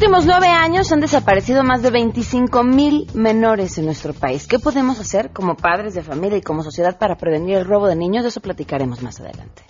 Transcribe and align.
últimos 0.00 0.24
nueve 0.24 0.48
años 0.48 0.90
han 0.92 1.00
desaparecido 1.00 1.62
más 1.62 1.82
de 1.82 1.90
25 1.90 2.64
mil 2.64 3.06
menores 3.12 3.76
en 3.76 3.84
nuestro 3.84 4.14
país. 4.14 4.46
¿Qué 4.46 4.58
podemos 4.58 4.98
hacer 4.98 5.30
como 5.30 5.56
padres 5.56 5.92
de 5.92 6.02
familia 6.02 6.38
y 6.38 6.40
como 6.40 6.62
sociedad 6.62 6.98
para 6.98 7.16
prevenir 7.16 7.58
el 7.58 7.66
robo 7.66 7.86
de 7.86 7.96
niños? 7.96 8.22
De 8.22 8.30
eso 8.30 8.40
platicaremos 8.40 9.02
más 9.02 9.20
adelante. 9.20 9.62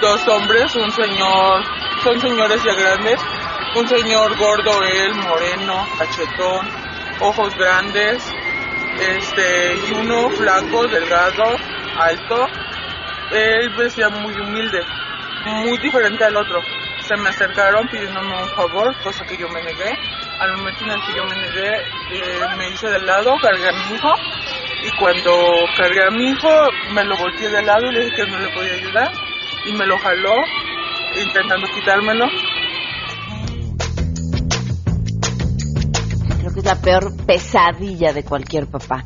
Dos 0.00 0.28
hombres, 0.28 0.76
un 0.76 0.88
señor, 0.92 1.64
son 2.04 2.20
señores 2.20 2.62
ya 2.62 2.74
grandes, 2.74 3.20
un 3.74 3.88
señor 3.88 4.38
gordo, 4.38 4.70
él, 4.84 5.14
moreno, 5.16 5.84
cachetón, 5.98 6.64
ojos 7.20 7.52
grandes, 7.56 8.22
este, 9.00 9.74
y 9.88 9.94
uno 9.94 10.30
flaco, 10.30 10.86
delgado, 10.86 11.56
alto. 11.98 12.46
Él 13.32 13.68
vestía 13.76 14.10
muy 14.10 14.32
humilde, 14.32 14.78
muy 15.44 15.76
diferente 15.78 16.22
al 16.22 16.36
otro 16.36 16.60
se 17.06 17.16
me 17.16 17.28
acercaron 17.30 17.88
pidiéndome 17.88 18.42
un 18.42 18.48
favor, 18.50 18.94
cosa 19.02 19.24
que 19.24 19.36
yo 19.36 19.48
me 19.48 19.62
negué. 19.62 19.90
Al 20.38 20.56
momento 20.56 20.84
en 20.84 20.90
el 20.90 21.00
que 21.06 21.16
yo 21.16 21.24
me 21.24 21.36
negué, 21.36 21.68
eh, 22.12 22.56
me 22.56 22.70
hice 22.70 22.88
de 22.88 23.00
lado, 23.00 23.34
cargué 23.40 23.68
a 23.68 23.72
mi 23.72 23.94
hijo. 23.94 24.08
Y 24.84 24.90
cuando 24.98 25.30
cargué 25.76 26.04
a 26.04 26.10
mi 26.10 26.30
hijo, 26.30 26.48
me 26.92 27.04
lo 27.04 27.16
volteé 27.16 27.48
de 27.48 27.62
lado 27.62 27.86
y 27.86 27.92
le 27.92 28.04
dije 28.04 28.16
que 28.16 28.30
no 28.30 28.38
le 28.38 28.48
podía 28.48 28.72
ayudar. 28.74 29.12
Y 29.66 29.72
me 29.72 29.86
lo 29.86 29.98
jaló, 29.98 30.34
intentando 31.20 31.66
quitármelo. 31.74 32.26
Creo 36.40 36.52
que 36.52 36.60
es 36.60 36.64
la 36.64 36.80
peor 36.80 37.26
pesadilla 37.26 38.12
de 38.12 38.24
cualquier 38.24 38.66
papá. 38.66 39.04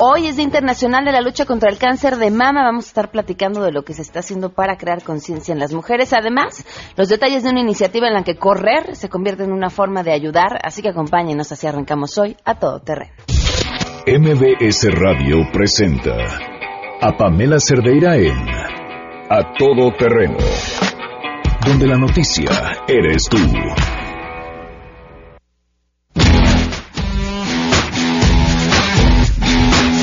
Hoy 0.00 0.28
es 0.28 0.36
Día 0.36 0.44
Internacional 0.44 1.04
de 1.04 1.10
la 1.10 1.20
Lucha 1.20 1.44
contra 1.44 1.68
el 1.68 1.76
Cáncer 1.76 2.18
de 2.18 2.30
Mama. 2.30 2.62
Vamos 2.62 2.84
a 2.84 2.88
estar 2.88 3.10
platicando 3.10 3.62
de 3.62 3.72
lo 3.72 3.82
que 3.82 3.94
se 3.94 4.02
está 4.02 4.20
haciendo 4.20 4.50
para 4.50 4.76
crear 4.76 5.02
conciencia 5.02 5.50
en 5.52 5.58
las 5.58 5.74
mujeres. 5.74 6.12
Además, 6.12 6.64
los 6.96 7.08
detalles 7.08 7.42
de 7.42 7.50
una 7.50 7.60
iniciativa 7.60 8.06
en 8.06 8.14
la 8.14 8.22
que 8.22 8.36
correr 8.36 8.94
se 8.94 9.08
convierte 9.08 9.42
en 9.42 9.50
una 9.50 9.70
forma 9.70 10.04
de 10.04 10.12
ayudar. 10.12 10.60
Así 10.62 10.82
que 10.82 10.90
acompáñenos, 10.90 11.50
así 11.50 11.66
arrancamos 11.66 12.16
hoy 12.16 12.36
a 12.44 12.54
todo 12.60 12.78
terreno. 12.78 13.12
MBS 14.06 14.86
Radio 14.94 15.38
presenta 15.52 16.16
a 17.00 17.16
Pamela 17.16 17.58
Cerdeira 17.58 18.16
en 18.16 18.48
A 19.28 19.52
Todo 19.58 19.90
Terreno, 19.98 20.38
donde 21.66 21.88
la 21.88 21.98
noticia 21.98 22.50
eres 22.86 23.24
tú. 23.28 23.36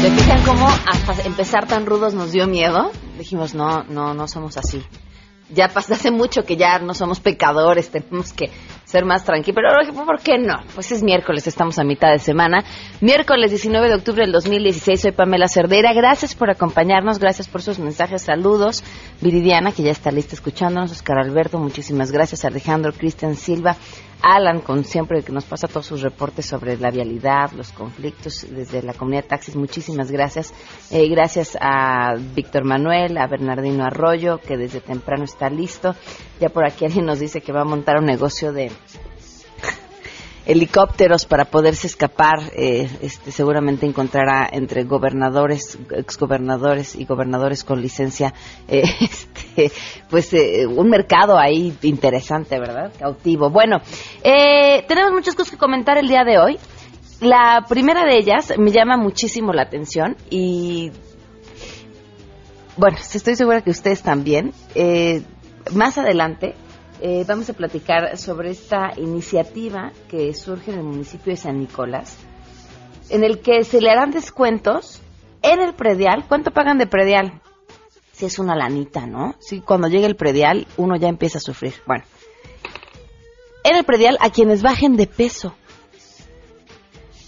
¿Se 0.06 0.12
fijan 0.12 0.46
empezar 1.26 1.68
tan 1.68 1.88
rudos 1.88 2.14
nos 2.14 2.32
dio 2.32 2.46
miedo? 2.46 2.92
Dijimos, 3.18 3.56
no, 3.56 3.84
no, 3.86 4.14
no 4.14 4.28
somos 4.28 4.56
así. 4.56 4.84
Ya 5.50 5.70
pasa 5.70 5.94
hace 5.96 6.12
mucho 6.12 6.44
que 6.44 6.58
ya 6.58 6.78
no 6.78 6.94
somos 6.94 7.20
pecadores, 7.20 7.90
tenemos 7.90 8.32
que 8.32 8.52
ser 8.84 9.04
más 9.04 9.24
tranquilos. 9.24 9.56
Pero 9.56 10.06
¿por 10.06 10.22
qué 10.22 10.38
no? 10.38 10.58
Pues 10.76 10.92
es 10.92 11.02
miércoles, 11.02 11.48
estamos 11.48 11.80
a 11.80 11.84
mitad 11.84 12.12
de 12.12 12.20
semana. 12.20 12.64
Miércoles 13.02 13.50
19 13.50 13.88
de 13.88 13.96
octubre 13.96 14.22
del 14.22 14.32
2016, 14.32 15.02
soy 15.02 15.12
Pamela 15.12 15.48
Cerdera. 15.48 15.92
Gracias 15.94 16.36
por 16.36 16.52
acompañarnos, 16.52 17.18
gracias 17.18 17.48
por 17.48 17.64
sus 17.64 17.80
mensajes, 17.80 18.22
saludos. 18.22 18.84
Viridiana, 19.22 19.72
que 19.72 19.82
ya 19.82 19.92
está 19.92 20.12
lista 20.12 20.36
escuchándonos. 20.36 20.92
Oscar 20.92 21.18
Alberto, 21.18 21.58
muchísimas 21.58 22.12
gracias. 22.12 22.46
Alejandro, 22.46 22.94
Cristian 22.94 23.36
Silva. 23.36 23.76
Alan, 24.22 24.62
con 24.62 24.84
siempre 24.84 25.24
que 25.24 25.32
nos 25.32 25.46
pasa 25.46 25.68
todos 25.68 25.86
sus 25.86 26.02
reportes 26.02 26.46
sobre 26.46 26.78
la 26.78 26.92
vialidad, 26.92 27.52
los 27.52 27.72
conflictos 27.72 28.46
desde 28.50 28.82
la 28.82 28.94
comunidad 28.94 29.26
taxis, 29.26 29.56
muchísimas 29.56 30.12
gracias. 30.12 30.54
Eh, 30.92 31.08
gracias 31.10 31.58
a 31.60 32.16
Víctor 32.36 32.64
Manuel, 32.66 33.18
a 33.18 33.28
Bernardino 33.28 33.86
Arroyo, 33.86 34.40
que 34.40 34.58
desde 34.58 34.82
temprano 34.82 35.24
está 35.24 35.50
listo. 35.50 35.96
Ya 36.40 36.50
por 36.50 36.66
aquí 36.66 36.86
alguien 36.86 37.06
nos 37.06 37.20
dice 37.20 37.42
que 37.42 37.52
va 37.52 37.62
a 37.62 37.66
montar 37.66 37.98
un 37.98 38.06
negocio 38.06 38.52
de 38.52 38.72
helicópteros 40.46 41.26
para 41.26 41.46
poderse 41.46 41.88
escapar. 41.88 42.40
Eh, 42.56 42.90
este, 43.02 43.32
seguramente 43.32 43.86
encontrará 43.86 44.48
entre 44.52 44.84
gobernadores, 44.84 45.78
exgobernadores 45.92 46.96
y 46.96 47.06
gobernadores 47.06 47.64
con 47.64 47.82
licencia, 47.82 48.34
eh, 48.68 48.84
este, 49.02 49.72
pues 50.10 50.34
eh, 50.34 50.66
un 50.68 50.90
mercado 50.90 51.38
ahí 51.38 51.76
interesante, 51.82 52.60
¿verdad? 52.60 52.94
Cautivo. 52.98 53.50
Bueno, 53.50 53.82
tenemos 54.24 55.12
muchas 55.12 55.36
cosas 55.36 55.52
que 55.52 55.58
comentar 55.58 55.98
el 55.98 56.08
día 56.08 56.24
de 56.24 56.38
hoy. 56.38 56.58
La 57.22 57.66
primera 57.68 58.06
de 58.06 58.18
ellas 58.18 58.54
me 58.58 58.72
llama 58.72 58.98
muchísimo 58.98 59.54
la 59.54 59.64
atención 59.64 60.18
y 60.30 60.92
bueno, 62.76 62.98
estoy 62.98 63.36
segura 63.36 63.62
que 63.62 63.70
ustedes 63.70 64.04
también. 64.04 64.52
más 65.74 65.98
adelante 65.98 66.56
eh, 67.08 67.24
vamos 67.28 67.48
a 67.52 67.54
platicar 67.54 68.18
sobre 68.18 68.50
esta 68.50 68.92
iniciativa 68.98 69.92
que 70.10 70.34
surge 70.34 70.72
en 70.72 70.80
el 70.80 70.86
municipio 70.86 71.34
de 71.34 71.38
San 71.38 71.60
Nicolás, 71.60 72.18
en 73.10 73.24
el 73.24 73.42
que 73.42 73.64
se 73.64 73.80
le 73.80 73.92
harán 73.92 74.10
descuentos 74.10 75.04
en 75.44 75.62
el 75.62 75.76
predial. 75.76 76.26
¿Cuánto 76.28 76.50
pagan 76.50 76.80
de 76.80 76.88
predial? 76.88 77.44
Si 78.12 78.26
es 78.26 78.40
una 78.40 78.56
lanita, 78.56 79.06
¿no? 79.06 79.36
Si 79.40 79.62
cuando 79.62 79.88
llega 79.88 80.08
el 80.08 80.16
predial 80.16 80.66
uno 80.78 80.96
ya 80.96 81.08
empieza 81.08 81.38
a 81.38 81.42
sufrir. 81.42 81.76
Bueno, 81.86 82.06
en 83.64 83.76
el 83.76 83.84
predial 83.84 84.18
a 84.20 84.32
quienes 84.32 84.64
bajen 84.64 84.96
de 84.96 85.06
peso. 85.06 85.54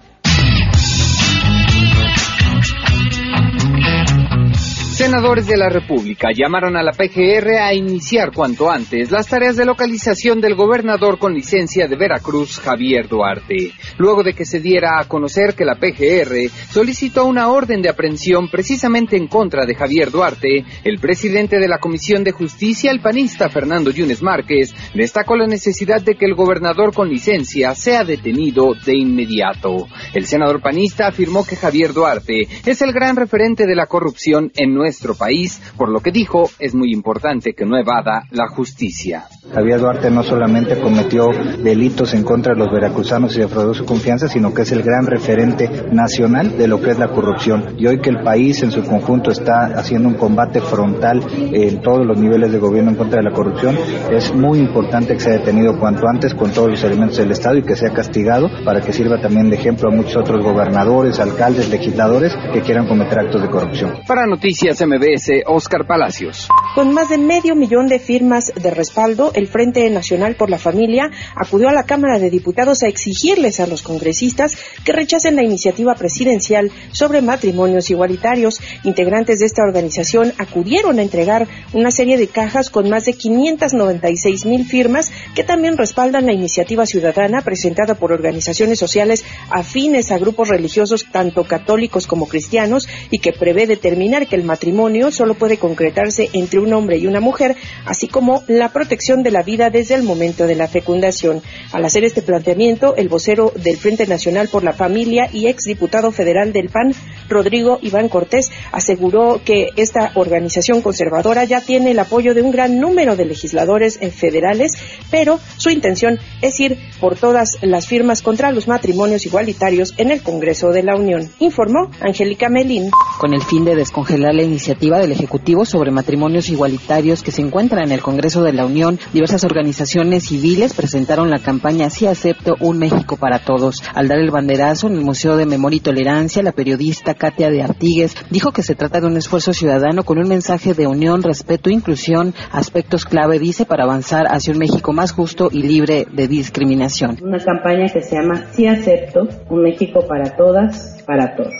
Senadores 5.02 5.48
de 5.48 5.56
la 5.56 5.68
República 5.68 6.28
llamaron 6.32 6.76
a 6.76 6.82
la 6.84 6.92
PGR 6.92 7.58
a 7.60 7.74
iniciar 7.74 8.30
cuanto 8.32 8.70
antes 8.70 9.10
las 9.10 9.26
tareas 9.26 9.56
de 9.56 9.64
localización 9.64 10.40
del 10.40 10.54
gobernador 10.54 11.18
con 11.18 11.34
licencia 11.34 11.88
de 11.88 11.96
Veracruz, 11.96 12.60
Javier 12.60 13.08
Duarte, 13.08 13.72
luego 13.98 14.22
de 14.22 14.32
que 14.32 14.44
se 14.44 14.60
diera 14.60 15.00
a 15.00 15.08
conocer 15.08 15.56
que 15.56 15.64
la 15.64 15.74
PGR 15.74 16.48
solicitó 16.70 17.26
una 17.26 17.48
orden 17.48 17.82
de 17.82 17.88
aprehensión 17.88 18.48
precisamente 18.48 19.16
en 19.16 19.26
contra 19.26 19.66
de 19.66 19.74
Javier 19.74 20.12
Duarte. 20.12 20.64
El 20.84 21.00
presidente 21.00 21.58
de 21.58 21.66
la 21.66 21.78
Comisión 21.78 22.22
de 22.22 22.30
Justicia, 22.30 22.92
el 22.92 23.00
panista 23.00 23.48
Fernando 23.48 23.90
Yunes 23.90 24.22
Márquez, 24.22 24.72
destacó 24.94 25.36
la 25.36 25.48
necesidad 25.48 26.00
de 26.00 26.14
que 26.14 26.26
el 26.26 26.36
gobernador 26.36 26.94
con 26.94 27.08
licencia 27.08 27.74
sea 27.74 28.04
detenido 28.04 28.74
de 28.86 28.96
inmediato. 28.96 29.88
El 30.14 30.26
senador 30.26 30.62
panista 30.62 31.08
afirmó 31.08 31.44
que 31.44 31.56
Javier 31.56 31.92
Duarte 31.92 32.46
es 32.64 32.82
el 32.82 32.92
gran 32.92 33.16
referente 33.16 33.66
de 33.66 33.74
la 33.74 33.86
corrupción 33.86 34.52
en 34.54 34.72
nuestra 34.72 34.91
nuestro 34.92 35.14
país, 35.14 35.58
por 35.78 35.88
lo 35.88 36.00
que 36.00 36.12
dijo 36.12 36.50
es 36.58 36.74
muy 36.74 36.92
importante 36.92 37.54
que 37.54 37.64
no 37.64 37.78
evada 37.78 38.24
la 38.30 38.48
justicia. 38.48 39.24
Javier 39.50 39.80
Duarte 39.80 40.08
no 40.08 40.22
solamente 40.22 40.78
cometió 40.78 41.28
delitos 41.58 42.14
en 42.14 42.22
contra 42.22 42.54
de 42.54 42.60
los 42.60 42.70
veracruzanos 42.70 43.36
y 43.36 43.40
defraudó 43.40 43.74
su 43.74 43.84
confianza, 43.84 44.28
sino 44.28 44.54
que 44.54 44.62
es 44.62 44.70
el 44.70 44.84
gran 44.84 45.04
referente 45.04 45.68
nacional 45.90 46.56
de 46.56 46.68
lo 46.68 46.80
que 46.80 46.90
es 46.90 46.98
la 46.98 47.08
corrupción. 47.08 47.74
Y 47.76 47.88
hoy 47.88 48.00
que 48.00 48.10
el 48.10 48.22
país 48.22 48.62
en 48.62 48.70
su 48.70 48.84
conjunto 48.84 49.32
está 49.32 49.64
haciendo 49.74 50.08
un 50.08 50.14
combate 50.14 50.60
frontal 50.60 51.24
en 51.36 51.82
todos 51.82 52.06
los 52.06 52.18
niveles 52.18 52.52
de 52.52 52.60
gobierno 52.60 52.92
en 52.92 52.96
contra 52.96 53.18
de 53.18 53.28
la 53.28 53.34
corrupción, 53.34 53.76
es 54.12 54.32
muy 54.32 54.60
importante 54.60 55.14
que 55.14 55.20
sea 55.20 55.32
detenido 55.32 55.76
cuanto 55.76 56.06
antes 56.06 56.34
con 56.34 56.52
todos 56.52 56.70
los 56.70 56.84
elementos 56.84 57.16
del 57.16 57.32
Estado 57.32 57.56
y 57.56 57.64
que 57.64 57.74
sea 57.74 57.90
castigado 57.92 58.48
para 58.64 58.80
que 58.80 58.92
sirva 58.92 59.20
también 59.20 59.50
de 59.50 59.56
ejemplo 59.56 59.90
a 59.90 59.94
muchos 59.94 60.18
otros 60.18 60.42
gobernadores, 60.42 61.18
alcaldes, 61.18 61.68
legisladores 61.68 62.32
que 62.52 62.60
quieran 62.60 62.86
cometer 62.86 63.18
actos 63.18 63.42
de 63.42 63.50
corrupción. 63.50 63.94
Para 64.06 64.24
Noticias 64.24 64.80
MBS, 64.86 65.42
Oscar 65.46 65.84
Palacios. 65.84 66.48
Con 66.76 66.94
más 66.94 67.10
de 67.10 67.18
medio 67.18 67.56
millón 67.56 67.88
de 67.88 67.98
firmas 67.98 68.52
de 68.54 68.70
respaldo, 68.70 69.31
el 69.34 69.48
Frente 69.48 69.88
Nacional 69.90 70.34
por 70.36 70.50
la 70.50 70.58
Familia 70.58 71.10
acudió 71.34 71.68
a 71.68 71.72
la 71.72 71.84
Cámara 71.84 72.18
de 72.18 72.30
Diputados 72.30 72.82
a 72.82 72.88
exigirles 72.88 73.60
a 73.60 73.66
los 73.66 73.82
congresistas 73.82 74.56
que 74.84 74.92
rechacen 74.92 75.36
la 75.36 75.44
iniciativa 75.44 75.94
presidencial 75.94 76.70
sobre 76.92 77.22
matrimonios 77.22 77.90
igualitarios. 77.90 78.60
Integrantes 78.84 79.40
de 79.40 79.46
esta 79.46 79.62
organización 79.62 80.32
acudieron 80.38 80.98
a 80.98 81.02
entregar 81.02 81.48
una 81.72 81.90
serie 81.90 82.16
de 82.16 82.28
cajas 82.28 82.70
con 82.70 82.88
más 82.88 83.04
de 83.04 83.14
596 83.14 84.46
mil 84.46 84.64
firmas 84.64 85.12
que 85.34 85.44
también 85.44 85.76
respaldan 85.76 86.26
la 86.26 86.32
iniciativa 86.32 86.86
ciudadana 86.86 87.42
presentada 87.42 87.94
por 87.94 88.12
organizaciones 88.12 88.78
sociales 88.78 89.24
afines 89.50 90.10
a 90.10 90.18
grupos 90.18 90.48
religiosos 90.48 91.06
tanto 91.10 91.44
católicos 91.44 92.06
como 92.06 92.26
cristianos 92.26 92.88
y 93.10 93.18
que 93.18 93.32
prevé 93.32 93.66
determinar 93.66 94.26
que 94.26 94.36
el 94.36 94.44
matrimonio 94.44 95.10
solo 95.10 95.34
puede 95.34 95.58
concretarse 95.58 96.30
entre 96.32 96.60
un 96.60 96.72
hombre 96.72 96.98
y 96.98 97.06
una 97.06 97.20
mujer, 97.20 97.56
así 97.86 98.08
como 98.08 98.42
la 98.48 98.72
protección 98.72 99.21
de 99.22 99.30
la 99.30 99.42
vida 99.42 99.70
desde 99.70 99.94
el 99.94 100.02
momento 100.02 100.46
de 100.46 100.54
la 100.54 100.68
fecundación. 100.68 101.42
Al 101.72 101.84
hacer 101.84 102.04
este 102.04 102.22
planteamiento, 102.22 102.96
el 102.96 103.08
vocero 103.08 103.52
del 103.56 103.76
Frente 103.76 104.06
Nacional 104.06 104.48
por 104.48 104.64
la 104.64 104.72
Familia 104.72 105.28
y 105.32 105.46
exdiputado 105.46 106.12
federal 106.12 106.52
del 106.52 106.68
PAN, 106.68 106.94
Rodrigo 107.28 107.78
Iván 107.82 108.08
Cortés, 108.08 108.50
aseguró 108.72 109.40
que 109.44 109.68
esta 109.76 110.12
organización 110.14 110.82
conservadora 110.82 111.44
ya 111.44 111.60
tiene 111.60 111.92
el 111.92 111.98
apoyo 111.98 112.34
de 112.34 112.42
un 112.42 112.50
gran 112.50 112.78
número 112.78 113.16
de 113.16 113.24
legisladores 113.24 113.98
eh, 114.00 114.10
federales, 114.10 114.72
pero 115.10 115.38
su 115.56 115.70
intención 115.70 116.18
es 116.40 116.58
ir 116.60 116.78
por 117.00 117.16
todas 117.16 117.58
las 117.62 117.86
firmas 117.86 118.22
contra 118.22 118.52
los 118.52 118.68
matrimonios 118.68 119.26
igualitarios 119.26 119.94
en 119.96 120.10
el 120.10 120.22
Congreso 120.22 120.70
de 120.70 120.82
la 120.82 120.96
Unión, 120.96 121.30
informó 121.38 121.90
Angélica 122.00 122.48
Melín. 122.48 122.90
Con 123.18 123.34
el 123.34 123.42
fin 123.42 123.64
de 123.64 123.76
descongelar 123.76 124.34
la 124.34 124.42
iniciativa 124.42 124.98
del 124.98 125.12
Ejecutivo 125.12 125.64
sobre 125.64 125.90
matrimonios 125.90 126.48
igualitarios 126.48 127.22
que 127.22 127.32
se 127.32 127.42
encuentra 127.42 127.82
en 127.82 127.92
el 127.92 128.02
Congreso 128.02 128.42
de 128.42 128.52
la 128.52 128.66
Unión, 128.66 128.98
diversas 129.12 129.44
organizaciones 129.44 130.24
civiles 130.24 130.74
presentaron 130.74 131.30
la 131.30 131.38
campaña 131.38 131.90
Si 131.90 132.06
acepto 132.06 132.56
un 132.60 132.78
México 132.78 133.16
para 133.16 133.38
todos. 133.38 133.82
Al 133.94 134.08
dar 134.08 134.18
el 134.18 134.30
banderazo 134.30 134.88
en 134.88 134.94
el 134.94 135.04
Museo 135.04 135.36
de 135.36 135.46
Memoria 135.46 135.76
y 135.76 135.80
Tolerancia, 135.80 136.42
la 136.42 136.52
periodista 136.52 137.14
Katia 137.14 137.50
de 137.50 137.62
Artigues 137.62 138.16
dijo 138.30 138.52
que 138.52 138.62
se 138.62 138.74
trata 138.74 139.00
de 139.00 139.06
un 139.06 139.16
esfuerzo 139.16 139.52
ciudadano 139.52 140.04
con 140.04 140.18
un 140.18 140.28
mensaje 140.28 140.74
de 140.74 140.86
unión, 140.86 141.22
respeto 141.22 141.70
e 141.70 141.74
inclusión, 141.74 142.34
aspectos 142.50 143.04
clave, 143.04 143.38
dice, 143.38 143.66
para 143.66 143.84
avanzar 143.84 144.26
hacia 144.28 144.52
un 144.52 144.58
México 144.58 144.92
más 144.92 145.12
justo 145.12 145.48
y 145.52 145.62
libre 145.62 146.06
de 146.10 146.28
discriminación. 146.28 147.18
Una 147.22 147.38
campaña 147.38 147.88
que 147.92 148.02
se 148.02 148.16
llama 148.16 148.46
Sí 148.52 148.66
acepto 148.66 149.28
un 149.50 149.62
México 149.62 150.06
para 150.08 150.36
todas, 150.36 151.02
para 151.06 151.36
todos 151.36 151.52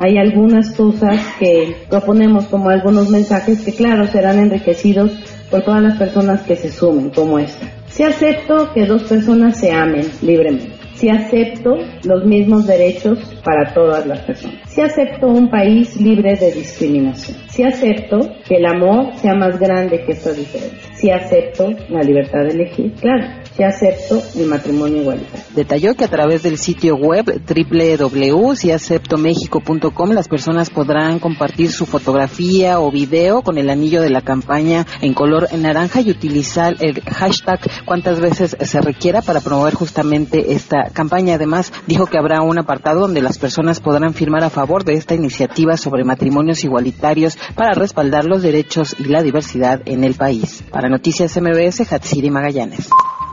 hay 0.00 0.16
algunas 0.16 0.76
cosas 0.76 1.18
que 1.40 1.74
proponemos 1.90 2.46
como 2.46 2.70
algunos 2.70 3.08
mensajes 3.10 3.64
que 3.64 3.74
claro 3.74 4.06
serán 4.06 4.38
enriquecidos 4.38 5.10
por 5.50 5.62
todas 5.62 5.82
las 5.82 5.98
personas 5.98 6.42
que 6.42 6.56
se 6.56 6.70
sumen 6.70 7.10
como 7.10 7.38
esta. 7.38 7.66
Si 7.86 8.02
acepto 8.02 8.72
que 8.72 8.86
dos 8.86 9.04
personas 9.04 9.58
se 9.58 9.72
amen 9.72 10.06
libremente. 10.22 10.72
Si 10.94 11.08
acepto 11.08 11.76
los 12.02 12.24
mismos 12.24 12.66
derechos 12.66 13.18
para 13.44 13.72
todas 13.72 14.04
las 14.04 14.20
personas. 14.20 14.58
Si 14.66 14.80
acepto 14.80 15.28
un 15.28 15.48
país 15.48 15.96
libre 16.00 16.34
de 16.34 16.50
discriminación. 16.50 17.36
Si 17.48 17.62
acepto 17.62 18.18
que 18.46 18.56
el 18.56 18.66
amor 18.66 19.14
sea 19.14 19.34
más 19.34 19.58
grande 19.60 20.04
que 20.04 20.12
esta 20.12 20.32
diferencia. 20.32 20.94
Si 20.94 21.10
acepto 21.10 21.70
la 21.88 22.02
libertad 22.02 22.40
de 22.40 22.54
elegir. 22.54 22.92
Claro, 23.00 23.26
si 23.58 23.64
acepto 23.64 24.22
el 24.36 24.46
matrimonio 24.46 25.02
igualitario. 25.02 25.44
Detalló 25.56 25.96
que 25.96 26.04
a 26.04 26.08
través 26.08 26.44
del 26.44 26.58
sitio 26.58 26.94
web 26.94 27.42
www.siaceptomexico.com 27.44 30.10
las 30.10 30.28
personas 30.28 30.70
podrán 30.70 31.18
compartir 31.18 31.72
su 31.72 31.84
fotografía 31.84 32.78
o 32.78 32.92
video 32.92 33.42
con 33.42 33.58
el 33.58 33.68
anillo 33.68 34.00
de 34.00 34.10
la 34.10 34.20
campaña 34.20 34.86
en 35.00 35.12
color 35.12 35.48
naranja 35.58 36.02
y 36.02 36.10
utilizar 36.10 36.76
el 36.78 37.02
hashtag 37.02 37.58
cuantas 37.84 38.20
veces 38.20 38.56
se 38.60 38.80
requiera 38.80 39.22
para 39.22 39.40
promover 39.40 39.74
justamente 39.74 40.52
esta 40.52 40.90
campaña. 40.92 41.34
Además, 41.34 41.72
dijo 41.88 42.06
que 42.06 42.16
habrá 42.16 42.42
un 42.42 42.58
apartado 42.58 43.00
donde 43.00 43.22
las 43.22 43.38
personas 43.38 43.80
podrán 43.80 44.14
firmar 44.14 44.44
a 44.44 44.50
favor 44.50 44.84
de 44.84 44.92
esta 44.92 45.16
iniciativa 45.16 45.76
sobre 45.76 46.04
matrimonios 46.04 46.62
igualitarios 46.62 47.36
para 47.56 47.74
respaldar 47.74 48.24
los 48.24 48.42
derechos 48.42 48.94
y 49.00 49.06
la 49.06 49.24
diversidad 49.24 49.82
en 49.84 50.04
el 50.04 50.14
país. 50.14 50.62
Para 50.70 50.88
Noticias 50.88 51.36
MBS, 51.36 51.92
Hatsiri 51.92 52.30
Magallanes. 52.30 52.88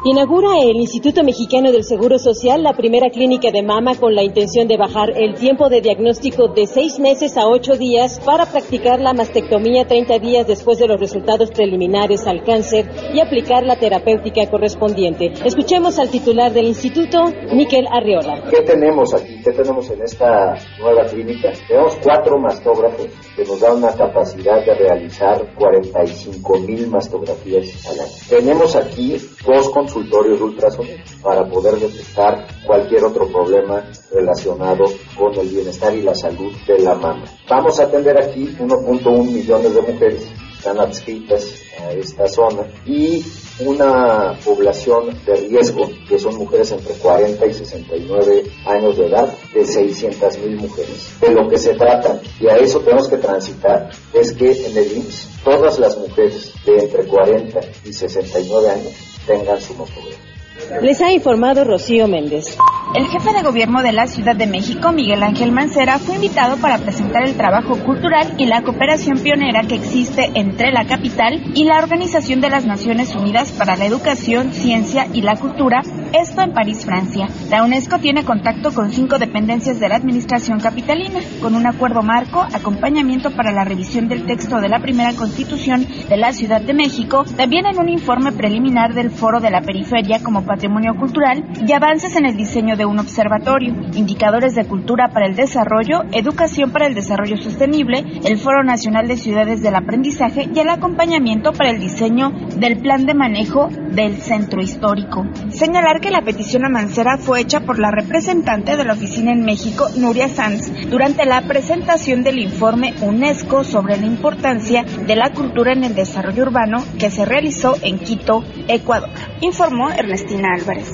Inaugura 0.07 0.60
el 0.62 0.75
Instituto 0.75 1.24
Mexicano 1.24 1.72
del 1.72 1.84
Seguro 1.84 2.19
Social 2.19 2.62
la 2.62 2.74
primera 2.74 3.10
clínica 3.10 3.50
de 3.50 3.63
mama 3.63 3.96
con 3.96 4.13
la 4.13 4.22
intención 4.22 4.68
de 4.68 4.78
bajar 4.78 5.10
el 5.18 5.34
tiempo 5.34 5.68
de 5.68 5.81
diagnóstico 5.81 6.48
de 6.50 6.68
seis 6.68 7.00
meses 7.00 7.36
a 7.38 7.48
ocho 7.48 7.74
días 7.74 8.19
para 8.24 8.46
practicar 8.46 9.02
la 9.02 9.13
mastectomía 9.13 9.88
30 9.88 10.19
días 10.19 10.46
después 10.46 10.78
de 10.78 10.86
los 10.88 11.00
resultados 11.00 11.50
preliminares 11.50 12.28
al 12.28 12.44
cáncer 12.44 12.86
y 13.16 13.19
aplicar 13.19 13.63
la 13.63 13.78
terapéutica 13.78 14.48
correspondiente. 14.48 15.34
Escuchemos 15.44 15.98
al 15.98 16.12
titular 16.12 16.54
del 16.54 16.68
instituto, 16.68 17.24
Miquel 17.56 17.88
Arriola. 17.92 18.44
¿Qué 18.51 18.62
tenemos 18.62 19.12
aquí? 19.12 19.42
¿Qué 19.44 19.54
tenemos 19.54 19.90
en 19.90 20.04
esta 20.04 20.54
nueva 20.78 21.04
clínica? 21.06 21.51
Tenemos 21.68 21.98
cuatro 22.04 22.38
mastógrafos 22.38 23.08
que 23.36 23.44
nos 23.44 23.60
dan 23.60 23.78
una 23.78 23.92
capacidad 23.92 24.63
de 24.63 24.75
realizar 24.75 25.51
45 25.56 26.60
mil 26.60 26.92
mastografías 26.92 27.88
al 27.88 28.01
año. 28.01 28.12
Tenemos 28.30 28.75
aquí 28.75 29.18
dos 29.48 29.69
consultorios 29.96 30.40
de 30.40 30.46
ultrasonido 30.46 30.98
para 31.24 31.48
poder 31.48 31.76
detectar 31.80 32.46
cualquier 32.66 33.06
otro 33.06 33.28
problema 33.28 33.90
relacionado 34.12 34.84
con 35.18 35.34
el 35.40 35.48
bienestar 35.48 35.96
y 35.96 36.02
la 36.02 36.14
salud 36.14 36.52
de 36.68 36.80
la 36.80 36.96
mama. 36.96 37.24
Vamos 37.50 37.80
a 37.80 37.84
atender 37.84 38.18
aquí 38.18 38.56
1.1 38.60 39.32
millones 39.32 39.74
de 39.74 39.82
mujeres 39.82 40.28
están 40.66 40.80
adscritas 40.80 41.62
a 41.80 41.92
esta 41.92 42.28
zona 42.28 42.64
y 42.88 43.24
una 43.60 44.36
población 44.44 45.16
de 45.24 45.36
riesgo, 45.36 45.88
que 46.10 46.18
son 46.18 46.36
mujeres 46.38 46.72
entre 46.72 46.96
40 46.96 47.46
y 47.46 47.54
69 47.54 48.44
años 48.66 48.98
de 48.98 49.06
edad, 49.06 49.32
de 49.54 49.64
600 49.64 50.40
mil 50.40 50.56
mujeres. 50.58 51.20
De 51.22 51.30
lo 51.30 51.48
que 51.48 51.60
se 51.60 51.76
trata, 51.76 52.20
y 52.40 52.48
a 52.48 52.58
eso 52.58 52.80
tenemos 52.80 53.08
que 53.08 53.18
transitar, 53.18 53.92
es 54.12 54.34
que 54.34 54.52
en 54.52 54.76
el 54.76 54.98
IMSS 54.98 55.30
todas 55.44 55.78
las 55.78 55.98
mujeres 56.00 56.52
de 56.66 56.80
entre 56.80 57.06
40 57.06 57.60
y 57.86 57.94
69 57.94 58.70
años 58.70 59.15
tengan 59.25 59.60
su 59.62 59.74
mamografía. 59.74 60.35
Les 60.81 61.02
ha 61.02 61.12
informado 61.12 61.66
Rocío 61.66 62.07
Méndez. 62.07 62.57
El 62.96 63.07
jefe 63.07 63.34
de 63.34 63.42
gobierno 63.42 63.81
de 63.81 63.92
la 63.92 64.07
Ciudad 64.07 64.38
de 64.38 64.48
México, 64.48 64.94
Miguel 64.94 65.22
Ángel 65.22 65.52
Mancera, 65.52 66.00
fue 66.00 66.16
invitado 66.16 66.56
para 66.57 66.78
presentar 66.78 67.24
el 67.28 67.36
trabajo 67.36 67.78
cultural 67.84 68.36
y 68.38 68.46
la 68.46 68.62
cooperación 68.62 69.19
pionera 69.19 69.63
que 69.63 69.75
existe 69.75 70.31
entre 70.34 70.72
la 70.72 70.86
capital 70.86 71.44
y 71.56 71.66
la 71.66 71.80
Organización 71.80 72.40
de 72.40 72.50
las 72.50 72.66
Naciones 72.66 73.13
Unidas 73.13 73.52
para 73.52 73.75
la 73.75 73.86
Educación, 73.86 74.54
Ciencia 74.54 75.07
y 75.12 75.24
la 75.24 75.36
Cultura, 75.36 75.81
esto 76.13 76.42
en 76.42 76.54
París, 76.54 76.86
Francia. 76.86 77.28
La 77.50 77.63
UNESCO 77.63 78.00
tiene 78.00 78.24
contacto 78.24 78.74
con 78.74 78.94
cinco 78.94 79.19
dependencias 79.19 79.81
de 79.81 79.90
la 79.90 79.98
Administración 79.98 80.62
capitalina, 80.62 81.19
con 81.42 81.56
un 81.56 81.68
acuerdo 81.68 82.01
marco, 82.01 82.40
acompañamiento 82.54 83.31
para 83.31 83.51
la 83.51 83.66
revisión 83.66 84.08
del 84.08 84.25
texto 84.25 84.62
de 84.62 84.69
la 84.69 84.80
primera 84.80 85.12
Constitución 85.13 85.86
de 86.08 86.16
la 86.16 86.31
Ciudad 86.31 86.62
de 86.62 86.74
México, 86.74 87.25
también 87.36 87.66
en 87.66 87.78
un 87.78 87.90
informe 87.90 88.31
preliminar 88.31 88.94
del 88.94 89.12
Foro 89.12 89.42
de 89.42 89.51
la 89.51 89.62
Periferia 89.62 90.24
como 90.24 90.45
patrimonio 90.46 90.96
cultural 90.96 91.44
y 91.68 91.74
avances 91.74 92.16
en 92.16 92.26
el 92.26 92.38
diseño 92.38 92.76
de 92.76 92.86
un 92.86 93.00
observatorio, 93.00 93.74
indicadores 93.94 94.56
de 94.56 94.66
cultura 94.66 95.10
para 95.10 95.26
el 95.26 95.36
desarrollo, 95.36 96.04
educación 96.12 96.72
para 96.72 96.88
el 96.88 96.96
desarrollo 96.96 97.38
sostenible, 97.38 98.04
el 98.24 98.38
Foro 98.38 98.64
Nacional 98.64 99.08
de 99.08 99.18
Ciudades 99.18 99.62
del 99.62 99.76
Aprendizaje 99.76 100.48
y 100.54 100.60
el 100.60 100.70
acompañamiento 100.70 101.52
para 101.52 101.72
el 101.72 101.80
diseño 101.80 102.32
del 102.58 102.78
plan 102.78 103.06
de 103.06 103.14
manejo 103.14 103.70
del 103.92 104.18
centro 104.18 104.62
histórico. 104.62 105.26
Señalar 105.50 106.00
que 106.00 106.12
la 106.12 106.22
petición 106.22 106.66
a 106.66 106.70
Mancera 106.70 107.18
fue 107.18 107.42
hecha 107.42 107.62
por 107.62 107.80
la 107.80 107.92
representante 107.92 108.78
de 108.78 108.86
la 108.86 108.94
oficina 108.94 109.32
en 109.32 109.44
México, 109.44 109.88
Nuria 109.98 110.30
Sanz, 110.30 110.72
durante 110.90 111.25
la 111.25 111.42
presentación 111.42 112.24
del 112.24 112.40
informe 112.40 112.94
UNESCO 113.02 113.64
sobre 113.64 113.98
la 113.98 114.06
importancia 114.06 114.84
de 114.84 115.16
la 115.16 115.32
cultura 115.32 115.74
en 115.74 115.84
el 115.84 115.96
desarrollo 115.96 116.44
urbano 116.44 116.84
que 117.00 117.10
se 117.10 117.25
realizó 117.25 117.75
en 117.82 118.00
Quito, 118.00 118.44
Ecuador. 118.68 119.10
Informó 119.42 119.90
Ernestina 119.90 120.35
Álvarez. 120.44 120.92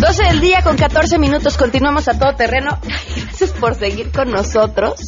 12 0.00 0.22
del 0.24 0.40
día 0.40 0.62
con 0.62 0.76
14 0.76 1.18
minutos, 1.18 1.56
continuamos 1.56 2.06
a 2.08 2.18
todo 2.18 2.36
terreno. 2.36 2.78
Gracias 3.24 3.52
por 3.52 3.74
seguir 3.74 4.12
con 4.12 4.30
nosotros. 4.30 5.00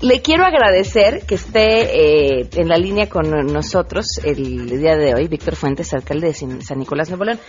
Le 0.00 0.20
quiero 0.20 0.44
agradecer 0.44 1.24
que 1.26 1.36
esté 1.36 2.40
eh, 2.40 2.48
en 2.54 2.68
la 2.68 2.76
línea 2.76 3.08
con 3.08 3.30
nosotros 3.46 4.06
el 4.22 4.68
día 4.78 4.96
de 4.96 5.14
hoy, 5.14 5.26
Víctor 5.28 5.56
Fuentes, 5.56 5.94
alcalde 5.94 6.28
de 6.28 6.34
San 6.34 6.78
Nicolás 6.78 7.08
Nuevo 7.08 7.24
León. 7.24 7.40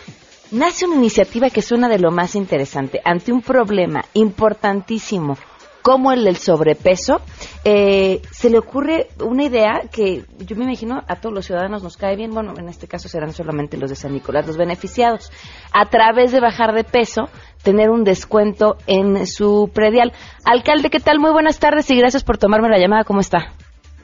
Nace 0.51 0.85
una 0.85 0.95
iniciativa 0.95 1.49
que 1.49 1.61
suena 1.61 1.89
de 1.89 1.99
lo 1.99 2.09
más 2.09 2.35
interesante. 2.35 3.01
Ante 3.03 3.33
un 3.33 3.41
problema 3.41 4.03
importantísimo 4.13 5.35
como 5.81 6.11
el 6.11 6.23
del 6.23 6.35
sobrepeso, 6.35 7.21
eh, 7.65 8.19
se 8.31 8.49
le 8.49 8.57
ocurre 8.57 9.07
una 9.23 9.43
idea 9.43 9.81
que 9.93 10.23
yo 10.45 10.55
me 10.55 10.65
imagino 10.65 11.01
a 11.07 11.15
todos 11.15 11.33
los 11.33 11.45
ciudadanos 11.45 11.81
nos 11.83 11.95
cae 11.95 12.15
bien, 12.15 12.31
bueno, 12.31 12.53
en 12.57 12.67
este 12.67 12.87
caso 12.87 13.07
serán 13.07 13.31
solamente 13.31 13.77
los 13.77 13.89
de 13.89 13.95
San 13.95 14.11
Nicolás 14.11 14.47
los 14.47 14.57
beneficiados, 14.57 15.31
a 15.73 15.85
través 15.85 16.33
de 16.33 16.41
bajar 16.41 16.73
de 16.73 16.83
peso, 16.83 17.29
tener 17.63 17.89
un 17.89 18.03
descuento 18.03 18.75
en 18.85 19.25
su 19.25 19.69
predial. 19.73 20.11
Alcalde, 20.45 20.89
¿qué 20.89 20.99
tal? 20.99 21.19
Muy 21.19 21.31
buenas 21.31 21.59
tardes 21.59 21.89
y 21.89 21.97
gracias 21.97 22.23
por 22.23 22.37
tomarme 22.37 22.69
la 22.69 22.79
llamada, 22.79 23.05
¿cómo 23.05 23.19
está? 23.21 23.53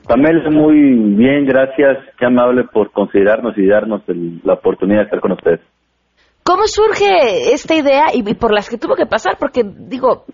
Pamela, 0.07 0.50
muy 0.50 0.75
bien, 1.15 1.45
gracias, 1.45 1.97
qué 2.17 2.25
amable 2.25 2.65
por 2.65 2.91
considerarnos 2.91 3.57
y 3.57 3.65
darnos 3.65 4.03
la 4.43 4.53
oportunidad 4.53 5.00
de 5.00 5.05
estar 5.05 5.19
con 5.21 5.33
ustedes. 5.33 5.59
¿Cómo 6.43 6.63
surge 6.67 7.53
esta 7.53 7.75
idea 7.75 8.05
y, 8.13 8.21
por 8.35 8.53
las 8.53 8.69
que 8.69 8.77
tuvo 8.77 8.95
que 8.95 9.05
pasar? 9.05 9.38
Porque 9.39 9.63
digo, 9.63 10.25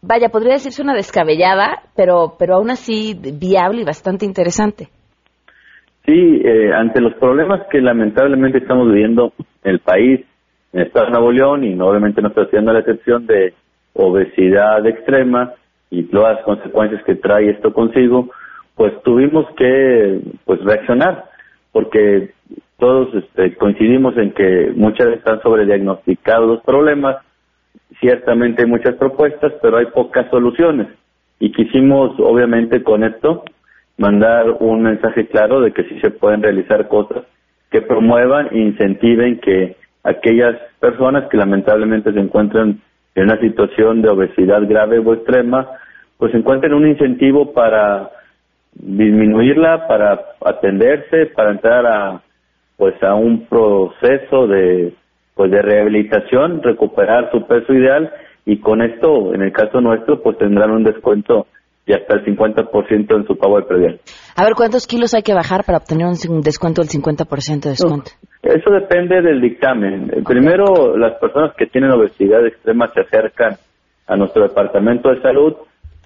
vaya, 0.00 0.28
podría 0.28 0.54
decirse 0.54 0.82
una 0.82 0.94
descabellada, 0.94 1.82
pero, 1.96 2.34
pero 2.38 2.54
aún 2.54 2.70
así 2.70 3.18
viable 3.34 3.82
y 3.82 3.84
bastante 3.84 4.24
interesante. 4.24 4.88
Sí, 6.04 6.40
eh, 6.44 6.72
ante 6.72 7.00
los 7.00 7.14
problemas 7.14 7.66
que 7.70 7.80
lamentablemente 7.80 8.58
estamos 8.58 8.86
viviendo 8.86 9.32
en 9.64 9.72
el 9.72 9.80
país, 9.80 10.20
en 10.72 10.80
el 10.80 10.86
Estado 10.86 11.06
de 11.06 11.12
Nuevo 11.12 11.32
León 11.32 11.64
y 11.64 11.80
obviamente 11.80 12.22
no 12.22 12.28
está 12.28 12.42
haciendo 12.42 12.72
la 12.72 12.80
excepción 12.80 13.26
de 13.26 13.54
obesidad 13.94 14.86
extrema 14.86 15.52
y 15.90 16.04
todas 16.04 16.36
las 16.36 16.44
consecuencias 16.44 17.02
que 17.04 17.16
trae 17.16 17.50
esto 17.50 17.72
consigo, 17.72 18.30
pues 18.76 18.92
tuvimos 19.02 19.46
que 19.56 20.20
pues 20.44 20.62
reaccionar 20.62 21.24
porque 21.72 22.30
todos 22.78 23.14
este, 23.14 23.56
coincidimos 23.56 24.16
en 24.18 24.32
que 24.32 24.72
muchas 24.74 25.08
están 25.08 25.40
sobrediagnosticados 25.42 26.48
los 26.48 26.62
problemas, 26.62 27.16
ciertamente 28.00 28.62
hay 28.62 28.68
muchas 28.68 28.94
propuestas, 28.96 29.52
pero 29.62 29.78
hay 29.78 29.86
pocas 29.86 30.28
soluciones. 30.30 30.88
Y 31.38 31.52
quisimos 31.52 32.18
obviamente 32.18 32.82
con 32.82 33.04
esto 33.04 33.44
mandar 33.98 34.50
un 34.60 34.82
mensaje 34.82 35.26
claro 35.26 35.60
de 35.60 35.72
que 35.72 35.84
sí 35.84 35.98
se 36.00 36.10
pueden 36.10 36.42
realizar 36.42 36.88
cosas 36.88 37.24
que 37.70 37.82
promuevan 37.82 38.48
e 38.52 38.58
incentiven 38.58 39.40
que 39.40 39.76
aquellas 40.04 40.56
personas 40.78 41.28
que 41.30 41.36
lamentablemente 41.36 42.12
se 42.12 42.20
encuentran 42.20 42.80
en 43.14 43.24
una 43.24 43.40
situación 43.40 44.02
de 44.02 44.10
obesidad 44.10 44.62
grave 44.68 44.98
o 44.98 45.14
extrema, 45.14 45.68
pues 46.18 46.34
encuentren 46.34 46.74
un 46.74 46.86
incentivo 46.86 47.52
para 47.52 48.10
disminuirla, 48.74 49.88
para 49.88 50.20
atenderse, 50.44 51.26
para 51.34 51.50
entrar 51.50 51.86
a 51.86 52.22
pues 52.76 52.94
a 53.02 53.14
un 53.14 53.46
proceso 53.46 54.46
de 54.46 54.94
pues 55.34 55.50
de 55.50 55.60
rehabilitación, 55.60 56.62
recuperar 56.62 57.30
su 57.30 57.46
peso 57.46 57.74
ideal 57.74 58.10
y 58.46 58.58
con 58.58 58.80
esto, 58.80 59.34
en 59.34 59.42
el 59.42 59.52
caso 59.52 59.82
nuestro, 59.82 60.22
pues 60.22 60.38
tendrán 60.38 60.70
un 60.70 60.82
descuento 60.82 61.46
y 61.86 61.92
hasta 61.92 62.16
el 62.16 62.24
50% 62.24 63.16
en 63.16 63.26
su 63.26 63.36
pago 63.36 63.58
de 63.58 63.66
predial. 63.66 64.00
A 64.34 64.44
ver, 64.44 64.54
¿cuántos 64.54 64.86
kilos 64.86 65.14
hay 65.14 65.22
que 65.22 65.34
bajar 65.34 65.64
para 65.64 65.78
obtener 65.78 66.06
un 66.06 66.40
descuento 66.40 66.80
del 66.82 66.90
50% 66.90 67.60
de 67.60 67.70
descuento? 67.70 68.10
eso 68.42 68.70
depende 68.70 69.20
del 69.22 69.40
dictamen. 69.40 70.24
Primero, 70.26 70.96
las 70.96 71.18
personas 71.18 71.54
que 71.56 71.66
tienen 71.66 71.90
obesidad 71.90 72.46
extrema 72.46 72.90
se 72.94 73.00
acercan 73.00 73.56
a 74.06 74.16
nuestro 74.16 74.44
departamento 74.44 75.10
de 75.10 75.20
salud, 75.20 75.54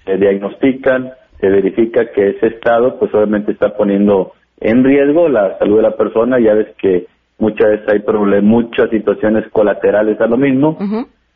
se 0.05 0.17
diagnostican, 0.17 1.11
se 1.39 1.47
verifica 1.47 2.11
que 2.11 2.29
ese 2.29 2.47
estado, 2.47 2.97
pues 2.99 3.13
obviamente 3.13 3.51
está 3.51 3.75
poniendo 3.75 4.33
en 4.61 4.83
riesgo 4.83 5.27
la 5.27 5.57
salud 5.57 5.77
de 5.77 5.83
la 5.83 5.97
persona. 5.97 6.39
Ya 6.39 6.53
ves 6.53 6.67
que 6.77 7.07
muchas 7.39 7.71
veces 7.71 7.89
hay 7.89 7.99
problemas, 7.99 8.43
muchas 8.43 8.89
situaciones 8.89 9.47
colaterales 9.51 10.19
a 10.21 10.27
lo 10.27 10.37
mismo. 10.37 10.77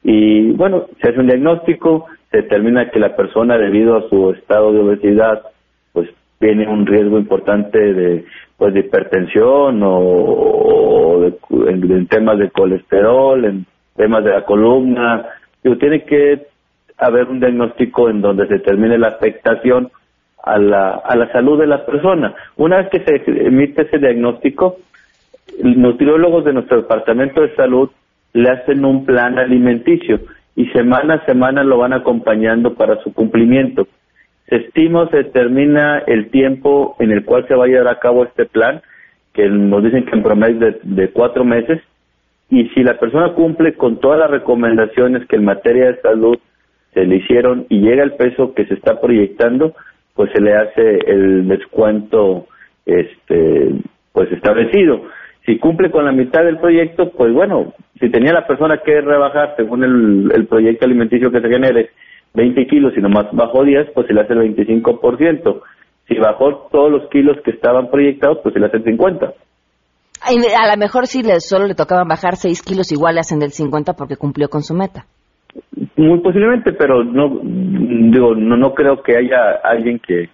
Y 0.04 0.52
bueno, 0.52 0.86
se 1.02 1.10
hace 1.10 1.20
un 1.20 1.28
diagnóstico, 1.28 2.06
se 2.32 2.38
determina 2.38 2.90
que 2.92 3.00
la 3.00 3.16
persona 3.16 3.58
debido 3.58 3.98
a 3.98 4.08
su 4.10 4.32
estado 4.32 4.72
de 4.72 4.80
obesidad 4.80 5.42
pues 5.92 6.10
tiene 6.40 6.68
un 6.68 6.86
riesgo 6.86 7.18
importante 7.18 7.80
de 7.80 8.26
pues 8.58 8.74
de 8.74 8.82
hipertensión 8.82 9.82
o, 9.84 11.26
en, 11.68 12.08
temas 12.08 12.38
de 12.38 12.52
colesterol, 12.52 13.44
en 13.44 13.66
temas 13.96 14.24
de 14.24 14.32
la 14.32 14.46
columna, 14.46 15.26
Digo, 15.66 15.78
tiene 15.78 16.04
que 16.04 16.46
haber 17.00 17.28
un 17.28 17.40
diagnóstico 17.40 18.08
en 18.08 18.22
donde 18.22 18.48
se 18.48 18.54
determine 18.60 19.00
la 19.00 19.08
afectación 19.08 19.90
a 20.46 20.60
la, 20.60 20.92
a 20.92 21.16
la 21.16 21.32
salud 21.32 21.60
de 21.60 21.68
la 21.68 21.86
persona. 21.86 22.36
Una 22.56 22.78
vez 22.78 22.90
que 22.90 23.00
se 23.00 23.48
emite 23.48 23.82
ese 23.82 23.98
diagnóstico, 23.98 24.78
los 25.62 25.76
nutriólogos 25.76 26.46
de 26.46 26.54
nuestro 26.54 26.78
departamento 26.78 27.42
de 27.42 27.56
salud 27.56 27.90
le 28.34 28.50
hacen 28.50 28.86
un 28.86 29.06
plan 29.06 29.40
alimenticio 29.40 30.20
y 30.56 30.68
semana 30.68 31.16
a 31.16 31.26
semana 31.26 31.64
lo 31.64 31.78
van 31.78 31.94
acompañando 31.94 32.76
para 32.76 33.02
su 33.02 33.14
cumplimiento. 33.14 33.88
Se 34.48 34.58
estima, 34.58 35.10
se 35.10 35.18
determina 35.18 36.00
el 36.06 36.30
tiempo 36.30 36.96
en 37.00 37.12
el 37.12 37.26
cual 37.26 37.48
se 37.48 37.56
va 37.56 37.66
a 37.66 37.68
llevar 37.68 37.88
a 37.88 38.00
cabo 38.00 38.24
este 38.24 38.46
plan, 38.46 38.82
que 39.34 39.50
nos 39.50 39.84
dicen 39.84 40.06
que 40.06 40.16
en 40.16 40.24
promedio 40.24 40.60
de, 40.60 40.80
de 40.84 41.10
cuatro 41.10 41.44
meses, 41.44 41.82
y 42.50 42.70
si 42.70 42.84
la 42.84 43.00
persona 43.00 43.34
cumple 43.34 43.74
con 43.74 44.00
todas 44.00 44.20
las 44.20 44.30
recomendaciones 44.30 45.28
que 45.28 45.38
en 45.38 45.46
materia 45.46 45.88
de 45.88 46.02
salud 46.02 46.38
se 46.94 47.06
le 47.06 47.16
hicieron 47.18 47.66
y 47.70 47.80
llega 47.80 48.04
el 48.04 48.14
peso 48.14 48.54
que 48.54 48.66
se 48.66 48.76
está 48.76 49.02
proyectando, 49.02 49.74
pues 50.16 50.32
se 50.32 50.42
le 50.42 50.56
hace 50.56 51.00
el 51.06 51.48
descuento 51.48 52.48
este 52.86 53.72
pues 54.12 54.32
establecido. 54.32 55.02
Si 55.46 55.60
cumple 55.60 55.92
con 55.92 56.06
la 56.06 56.12
mitad 56.12 56.44
del 56.44 56.58
proyecto, 56.58 57.12
pues 57.12 57.32
bueno, 57.34 57.74
si 58.00 58.10
tenía 58.10 58.34
la 58.34 58.48
persona 58.48 58.82
que 58.84 59.02
rebajar 59.02 59.54
según 59.58 59.84
el, 59.84 60.48
proyecto 60.48 60.86
alimenticio 60.86 61.32
que 61.32 61.42
se 61.42 61.50
genere 61.50 61.92
20 62.34 62.66
kilos 62.66 62.94
y 62.98 63.02
nomás 63.02 63.28
bajó 63.34 63.64
10, 63.64 63.92
pues 63.94 64.08
se 64.08 64.14
le 64.14 64.22
hace 64.22 64.34
el 64.34 64.56
25%. 64.56 65.62
Si 66.08 66.16
bajó 66.16 66.70
todos 66.72 66.92
los 66.92 67.10
kilos 67.10 67.38
que 67.44 67.52
estaban 67.52 67.90
proyectados, 67.92 68.40
pues 68.42 68.54
se 68.54 68.60
le 68.60 68.68
hace 68.68 68.78
el 68.78 68.86
50%. 68.86 69.34
A 70.22 70.72
lo 70.72 70.78
mejor 70.78 71.08
si 71.08 71.22
le, 71.22 71.40
solo 71.42 71.68
le 71.68 71.76
tocaban 71.76 72.08
bajar 72.08 72.38
6 72.38 72.62
kilos, 72.64 72.92
igual 72.92 73.16
le 73.16 73.22
hacen 73.22 73.38
del 73.38 73.52
50 73.52 73.94
porque 73.94 74.16
cumplió 74.16 74.50
con 74.50 74.64
su 74.64 74.74
meta. 74.74 75.06
Muy 75.96 76.20
posiblemente, 76.20 76.74
pero 76.74 77.04
no 77.04 77.40
digo 77.44 78.36
no 78.36 78.58
no 78.58 78.74
creo 78.74 79.02
que 79.02 79.16
haya 79.18 79.52
alguien 79.64 80.00
que 80.00 80.30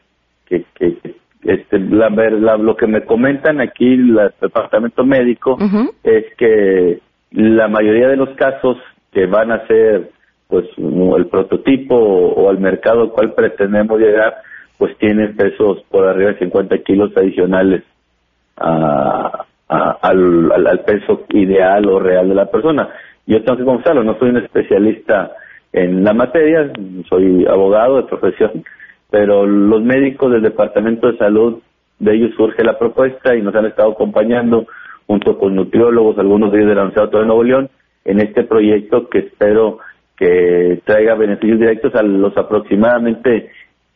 que, 0.46 0.66
que 0.76 0.98
este, 1.44 1.80
la, 1.80 2.10
la, 2.10 2.58
lo 2.58 2.76
que 2.76 2.88
me 2.88 3.04
comentan 3.06 3.62
aquí 3.62 3.94
el 3.94 4.20
departamento 4.40 5.04
médico 5.04 5.58
es 6.04 6.26
que 6.38 7.00
la 7.32 7.68
mayoría 7.68 8.10
de 8.10 8.18
los 8.18 8.30
casos 8.36 8.78
que 9.12 9.26
van 9.26 9.52
a 9.52 9.66
ser 9.68 10.12
pues 10.48 10.66
el 10.78 11.28
prototipo 11.28 11.96
o, 11.96 12.50
al 12.50 12.60
mercado 12.60 13.02
al 13.02 13.12
cual 13.12 13.34
pretendemos 13.34 14.00
llegar 14.00 14.36
pues 14.78 14.98
tienen 14.98 15.36
pesos 15.36 15.84
por 15.90 16.08
arriba 16.08 16.32
de 16.32 16.40
50 16.40 16.78
kilos 16.80 17.12
adicionales 17.16 17.84
a, 18.58 19.46
al, 19.70 20.52
al, 20.52 20.80
peso 20.82 21.26
ideal 21.30 21.88
o 21.88 22.00
real 22.00 22.28
de 22.30 22.36
la 22.36 22.52
persona. 22.52 22.90
Yo 23.28 23.44
tengo 23.44 23.58
que 23.58 23.66
confesarlo, 23.66 24.04
no 24.04 24.18
soy 24.18 24.30
un 24.30 24.38
especialista 24.38 25.32
en 25.74 26.04
la 26.04 26.14
materia, 26.14 26.72
soy 27.08 27.46
abogado 27.46 27.98
de 27.98 28.08
profesión, 28.08 28.64
pero 29.10 29.46
los 29.46 29.82
médicos 29.84 30.32
del 30.32 30.42
Departamento 30.42 31.12
de 31.12 31.18
Salud, 31.18 31.60
de 32.00 32.16
ellos 32.16 32.32
surge 32.36 32.64
la 32.64 32.80
propuesta 32.80 33.36
y 33.36 33.42
nos 33.42 33.54
han 33.56 33.66
estado 33.66 33.92
acompañando 33.92 34.66
junto 35.06 35.38
con 35.38 35.56
nutriólogos, 35.56 36.18
algunos 36.18 36.52
de 36.52 36.60
ellos 36.60 36.70
de 36.70 36.76
la 36.76 36.84
Universidad 36.84 37.20
de 37.20 37.26
Nuevo 37.26 37.44
León, 37.44 37.70
en 38.06 38.20
este 38.20 38.44
proyecto 38.44 39.08
que 39.10 39.20
espero 39.20 39.80
que 40.18 40.82
traiga 40.86 41.16
beneficios 41.16 41.60
directos 41.60 41.94
a 41.96 42.04
los 42.04 42.36
aproximadamente, 42.38 43.50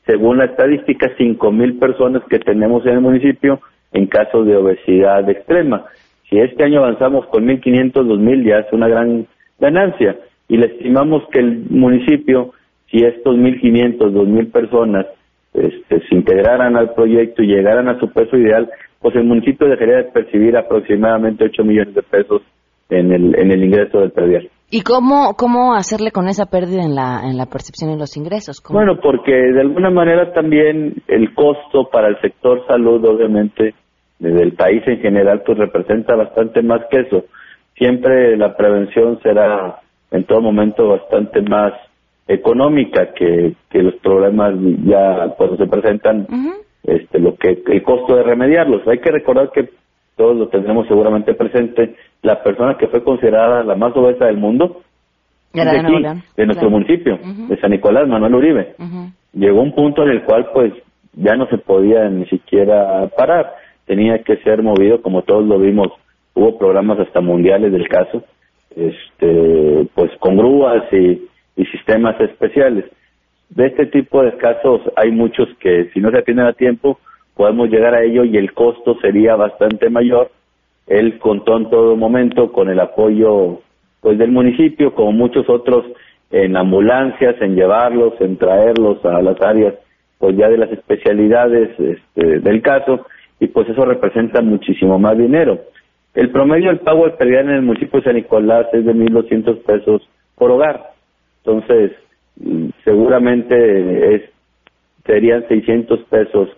según 0.06 0.38
la 0.38 0.46
estadística, 0.46 1.12
cinco 1.18 1.52
mil 1.52 1.78
personas 1.78 2.24
que 2.30 2.40
tenemos 2.40 2.86
en 2.86 2.94
el 2.94 3.02
municipio 3.02 3.60
en 3.92 4.08
caso 4.08 4.44
de 4.44 4.56
obesidad 4.58 5.28
extrema. 5.30 5.86
Si 6.30 6.40
este 6.40 6.64
año 6.64 6.80
avanzamos 6.80 7.26
con 7.28 7.46
1.500, 7.46 7.94
2.000 7.94 8.50
ya 8.50 8.58
es 8.60 8.74
una 8.74 8.88
gran 8.88 9.28
ganancia 9.60 10.18
y 10.48 10.58
le 10.58 10.68
estimamos 10.68 11.24
que 11.32 11.40
el 11.40 11.66
municipio 11.70 12.54
si 12.90 13.04
estos 13.04 13.36
1.500, 13.36 13.98
2.000 13.98 14.52
personas 14.52 15.06
este, 15.54 16.02
se 16.08 16.16
integraran 16.16 16.76
al 16.76 16.94
proyecto 16.94 17.42
y 17.42 17.48
llegaran 17.48 17.88
a 17.88 18.00
su 18.00 18.12
peso 18.12 18.38
ideal, 18.38 18.70
pues 19.00 19.16
el 19.16 19.24
municipio 19.24 19.68
dejaría 19.68 19.98
de 19.98 20.04
percibir 20.06 20.58
aproximadamente 20.58 21.46
8 21.46 21.64
millones 21.64 21.96
de 21.96 22.04
pesos 22.04 22.42
en 22.90 23.12
el, 23.12 23.40
en 23.40 23.52
el 23.52 23.64
ingreso 23.64 24.00
del 24.00 24.12
predial. 24.12 24.50
¿Y 24.70 24.82
cómo, 24.82 25.36
cómo 25.38 25.76
hacerle 25.76 26.12
con 26.12 26.28
esa 26.28 26.48
pérdida 26.48 26.84
en 26.84 26.96
la, 26.96 27.22
en 27.24 27.38
la 27.38 27.46
percepción 27.46 27.92
de 27.92 27.98
los 27.98 28.18
ingresos? 28.18 28.62
Bueno, 28.70 29.00
porque 29.02 29.32
de 29.32 29.62
alguna 29.62 29.90
manera 29.90 30.34
también 30.34 30.96
el 31.08 31.34
costo 31.34 31.90
para 31.92 32.08
el 32.08 32.20
sector 32.20 32.66
salud, 32.68 33.04
obviamente, 33.06 33.76
del 34.20 34.54
país 34.54 34.82
en 34.88 35.00
general, 35.00 35.44
pues 35.46 35.58
representa 35.58 36.16
bastante 36.16 36.62
más 36.62 36.82
que 36.90 37.02
eso. 37.02 37.26
Siempre 37.78 38.38
la 38.38 38.56
prevención 38.56 39.20
será 39.22 39.82
en 40.12 40.24
todo 40.24 40.42
momento 40.42 40.88
bastante 40.90 41.42
más 41.42 41.74
económica 42.28 43.14
que, 43.14 43.54
que 43.70 43.84
los 43.84 43.96
problemas 43.96 44.54
ya 44.86 45.28
cuando 45.38 45.58
se 45.58 45.68
presentan 45.68 46.28
este 46.84 47.20
lo 47.20 47.36
que 47.36 47.62
el 47.68 47.84
costo 47.84 48.16
de 48.16 48.24
remediarlos. 48.24 48.88
Hay 48.88 49.00
que 49.00 49.12
recordar 49.12 49.52
que 49.52 49.70
todos 50.16 50.36
lo 50.38 50.48
tendremos 50.48 50.88
seguramente 50.88 51.34
presente. 51.34 51.96
La 52.22 52.42
persona 52.42 52.78
que 52.78 52.88
fue 52.88 53.04
considerada 53.04 53.64
la 53.64 53.76
más 53.76 53.96
obesa 53.96 54.26
del 54.26 54.38
mundo 54.38 54.82
de, 55.54 55.62
aquí, 55.62 56.04
de 56.38 56.46
nuestro 56.46 56.70
municipio 56.70 57.20
de 57.50 57.58
San 57.60 57.72
Nicolás 57.72 58.08
Manuel 58.08 58.36
Uribe. 58.36 58.76
Llegó 59.34 59.62
un 59.62 59.74
punto 59.74 60.04
en 60.04 60.10
el 60.10 60.24
cual 60.24 60.50
pues 60.54 60.74
ya 61.14 61.36
no 61.36 61.48
se 61.48 61.58
podía 61.58 62.10
ni 62.10 62.26
siquiera 62.28 63.08
parar 63.16 63.54
tenía 63.86 64.24
que 64.24 64.38
ser 64.38 64.62
movido 64.62 65.02
como 65.02 65.22
todos 65.24 65.46
lo 65.46 65.60
vimos 65.60 65.88
hubo 66.34 66.58
programas 66.58 67.00
hasta 67.00 67.22
mundiales 67.22 67.72
del 67.72 67.88
caso 67.88 68.24
este 68.76 69.88
pues 69.94 70.12
con 70.20 70.38
grúas 70.38 70.84
y 70.92 71.66
sistemas 71.72 72.20
especiales. 72.20 72.86
De 73.50 73.68
este 73.68 73.86
tipo 73.86 74.22
de 74.24 74.36
casos 74.38 74.82
hay 74.96 75.12
muchos 75.12 75.48
que 75.60 75.90
si 75.94 76.00
no 76.00 76.12
se 76.12 76.18
atienden 76.18 76.48
a 76.48 76.54
tiempo 76.54 77.00
podemos 77.36 77.70
llegar 77.70 77.94
a 77.94 78.04
ello 78.04 78.24
y 78.24 78.38
el 78.38 78.54
costo 78.54 78.98
sería 79.02 79.36
bastante 79.36 79.90
mayor. 79.90 80.32
Él 80.88 81.20
contó 81.20 81.58
en 81.58 81.70
todo 81.70 81.96
momento 81.96 82.52
con 82.52 82.70
el 82.70 82.80
apoyo 82.80 83.62
pues 84.02 84.18
del 84.18 84.32
municipio, 84.32 84.94
como 84.94 85.12
muchos 85.12 85.50
otros 85.50 85.86
en 86.32 86.56
ambulancias, 86.58 87.36
en 87.42 87.56
llevarlos, 87.56 88.14
en 88.20 88.38
traerlos 88.38 89.04
a 89.06 89.22
las 89.22 89.40
áreas 89.42 89.76
pues 90.18 90.36
ya 90.38 90.50
de 90.50 90.58
las 90.58 90.72
especialidades 90.72 91.70
este, 91.80 92.40
del 92.40 92.62
caso 92.62 93.06
y 93.40 93.48
pues 93.48 93.70
eso 93.70 93.86
representa 93.86 94.42
muchísimo 94.42 94.98
más 95.00 95.18
dinero. 95.18 95.60
El 96.14 96.32
promedio 96.32 96.70
del 96.70 96.80
pago 96.80 97.06
predial 97.18 97.50
en 97.50 97.56
el 97.56 97.62
municipio 97.62 98.00
de 98.00 98.06
San 98.06 98.16
Nicolás 98.16 98.68
es 98.74 98.86
de 98.86 98.94
1.200 98.94 99.64
pesos 99.64 100.08
por 100.36 100.52
hogar. 100.52 100.92
Entonces, 101.44 101.92
mm, 102.38 102.70
seguramente 102.84 104.16
es, 104.16 104.22
serían 105.06 105.48
600 105.48 106.00
pesos 106.10 106.50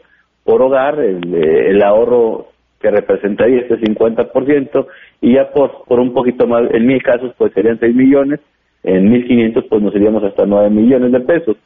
por 0.44 0.62
hogar, 0.62 1.00
el, 1.00 1.34
el 1.34 1.84
ahorro 1.84 2.48
que 2.80 2.92
representaría 2.92 3.62
este 3.62 3.80
50%, 3.80 4.88
y 5.22 5.34
ya 5.34 5.50
por, 5.52 5.84
por 5.86 6.00
un 6.00 6.14
poquito 6.14 6.48
más, 6.48 6.64
en 6.72 6.86
mil 6.86 7.02
casos 7.02 7.34
pues 7.38 7.52
serían 7.54 7.80
6 7.80 7.96
millones, 7.96 8.40
en 8.84 9.10
1500 9.10 9.66
pues 9.66 9.82
nos 9.82 9.96
iríamos 9.96 10.24
hasta 10.24 10.46
9 10.46 10.70
millones 10.70 11.12
de 11.12 11.20
pesos. 11.22 11.58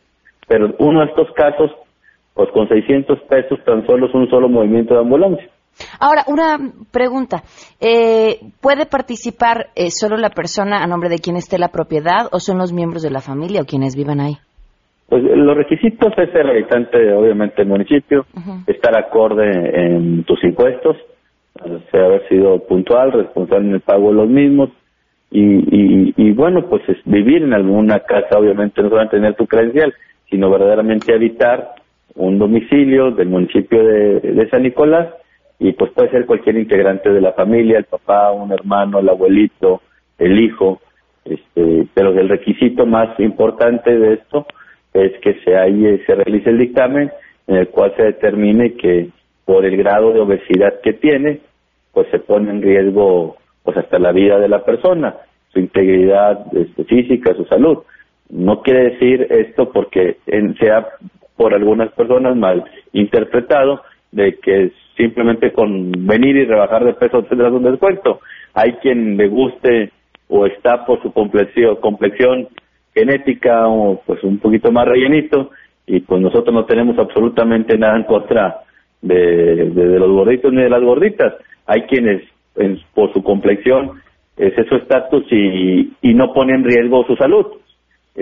Pero 0.48 0.74
uno 0.80 1.02
de 1.02 1.08
estos 1.08 1.32
casos, 1.34 1.72
pues 2.34 2.50
con 2.52 2.68
600 2.68 3.20
pesos 3.30 3.60
tan 3.66 3.86
solo 3.86 4.08
es 4.08 4.14
un 4.14 4.30
solo 4.30 4.50
movimiento 4.50 4.94
de 4.94 5.02
ambulancia. 5.02 5.50
Ahora, 6.00 6.24
una 6.28 6.58
pregunta. 6.92 7.44
Eh, 7.80 8.40
¿Puede 8.62 8.86
participar 8.86 9.68
eh, 9.76 9.90
solo 9.90 10.18
la 10.18 10.30
persona 10.30 10.84
a 10.84 10.88
nombre 10.88 11.10
de 11.10 11.20
quien 11.20 11.36
esté 11.36 11.58
la 11.58 11.70
propiedad 11.70 12.28
o 12.32 12.40
son 12.40 12.58
los 12.58 12.74
miembros 12.74 13.04
de 13.04 13.12
la 13.12 13.22
familia 13.22 13.62
o 13.62 13.66
quienes 13.66 13.96
vivan 13.96 14.20
ahí? 14.20 14.34
Pues 15.08 15.24
los 15.24 15.58
requisitos 15.58 16.14
es 16.18 16.34
el 16.34 16.50
habitante, 16.50 17.14
obviamente, 17.14 17.56
del 17.58 17.68
municipio, 17.68 18.26
estar 18.66 18.98
acorde 18.98 19.50
en 19.86 20.24
tus 20.24 20.42
impuestos, 20.42 20.96
o 21.62 21.80
sea, 21.92 22.06
haber 22.06 22.30
sido 22.30 22.60
puntual, 22.66 23.12
responsable 23.12 23.68
en 23.68 23.74
el 23.74 23.82
pago 23.82 24.10
de 24.10 24.16
los 24.16 24.30
mismos, 24.30 24.70
y, 25.30 25.42
y, 25.42 26.14
y 26.16 26.32
bueno, 26.32 26.66
pues 26.70 26.88
es 26.88 26.98
vivir 27.04 27.44
en 27.44 27.54
alguna 27.54 28.00
casa, 28.00 28.38
obviamente, 28.38 28.82
no 28.82 28.88
solamente 28.88 29.18
tener 29.18 29.36
tu 29.36 29.48
credencial, 29.48 29.94
sino 30.30 30.50
verdaderamente 30.50 31.14
habitar 31.14 31.76
un 32.16 32.40
domicilio 32.40 33.12
del 33.12 33.30
municipio 33.30 33.84
de, 33.84 34.48
San 34.50 34.64
Nicolás, 34.64 35.10
y 35.60 35.74
pues 35.74 35.92
puede 35.92 36.10
ser 36.10 36.26
cualquier 36.26 36.58
integrante 36.58 37.10
de 37.12 37.22
la 37.22 37.34
familia, 37.34 37.78
el 37.78 37.86
papá, 37.86 38.32
un 38.32 38.52
hermano, 38.52 39.00
el 39.00 39.10
abuelito, 39.10 39.82
el 40.18 40.40
hijo, 40.40 40.82
este, 41.24 41.88
pero 41.94 42.12
el 42.12 42.30
requisito 42.30 42.86
más 42.86 43.20
importante 43.20 43.98
de 43.98 44.14
esto 44.14 44.46
es 44.94 45.14
que 45.22 45.36
se, 45.46 45.56
hay, 45.56 46.00
se 46.06 46.16
realice 46.16 46.50
el 46.50 46.58
dictamen 46.58 47.12
en 47.48 47.56
el 47.56 47.68
cual 47.70 47.94
se 47.96 48.04
determine 48.04 48.74
que 48.74 49.10
por 49.46 49.66
el 49.66 49.78
grado 49.78 50.14
de 50.14 50.20
obesidad 50.20 50.82
que 50.82 50.94
tiene, 50.94 51.42
pues 51.94 52.08
se 52.10 52.20
pone 52.20 52.50
en 52.50 52.62
riesgo 52.62 53.38
pues 53.64 53.78
hasta 53.78 54.00
la 54.00 54.12
vida 54.12 54.40
de 54.40 54.48
la 54.48 54.64
persona, 54.64 55.16
su 55.54 55.60
integridad 55.60 56.46
este, 56.56 56.84
física, 56.86 57.34
su 57.36 57.46
salud. 57.46 57.80
No 58.30 58.62
quiere 58.62 58.92
decir 58.92 59.28
esto 59.30 59.72
porque 59.72 60.18
en, 60.26 60.56
sea 60.56 60.88
por 61.42 61.56
algunas 61.56 61.92
personas 61.94 62.36
mal 62.36 62.64
interpretado 62.94 63.82
de 64.12 64.38
que 64.38 64.74
simplemente 64.96 65.52
con 65.52 65.92
venir 66.06 66.36
y 66.36 66.46
rebajar 66.46 66.86
de 66.86 66.94
peso 66.94 67.24
tendrás 67.30 67.52
un 67.52 67.64
descuento. 67.64 68.20
Hay 68.54 68.74
quien 68.74 69.18
le 69.18 69.28
guste 69.28 69.92
o 70.28 70.46
está 70.46 70.86
por 70.86 71.02
su 71.02 71.12
complexión, 71.12 71.78
complexión 71.78 72.48
genética 72.94 73.68
o 73.68 74.04
pues 74.06 74.24
un 74.24 74.38
poquito 74.38 74.72
más 74.72 74.88
rellenito 74.88 75.50
y 75.88 76.02
pues 76.02 76.22
nosotros 76.22 76.54
no 76.54 76.66
tenemos 76.66 77.00
absolutamente 77.00 77.76
nada 77.76 77.98
en 77.98 78.04
contra 78.04 78.60
de, 79.02 79.16
de, 79.16 80.00
los 80.00 80.12
gorditos 80.12 80.54
ni 80.54 80.62
de 80.62 80.70
las 80.70 80.84
gorditas. 80.84 81.34
Hay 81.66 81.82
quienes 81.84 82.22
por 82.94 83.12
su 83.14 83.24
complexión 83.24 83.94
es 84.38 84.54
su 84.70 84.76
estatus 84.76 85.24
y, 85.32 85.92
y 86.04 86.14
no 86.14 86.34
pone 86.34 86.54
en 86.54 86.64
riesgo 86.64 87.04
su 87.08 87.16
salud. 87.16 87.48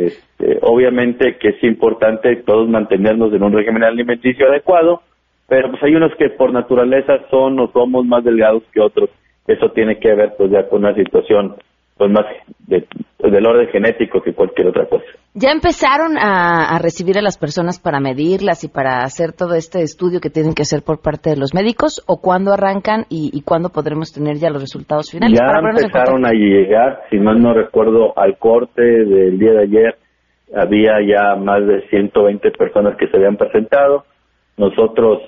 Este, 0.08 0.60
obviamente 0.62 1.38
que 1.38 1.50
es 1.50 1.63
importante 1.63 2.38
todos 2.38 2.70
mantenernos 2.70 3.34
en 3.34 3.44
un 3.44 3.51
régimen 3.51 3.84
alimenticio 3.84 4.48
adecuado, 4.48 5.01
pero 5.48 5.70
pues 5.72 5.84
hay 5.84 5.96
unos 5.96 6.15
que 6.15 6.29
por 6.29 6.53
naturaleza 6.53 7.20
son 7.29 7.60
o 7.60 7.70
somos 7.72 8.06
más 8.06 8.24
delgados 8.24 8.63
que 8.72 8.79
otros. 8.79 9.10
Eso 9.46 9.72
tiene 9.72 10.00
que 10.00 10.13
ver 10.13 10.36
pues 10.38 10.51
ya 10.51 10.70
con 10.70 10.86
una 10.86 10.96
situación 10.96 11.56
pues 11.98 12.10
más 12.10 12.25
de, 12.68 12.86
del 13.20 13.46
orden 13.46 13.68
genético 13.68 14.22
que 14.22 14.34
cualquier 14.34 14.68
otra 14.68 14.86
cosa. 14.86 15.06
¿Ya 15.36 15.52
empezaron 15.52 16.18
a, 16.18 16.80
recibir 16.80 17.18
a 17.20 17.22
las 17.22 17.38
personas 17.38 17.80
para 17.80 18.00
medirlas 18.00 18.64
y 18.64 18.68
para 18.68 19.04
hacer 19.04 19.32
todo 19.32 19.54
este 19.54 19.84
estudio 19.84 20.20
que 20.20 20.32
tienen 20.32 20.54
que 20.54 20.63
hacer 20.63 20.82
por 20.82 21.02
parte 21.02 21.30
de 21.30 21.38
los 21.38 21.54
médicos? 21.54 22.04
¿O 22.08 22.20
cuándo 22.20 22.52
arrancan 22.52 23.06
y, 23.10 23.42
cuándo 23.44 23.70
podremos 23.70 24.12
tener 24.12 24.38
ya 24.38 24.50
los 24.50 24.62
resultados 24.62 25.12
finales? 25.12 25.39
Ya 25.39 25.60
empezaron 25.60 26.26
a 26.26 26.32
llegar, 26.32 27.04
si 27.12 27.18
mal 27.18 27.39
no 27.39 27.54
recuerdo, 27.54 28.18
al 28.18 28.38
corte 28.38 28.82
del 28.82 29.38
día 29.38 29.52
de 29.52 29.62
ayer 29.63 29.98
había 30.56 30.94
ya 31.06 31.36
más 31.36 31.65
de 31.65 31.88
120 31.89 32.50
personas 32.52 32.98
que 32.98 33.08
se 33.08 33.18
habían 33.18 33.38
presentado. 33.38 34.06
Nosotros, 34.58 35.22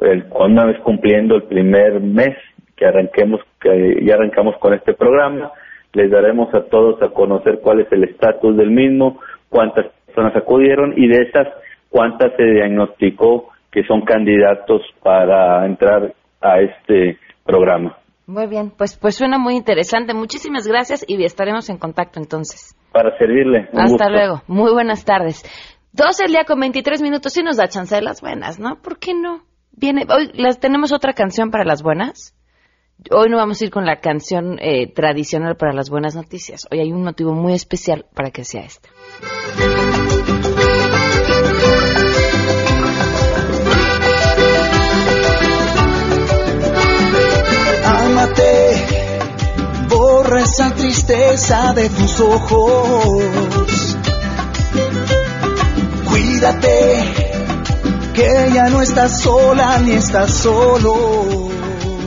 el, 0.00 0.24
una 0.34 0.64
vez 0.64 0.80
cumpliendo 0.80 1.36
el 1.36 1.42
primer 1.42 2.00
mes 2.00 2.36
que 2.74 2.86
arranquemos, 2.86 3.42
que 3.60 4.02
ya 4.02 4.14
arrancamos 4.14 4.56
con 4.58 4.72
este 4.72 4.94
programa, 4.94 5.52
les 5.92 6.10
daremos 6.10 6.52
a 6.54 6.62
todos 6.64 7.02
a 7.02 7.10
conocer 7.10 7.60
cuál 7.62 7.80
es 7.80 7.92
el 7.92 8.04
estatus 8.04 8.56
del 8.56 8.70
mismo, 8.70 9.20
cuántas 9.52 9.86
personas 10.06 10.34
acudieron 10.34 10.94
y 10.96 11.06
de 11.06 11.28
esas 11.28 11.46
cuántas 11.90 12.32
se 12.36 12.42
diagnosticó 12.42 13.50
que 13.70 13.84
son 13.84 14.02
candidatos 14.02 14.82
para 15.02 15.64
entrar 15.66 16.14
a 16.40 16.60
este 16.60 17.18
programa. 17.44 17.96
Muy 18.26 18.46
bien, 18.46 18.72
pues 18.76 18.96
pues 18.96 19.14
suena 19.14 19.38
muy 19.38 19.54
interesante. 19.54 20.14
Muchísimas 20.14 20.66
gracias 20.66 21.04
y 21.06 21.22
estaremos 21.22 21.68
en 21.68 21.76
contacto 21.76 22.18
entonces. 22.18 22.74
Para 22.92 23.16
servirle. 23.18 23.68
Hasta 23.74 24.08
luego. 24.08 24.42
Muy 24.46 24.72
buenas 24.72 25.04
tardes. 25.04 25.44
12 25.92 26.24
el 26.26 26.32
día 26.32 26.44
con 26.44 26.58
23 26.58 27.02
minutos. 27.02 27.32
Sí 27.32 27.42
nos 27.42 27.58
da 27.58 27.68
chance 27.68 27.94
de 27.94 28.02
las 28.02 28.20
buenas, 28.22 28.58
¿no? 28.58 28.76
¿Por 28.82 28.98
qué 28.98 29.12
no? 29.14 29.42
Viene, 29.72 30.06
hoy 30.08 30.30
las, 30.34 30.60
tenemos 30.60 30.92
otra 30.92 31.12
canción 31.12 31.50
para 31.50 31.64
las 31.64 31.82
buenas. 31.82 32.34
Hoy 33.10 33.28
no 33.28 33.36
vamos 33.36 33.60
a 33.60 33.64
ir 33.64 33.70
con 33.70 33.84
la 33.84 33.96
canción 33.96 34.58
eh, 34.60 34.92
tradicional 34.92 35.56
para 35.56 35.72
las 35.72 35.90
buenas 35.90 36.14
noticias. 36.14 36.66
Hoy 36.70 36.80
hay 36.80 36.92
un 36.92 37.02
motivo 37.02 37.34
muy 37.34 37.52
especial 37.52 38.06
para 38.14 38.30
que 38.30 38.44
sea 38.44 38.62
esta. 38.62 38.88
Ámate, 47.84 48.86
borra 49.88 50.40
esa 50.42 50.70
tristeza 50.74 51.72
de 51.74 51.88
tus 51.90 52.20
ojos. 52.20 53.96
Cuídate, 56.08 57.14
que 58.14 58.50
ya 58.54 58.68
no 58.70 58.80
estás 58.82 59.20
sola 59.20 59.78
ni 59.78 59.92
estás 59.92 60.32
solo. 60.32 61.41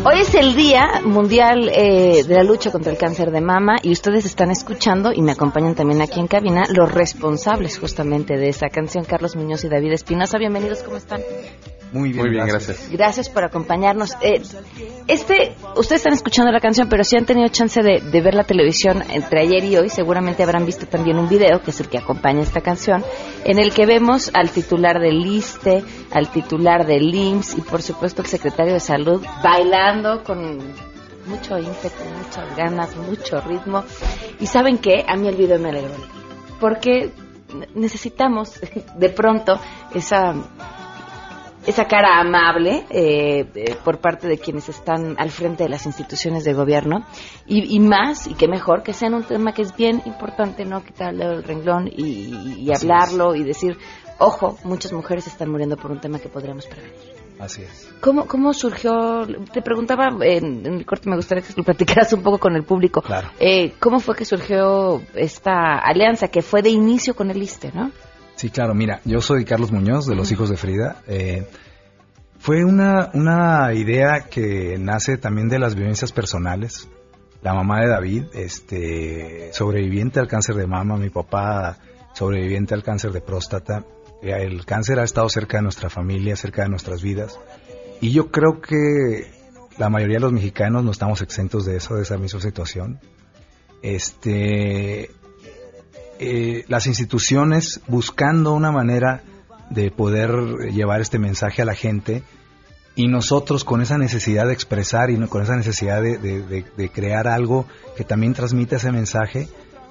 Hoy 0.08 0.20
es 0.20 0.36
el 0.36 0.56
Día 0.56 1.02
Mundial 1.04 1.68
eh, 1.74 2.24
de 2.24 2.36
la 2.36 2.44
Lucha 2.44 2.72
contra 2.72 2.92
el 2.92 2.98
Cáncer 2.98 3.32
de 3.32 3.42
Mama 3.42 3.78
y 3.82 3.92
ustedes 3.92 4.24
están 4.28 4.52
escuchando 4.52 5.12
y 5.12 5.24
me 5.24 5.32
acompañan 5.32 5.74
también 5.74 6.00
aquí 6.00 6.20
en 6.20 6.28
cabina 6.28 6.66
los 6.70 6.92
responsables 6.92 7.80
justamente 7.80 8.38
de 8.38 8.50
esta 8.50 8.70
canción, 8.70 9.04
Carlos 9.04 9.36
Muñoz 9.36 9.64
y 9.64 9.70
David 9.70 9.94
Espinosa. 9.94 10.38
Bienvenidos, 10.38 10.84
¿cómo 10.84 10.98
están? 10.98 11.22
Muy 11.92 12.12
bien, 12.12 12.46
gracias. 12.46 12.90
gracias. 12.92 13.30
por 13.30 13.44
acompañarnos. 13.44 14.14
Eh, 14.22 14.42
este, 15.08 15.56
ustedes 15.76 16.02
están 16.02 16.14
escuchando 16.14 16.52
la 16.52 16.60
canción, 16.60 16.90
pero 16.90 17.04
si 17.04 17.16
han 17.16 17.26
tenido 17.26 17.48
chance 17.50 17.82
de, 17.82 18.22
ver 18.22 18.34
la 18.34 18.44
televisión 18.44 19.04
entre 19.10 19.42
ayer 19.42 19.64
y 19.64 19.78
hoy, 19.78 19.90
seguramente 19.90 20.44
habrán 20.44 20.66
visto 20.66 20.88
también 20.88 21.18
un 21.18 21.30
video, 21.30 21.62
que 21.62 21.72
es 21.72 21.80
el 21.80 21.88
que 21.88 21.98
acompaña 21.98 22.42
esta 22.42 22.62
canción, 22.62 23.04
en 23.44 23.60
el 23.60 23.74
que 23.74 23.86
vemos 23.86 24.32
al 24.34 24.50
titular 24.50 25.00
del 25.00 25.26
ISTE, 25.26 25.84
al 26.12 26.30
titular 26.30 26.86
del 26.86 27.14
IMSS 27.14 27.58
y 27.60 27.62
por 27.62 27.82
supuesto 27.82 28.22
el 28.22 28.28
secretario 28.28 28.74
de 28.74 28.80
Salud 28.80 29.26
bailando 29.44 30.24
con 30.24 30.58
mucho 31.28 31.58
ímpetu, 31.58 32.04
muchas 32.24 32.56
ganas, 32.56 32.96
mucho 32.96 33.42
ritmo. 33.42 33.84
Y 34.40 34.48
saben 34.48 34.78
qué, 34.78 35.06
a 35.08 35.16
mí 35.16 35.28
el 35.28 35.36
video 35.36 35.60
me 35.60 35.70
alegró, 35.70 35.94
porque 36.60 37.12
necesitamos 37.74 38.60
de 38.98 39.10
pronto 39.10 39.60
esa 39.94 40.34
esa 41.66 41.86
cara 41.86 42.20
amable 42.20 42.86
eh, 42.90 43.46
eh, 43.56 43.76
por 43.84 44.00
parte 44.00 44.28
de 44.28 44.38
quienes 44.38 44.70
están 44.70 45.16
al 45.18 45.32
frente 45.32 45.64
de 45.64 45.70
las 45.70 45.86
instituciones 45.86 46.44
de 46.44 46.54
gobierno 46.54 47.06
y, 47.48 47.80
más, 47.80 48.28
y 48.28 48.36
qué 48.36 48.48
mejor, 48.48 48.84
que 48.84 48.94
sea 48.94 49.10
un 49.10 49.24
tema 49.24 49.54
que 49.54 49.62
es 49.62 49.76
bien 49.76 50.02
importante, 50.06 50.66
no 50.66 50.84
quitarle 50.84 51.26
el 51.26 51.44
renglón 51.44 51.88
y, 51.88 52.72
hablarlo 52.72 53.36
y 53.36 53.44
decir, 53.44 53.78
ojo, 54.20 54.58
muchas 54.64 54.94
mujeres 54.94 55.28
están 55.28 55.50
muriendo 55.50 55.78
por 55.78 55.92
un 55.92 56.00
tema 56.00 56.20
que 56.20 56.30
podríamos 56.30 56.66
prevenir. 56.66 56.96
Así 57.38 57.64
es. 57.64 57.92
¿Cómo, 58.00 58.28
cómo 58.28 58.54
surgió? 58.54 59.28
Te 59.52 59.62
preguntaba 59.62 60.08
en, 60.22 60.66
el 60.66 60.86
corte, 60.86 61.10
me 61.10 61.18
gustaría 61.18 61.44
que 61.44 61.54
lo 61.58 61.64
platicaras 61.64 62.14
un 62.14 62.24
poco 62.24 62.38
con 62.38 62.56
el 62.56 62.64
público. 62.64 63.02
Claro. 63.02 63.30
Eh, 63.40 63.74
¿Cómo 63.80 64.00
fue 64.00 64.16
que 64.16 64.24
surgió 64.24 65.02
esta 65.14 65.78
alianza 65.80 66.30
que 66.30 66.42
fue 66.42 66.62
de 66.62 66.70
inicio 66.70 67.14
con 67.14 67.30
el 67.32 67.42
ISTE, 67.42 67.72
no? 67.74 67.92
Sí, 68.36 68.50
claro, 68.50 68.74
mira, 68.74 69.00
yo 69.06 69.22
soy 69.22 69.46
Carlos 69.46 69.72
Muñoz 69.72 70.06
de 70.06 70.16
Los 70.16 70.32
Hijos 70.32 70.50
de 70.50 70.58
Frida. 70.58 71.02
Eh, 71.08 71.48
fue 72.38 72.66
una, 72.66 73.10
una 73.14 73.74
idea 73.74 74.28
que 74.30 74.78
nace 74.78 75.18
también 75.18 75.48
de 75.48 75.58
las 75.58 75.76
vivencias 75.76 76.12
personales. 76.12 76.90
La 77.42 77.54
mamá 77.54 77.82
de 77.82 77.88
David, 77.88 78.26
este, 78.34 79.54
sobreviviente 79.54 80.20
al 80.20 80.28
cáncer 80.28 80.56
de 80.56 80.68
mama, 80.68 80.98
mi 80.98 81.10
papá 81.10 81.78
sobreviviente 82.14 82.74
al 82.74 82.84
cáncer 82.84 83.12
de 83.12 83.22
próstata. 83.22 83.86
Eh, 84.22 84.34
el 84.34 84.66
cáncer 84.66 85.00
ha 85.00 85.04
estado 85.04 85.30
cerca 85.30 85.58
de 85.58 85.64
nuestra 85.64 85.90
familia, 85.90 86.36
cerca 86.36 86.64
de 86.64 86.70
nuestras 86.70 87.02
vidas. 87.02 87.40
Y 88.02 88.12
yo 88.12 88.32
creo 88.32 88.62
que 88.62 89.32
la 89.78 89.90
mayoría 89.90 90.18
de 90.18 90.22
los 90.22 90.34
mexicanos 90.34 90.84
no 90.84 90.92
estamos 90.92 91.22
exentos 91.22 91.66
de 91.66 91.78
eso, 91.78 91.96
de 91.96 92.04
esa 92.04 92.18
misma 92.18 92.42
situación. 92.42 93.00
Este, 93.82 95.10
eh, 96.20 96.66
las 96.68 96.88
instituciones 96.88 97.82
buscando 97.88 98.54
una 98.54 98.72
manera 98.72 99.24
de 99.70 99.92
poder 99.92 100.32
llevar 100.72 101.02
este 101.02 101.20
mensaje 101.20 101.62
a 101.62 101.66
la 101.66 101.74
gente 101.74 102.24
y 102.96 103.08
nosotros 103.08 103.64
con 103.64 103.82
esa 103.82 103.98
necesidad 103.98 104.48
de 104.48 104.54
expresar 104.54 105.10
y 105.10 105.18
con 105.28 105.44
esa 105.44 105.56
necesidad 105.56 106.02
de, 106.02 106.90
crear 106.94 107.28
algo 107.28 107.66
que 107.98 108.04
también 108.04 108.34
transmite 108.34 108.78
ese 108.78 108.92
mensaje 108.92 109.50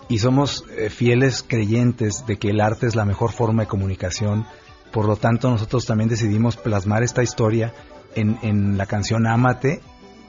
y 0.09 0.19
somos 0.19 0.65
eh, 0.77 0.91
fieles 0.91 1.45
creyentes 1.47 2.25
de 2.27 2.39
que 2.39 2.51
el 2.51 2.61
arte 2.61 2.87
es 2.87 2.95
la 2.95 3.05
mejor 3.05 3.33
forma 3.33 3.65
de 3.65 3.69
comunicación, 3.69 4.47
por 4.93 5.07
lo 5.07 5.17
tanto 5.17 5.51
nosotros 5.51 5.87
también 5.87 6.09
decidimos 6.09 6.57
plasmar 6.57 7.03
esta 7.03 7.23
historia 7.23 7.75
en, 8.15 8.79
la 8.79 8.87
canción 8.87 9.27
Ámate 9.27 9.81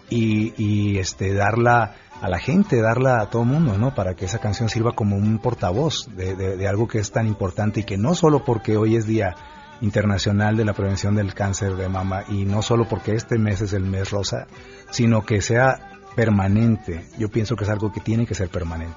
y, 0.10 0.54
y 0.58 0.98
este 0.98 1.34
darla 1.34 1.96
a 2.22 2.30
la 2.30 2.40
gente, 2.40 2.82
darla 2.82 3.22
a 3.22 3.30
todo 3.30 3.44
el 3.44 3.50
mundo, 3.50 3.78
¿no? 3.78 3.94
Para 3.94 4.16
que 4.16 4.26
esa 4.26 4.40
canción 4.40 4.70
sirva 4.70 4.94
como 4.94 5.16
un 5.16 5.40
portavoz 5.40 6.08
de, 6.16 6.36
de, 6.36 6.68
algo 6.68 6.88
que 6.88 7.00
es 7.00 7.12
tan 7.12 7.28
importante 7.28 7.82
y 7.82 7.84
que 7.84 7.98
no 7.98 8.16
solo 8.16 8.44
porque 8.44 8.78
hoy 8.78 8.96
es 8.96 9.06
Día 9.06 9.36
Internacional 9.82 10.56
de 10.56 10.66
la 10.66 10.74
Prevención 10.74 11.16
del 11.16 11.34
Cáncer 11.34 11.76
de 11.76 11.90
Mama 11.90 12.24
y 12.30 12.46
no 12.46 12.62
solo 12.62 12.88
porque 12.88 13.14
este 13.14 13.38
mes 13.38 13.62
es 13.62 13.74
el 13.74 13.84
mes 13.84 14.12
rosa, 14.12 14.48
sino 14.90 15.24
que 15.24 15.42
sea 15.42 15.92
permanente. 16.16 17.06
Yo 17.18 17.30
pienso 17.30 17.56
que 17.56 17.66
es 17.66 17.70
algo 17.70 17.92
que 17.92 18.00
tiene 18.00 18.26
que 18.26 18.34
ser 18.34 18.50
permanente. 18.50 18.96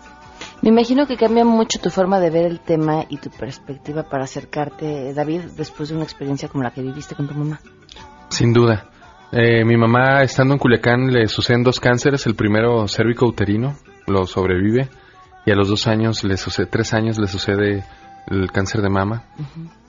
Me 0.62 0.70
imagino 0.70 1.06
que 1.06 1.16
cambia 1.16 1.44
mucho 1.44 1.80
tu 1.80 1.90
forma 1.90 2.20
de 2.20 2.30
ver 2.30 2.46
el 2.46 2.60
tema 2.60 3.04
y 3.08 3.18
tu 3.18 3.30
perspectiva 3.30 4.04
para 4.04 4.24
acercarte, 4.24 5.12
David, 5.14 5.42
después 5.56 5.88
de 5.88 5.96
una 5.96 6.04
experiencia 6.04 6.48
como 6.48 6.64
la 6.64 6.72
que 6.72 6.82
viviste 6.82 7.14
con 7.14 7.28
tu 7.28 7.34
mamá. 7.34 7.60
Sin 8.28 8.52
duda. 8.52 8.90
Eh, 9.30 9.64
mi 9.64 9.76
mamá, 9.76 10.22
estando 10.22 10.54
en 10.54 10.58
Culiacán, 10.58 11.12
le 11.12 11.28
suceden 11.28 11.62
dos 11.62 11.80
cánceres. 11.80 12.26
El 12.26 12.34
primero, 12.34 12.86
cérvico-uterino, 12.88 13.76
lo 14.06 14.26
sobrevive. 14.26 14.88
Y 15.44 15.50
a 15.50 15.54
los 15.54 15.68
dos 15.68 15.86
años, 15.86 16.24
le 16.24 16.36
sucede, 16.36 16.66
tres 16.66 16.94
años, 16.94 17.18
le 17.18 17.26
sucede 17.26 17.84
el 18.26 18.50
cáncer 18.50 18.82
de 18.82 18.88
mama. 18.88 19.24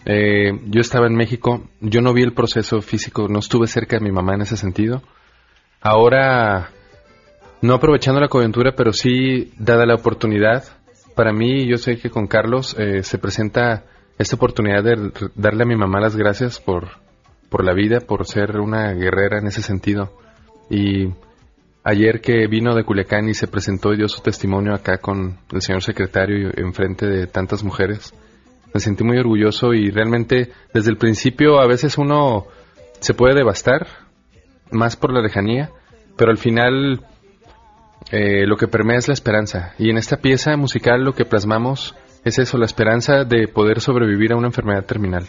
Eh, 0.05 0.51
yo 0.65 0.81
estaba 0.81 1.07
en 1.07 1.15
México, 1.15 1.69
yo 1.81 2.01
no 2.01 2.13
vi 2.13 2.23
el 2.23 2.33
proceso 2.33 2.81
físico, 2.81 3.27
no 3.27 3.39
estuve 3.39 3.67
cerca 3.67 3.97
de 3.97 4.03
mi 4.03 4.11
mamá 4.11 4.35
en 4.35 4.41
ese 4.41 4.57
sentido. 4.57 5.01
Ahora, 5.81 6.69
no 7.61 7.73
aprovechando 7.73 8.21
la 8.21 8.27
coyuntura, 8.27 8.73
pero 8.75 8.93
sí, 8.93 9.51
dada 9.57 9.85
la 9.85 9.95
oportunidad, 9.95 10.63
para 11.15 11.33
mí, 11.33 11.67
yo 11.67 11.77
sé 11.77 11.97
que 11.97 12.09
con 12.09 12.27
Carlos 12.27 12.75
eh, 12.79 13.03
se 13.03 13.17
presenta 13.17 13.83
esta 14.17 14.37
oportunidad 14.37 14.83
de 14.83 15.11
darle 15.35 15.63
a 15.63 15.67
mi 15.67 15.75
mamá 15.75 15.99
las 15.99 16.15
gracias 16.15 16.59
por, 16.59 16.87
por 17.49 17.65
la 17.65 17.73
vida, 17.73 17.99
por 17.99 18.25
ser 18.25 18.59
una 18.59 18.93
guerrera 18.93 19.39
en 19.39 19.47
ese 19.47 19.61
sentido. 19.61 20.13
Y 20.69 21.09
ayer 21.83 22.21
que 22.21 22.47
vino 22.47 22.75
de 22.75 22.83
Culiacán 22.83 23.27
y 23.29 23.33
se 23.33 23.47
presentó 23.47 23.93
y 23.93 23.97
dio 23.97 24.07
su 24.07 24.21
testimonio 24.21 24.73
acá 24.73 24.97
con 24.97 25.39
el 25.51 25.61
señor 25.61 25.83
secretario 25.83 26.51
enfrente 26.55 27.07
de 27.07 27.27
tantas 27.27 27.63
mujeres, 27.63 28.13
me 28.73 28.79
sentí 28.79 29.03
muy 29.03 29.17
orgulloso 29.17 29.73
y 29.73 29.89
realmente 29.89 30.51
desde 30.73 30.91
el 30.91 30.97
principio 30.97 31.59
a 31.59 31.67
veces 31.67 31.97
uno 31.97 32.45
se 32.99 33.13
puede 33.13 33.35
devastar, 33.35 33.87
más 34.71 34.95
por 34.95 35.11
la 35.11 35.21
lejanía, 35.21 35.71
pero 36.15 36.29
al 36.29 36.37
final 36.37 37.01
eh, 38.11 38.45
lo 38.45 38.57
que 38.57 38.67
permea 38.67 38.97
es 38.97 39.07
la 39.07 39.13
esperanza. 39.13 39.73
Y 39.79 39.89
en 39.89 39.97
esta 39.97 40.17
pieza 40.17 40.55
musical 40.57 41.03
lo 41.03 41.13
que 41.13 41.25
plasmamos 41.25 41.95
es 42.23 42.37
eso, 42.37 42.57
la 42.57 42.65
esperanza 42.65 43.23
de 43.23 43.47
poder 43.47 43.79
sobrevivir 43.79 44.33
a 44.33 44.35
una 44.35 44.47
enfermedad 44.47 44.83
terminal. 44.83 45.25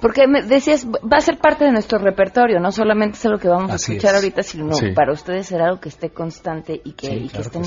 Porque 0.00 0.26
me 0.26 0.42
decías, 0.42 0.86
va 0.86 1.18
a 1.18 1.20
ser 1.20 1.38
parte 1.38 1.64
de 1.64 1.72
nuestro 1.72 1.98
repertorio, 1.98 2.58
no 2.58 2.72
solamente 2.72 3.16
es 3.16 3.26
algo 3.26 3.38
que 3.38 3.48
vamos 3.48 3.70
a 3.70 3.76
escuchar 3.76 4.16
ahorita, 4.16 4.42
sino 4.42 4.70
para 4.94 5.12
ustedes 5.12 5.46
será 5.46 5.66
algo 5.66 5.80
que 5.80 5.88
esté 5.88 6.10
constante 6.10 6.80
y 6.84 6.92
que, 6.92 7.26
estén... 7.38 7.62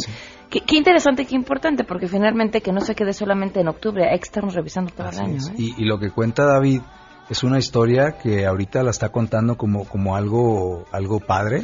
Qué, 0.49 0.77
interesante 0.77 1.23
y 1.23 1.25
qué 1.25 1.35
importante, 1.35 1.83
porque 1.83 2.07
finalmente 2.07 2.61
que 2.61 2.71
no 2.71 2.81
se 2.81 2.95
quede 2.95 3.13
solamente 3.13 3.59
en 3.59 3.67
octubre, 3.67 4.09
hay 4.09 4.19
que 4.19 4.25
estarnos 4.25 4.53
revisando 4.53 4.93
todo 4.93 5.09
el 5.09 5.19
año. 5.19 5.37
¿eh? 5.37 5.55
Y, 5.57 5.85
lo 5.85 5.99
que 5.99 6.11
cuenta 6.11 6.45
David 6.45 6.81
es 7.29 7.43
una 7.43 7.57
historia 7.57 8.17
que 8.21 8.45
ahorita 8.45 8.83
la 8.83 8.91
está 8.91 9.09
contando 9.09 9.57
como, 9.57 9.85
como 9.85 10.15
algo, 10.15 10.85
algo 10.91 11.19
padre. 11.19 11.63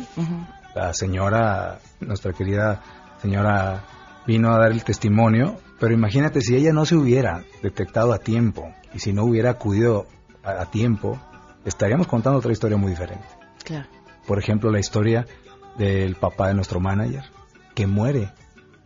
La 0.75 0.93
señora, 0.93 1.79
nuestra 1.99 2.31
querida 2.31 2.81
señora, 3.21 3.83
vino 4.25 4.53
a 4.53 4.59
dar 4.59 4.71
el 4.71 4.83
testimonio 4.83 5.57
pero 5.81 5.95
imagínate 5.95 6.41
si 6.41 6.55
ella 6.55 6.71
no 6.73 6.85
se 6.85 6.95
hubiera 6.95 7.43
detectado 7.63 8.13
a 8.13 8.19
tiempo 8.19 8.71
y 8.93 8.99
si 8.99 9.13
no 9.13 9.23
hubiera 9.23 9.49
acudido 9.49 10.05
a, 10.43 10.67
tiempo, 10.67 11.19
estaríamos 11.65 12.05
contando 12.05 12.37
otra 12.37 12.51
historia 12.51 12.77
muy 12.77 12.91
diferente. 12.91 13.25
Claro. 13.63 13.87
Por 14.27 14.37
ejemplo, 14.37 14.69
la 14.69 14.79
historia 14.79 15.25
del 15.79 16.13
papá 16.17 16.49
de 16.49 16.53
nuestro 16.53 16.79
manager, 16.79 17.23
que 17.73 17.87
muere 17.87 18.29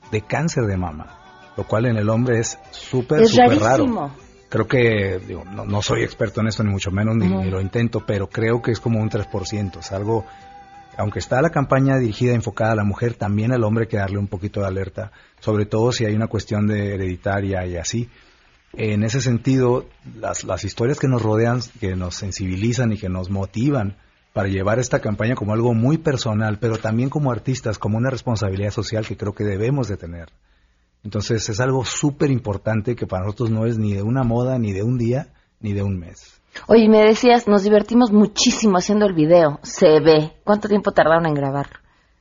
de 0.10 0.22
cáncer 0.22 0.68
de 0.68 0.78
mama, 0.78 1.52
lo 1.58 1.66
cual 1.66 1.88
en 1.88 1.98
el 1.98 2.10
hombre 2.10 2.40
es 2.40 2.58
súper, 2.72 3.28
súper 3.28 3.60
raro. 3.60 4.12
Creo 4.48 4.66
que, 4.66 5.20
digo, 5.28 5.44
no, 5.44 5.82
soy 5.82 6.02
experto 6.02 6.40
en 6.40 6.48
esto, 6.48 6.64
ni 6.64 6.70
mucho 6.70 6.92
menos, 6.92 7.18
ni, 7.18 7.28
ni, 7.28 7.50
lo 7.50 7.60
intento, 7.60 8.06
pero 8.06 8.30
creo 8.30 8.62
que 8.62 8.72
es 8.72 8.80
como 8.80 9.02
un 9.02 9.10
3%, 9.10 9.80
es 9.80 9.92
algo 9.92 10.24
aunque 10.98 11.20
está 11.20 11.42
la 11.42 11.50
campaña 11.50 11.98
dirigida, 11.98 12.34
enfocada 12.34 12.72
a 12.72 12.76
la 12.76 12.84
mujer, 12.84 13.16
también 13.16 13.52
al 13.52 13.64
hombre 13.64 13.88
que 13.88 13.98
darle 13.98 14.18
un 14.18 14.28
poquito 14.28 14.62
de 14.62 14.68
alerta, 14.68 15.12
sobre 15.40 15.66
todo 15.66 15.92
si 15.92 16.06
hay 16.06 16.16
una 16.16 16.28
cuestión 16.28 16.68
de 16.68 16.96
hereditaria 16.96 17.66
y 17.66 17.78
así. 17.78 18.10
En 18.74 19.04
ese 19.04 19.22
sentido, 19.22 19.88
las, 20.20 20.44
las 20.44 20.64
historias 20.64 21.00
que 21.00 21.08
nos 21.08 21.22
rodean, 21.22 21.62
que 21.80 21.96
nos 21.96 22.16
sensibilizan 22.16 22.92
y 22.92 22.98
que 22.98 23.10
nos 23.10 23.30
motivan 23.30 23.96
para 24.34 24.50
llevar 24.50 24.80
esta 24.80 25.00
campaña 25.00 25.36
como 25.36 25.54
algo 25.54 25.74
muy 25.74 25.98
personal, 25.98 26.60
pero 26.60 26.78
también 26.78 27.10
como 27.10 27.32
artistas, 27.32 27.80
como 27.80 27.98
una 27.98 28.10
responsabilidad 28.10 28.72
social 28.72 29.06
que 29.08 29.16
creo 29.16 29.34
que 29.34 29.46
debemos 29.46 29.88
de 29.88 29.96
tener. 29.96 30.30
Entonces 31.06 31.48
es 31.48 31.60
algo 31.62 31.86
súper 31.86 32.32
importante 32.32 32.96
que 32.96 33.08
para 33.08 33.24
nosotros 33.24 33.50
no 33.50 33.66
es 33.66 33.78
ni 33.78 33.94
de 33.94 34.02
una 34.02 34.24
moda, 34.24 34.60
ni 34.60 34.74
de 34.74 34.84
un 34.84 34.98
día, 34.98 35.30
ni 35.62 35.72
de 35.72 35.84
un 35.84 35.98
mes. 35.98 36.42
Oye, 36.68 36.90
me 36.90 37.04
decías, 37.04 37.48
nos 37.48 37.64
divertimos 37.64 38.12
muchísimo 38.12 38.78
haciendo 38.78 39.06
el 39.06 39.14
video. 39.14 39.60
Se 39.64 40.00
ve. 40.00 40.34
¿Cuánto 40.44 40.68
tiempo 40.68 40.92
tardaron 40.92 41.26
en 41.26 41.34
grabar? 41.34 41.68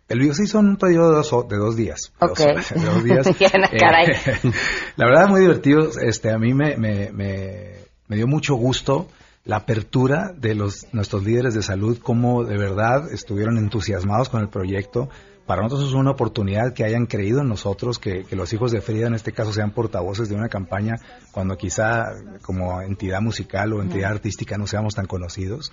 El 0.09 0.18
video 0.18 0.35
se 0.35 0.44
hizo 0.44 0.59
en 0.59 0.68
un 0.68 0.77
periodo 0.77 1.11
de 1.11 1.16
dos, 1.16 1.49
de 1.49 1.57
dos 1.57 1.77
días. 1.77 2.12
Ok. 2.20 2.38
de 2.75 2.85
dos 2.85 3.05
días. 3.05 3.27
Caray. 3.79 4.11
Eh, 4.11 4.40
la 4.97 5.07
verdad, 5.07 5.29
muy 5.29 5.40
divertido. 5.40 5.88
Este, 6.01 6.31
a 6.31 6.38
mí 6.38 6.53
me, 6.53 6.77
me, 6.77 7.11
me, 7.11 7.70
me, 8.09 8.16
dio 8.16 8.27
mucho 8.27 8.55
gusto 8.55 9.09
la 9.44 9.57
apertura 9.57 10.33
de 10.37 10.55
los, 10.55 10.87
nuestros 10.92 11.25
líderes 11.25 11.55
de 11.55 11.62
salud, 11.62 11.99
cómo 12.03 12.44
de 12.44 12.57
verdad 12.57 13.12
estuvieron 13.12 13.59
entusiasmados 13.59 14.29
con 14.29 14.40
el 14.40 14.49
proyecto 14.49 15.09
para 15.47 15.63
nosotros 15.63 15.89
es 15.89 15.95
una 15.95 16.13
oportunidad 16.13 16.73
que 16.73 16.85
hayan 16.85 17.07
creído 17.07 17.41
en 17.41 17.49
nosotros, 17.49 17.99
que, 17.99 18.25
los 18.31 18.53
hijos 18.53 18.73
de 18.73 18.81
Frida 18.81 19.07
en 19.07 19.15
este 19.15 19.33
caso 19.33 19.53
sean 19.53 19.73
portavoces 19.73 20.29
de 20.29 20.35
una 20.35 20.49
campaña 20.49 20.95
cuando 21.33 21.57
quizá 21.57 22.07
como 22.43 22.81
entidad 22.81 23.21
musical 23.21 23.73
o 23.73 23.83
entidad 23.83 24.13
artística 24.13 24.57
no 24.57 24.67
seamos 24.67 24.95
tan 24.95 25.07
conocidos. 25.07 25.73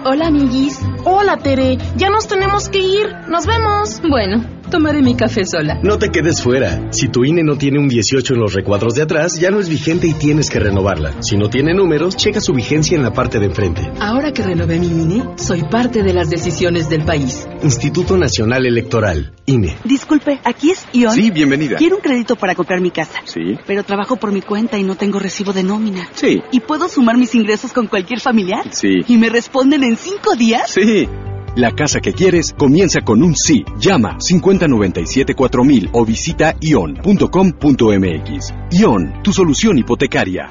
Hola, 0.05 0.27
amiguis. 0.27 0.79
Hola, 1.05 1.37
Tere. 1.37 1.79
Ya 1.95 2.11
nos 2.11 2.27
tenemos 2.27 2.69
que 2.69 2.79
ir. 2.79 3.07
Nos 3.27 3.47
vemos. 3.47 3.99
Bueno, 4.07 4.45
tomaré 4.71 5.03
mi 5.03 5.15
café 5.15 5.45
sola. 5.45 5.79
No 5.83 5.99
te 5.99 6.09
quedes 6.09 6.41
fuera. 6.41 6.91
Si 6.91 7.09
tu 7.09 7.23
INE 7.23 7.43
no 7.43 7.57
tiene 7.57 7.77
un 7.77 7.87
18 7.87 8.33
en 8.33 8.39
los 8.39 8.53
recuadros 8.53 8.95
de 8.95 9.03
atrás, 9.03 9.39
ya 9.39 9.51
no 9.51 9.59
es 9.59 9.69
vigente 9.69 10.07
y 10.07 10.13
tienes 10.13 10.49
que 10.49 10.59
renovarla. 10.59 11.21
Si 11.21 11.37
no 11.37 11.49
tiene 11.49 11.75
números, 11.75 12.15
checa 12.15 12.39
su 12.39 12.53
vigencia 12.53 12.97
en 12.97 13.03
la 13.03 13.13
parte 13.13 13.37
de 13.37 13.45
enfrente. 13.45 13.91
Ahora 13.99 14.31
que 14.31 14.41
renové 14.41 14.79
mi 14.79 14.87
INE, 14.87 15.23
soy 15.35 15.61
parte 15.63 16.01
de 16.01 16.13
las 16.13 16.29
decisiones 16.29 16.89
del 16.89 17.03
país. 17.03 17.45
Instituto 17.61 18.17
Nacional 18.17 18.65
Electoral, 18.65 19.33
INE. 19.45 19.77
Disculpe, 19.83 20.39
¿aquí 20.43 20.71
es 20.71 20.87
Ion? 20.93 21.13
Sí, 21.13 21.29
bienvenida. 21.29 21.75
Quiero 21.77 21.97
un 21.97 22.01
crédito 22.01 22.37
para 22.37 22.55
comprar 22.55 22.79
mi 22.79 22.91
casa. 22.91 23.19
Sí. 23.25 23.57
Pero 23.67 23.83
trabajo 23.83 24.15
por 24.15 24.31
mi 24.31 24.41
cuenta 24.41 24.77
y 24.79 24.83
no 24.83 24.95
tengo 24.95 25.19
recibo 25.19 25.51
de 25.51 25.63
nómina. 25.63 26.07
Sí. 26.13 26.41
¿Y 26.51 26.61
puedo 26.61 26.87
sumar 26.87 27.17
mis 27.17 27.35
ingresos 27.35 27.73
con 27.73 27.87
cualquier 27.87 28.21
familiar? 28.21 28.63
Sí. 28.71 29.01
¿Y 29.05 29.17
me 29.17 29.29
responden 29.29 29.83
en 29.83 29.97
cinco 29.97 30.35
días? 30.35 30.71
Sí. 30.71 31.09
La 31.55 31.73
casa 31.73 31.99
que 31.99 32.13
quieres 32.13 32.53
comienza 32.57 33.01
con 33.01 33.21
un 33.21 33.35
sí. 33.35 33.65
Llama 33.77 34.17
5097-4000 34.19 35.89
o 35.91 36.05
visita 36.05 36.55
ion.com.mx. 36.61 38.53
Ion, 38.71 39.21
tu 39.21 39.33
solución 39.33 39.77
hipotecaria. 39.77 40.49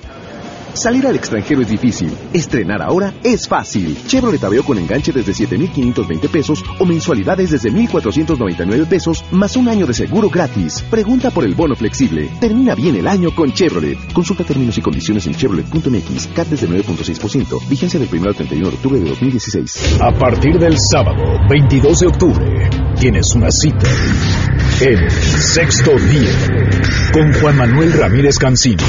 Salir 0.81 1.07
al 1.07 1.15
extranjero 1.15 1.61
es 1.61 1.69
difícil. 1.69 2.11
Estrenar 2.33 2.81
ahora 2.81 3.13
es 3.23 3.47
fácil. 3.47 3.99
Chevrolet 4.07 4.43
Aveo 4.43 4.65
con 4.65 4.79
enganche 4.79 5.13
desde 5.13 5.35
7,520 5.35 6.27
pesos 6.31 6.65
o 6.79 6.87
mensualidades 6.87 7.51
desde 7.51 7.71
1,499 7.71 8.87
pesos 8.87 9.23
más 9.31 9.57
un 9.57 9.69
año 9.69 9.85
de 9.85 9.93
seguro 9.93 10.31
gratis. 10.31 10.83
Pregunta 10.91 11.31
por 11.33 11.45
el 11.45 11.55
bono 11.55 11.77
flexible. 11.77 12.31
Termina 12.41 12.75
bien 12.75 12.97
el 12.97 13.07
año 13.09 13.29
con 13.35 13.53
Chevrolet. 13.53 13.99
Consulta 14.15 14.43
términos 14.43 14.79
y 14.79 14.81
condiciones 14.81 15.27
en 15.27 15.35
chevrolet.mx. 15.35 16.29
CAT 16.29 16.49
desde 16.49 16.67
9.6%. 16.67 17.69
Vigencia 17.69 18.01
del 18.01 18.09
1 18.11 18.29
al 18.31 18.35
31 18.35 18.71
de 18.71 18.75
octubre 18.75 19.01
de 19.01 19.09
2016. 19.11 20.01
A 20.01 20.13
partir 20.13 20.59
del 20.59 20.79
sábado 20.91 21.23
22 21.51 22.01
de 22.01 22.07
octubre, 22.07 22.71
tienes 22.99 23.35
una 23.35 23.51
cita 23.51 23.87
en 24.81 25.11
Sexto 25.11 25.91
Día 25.91 27.13
con 27.13 27.35
Juan 27.35 27.59
Manuel 27.59 27.93
Ramírez 27.93 28.39
Cancino. 28.39 28.83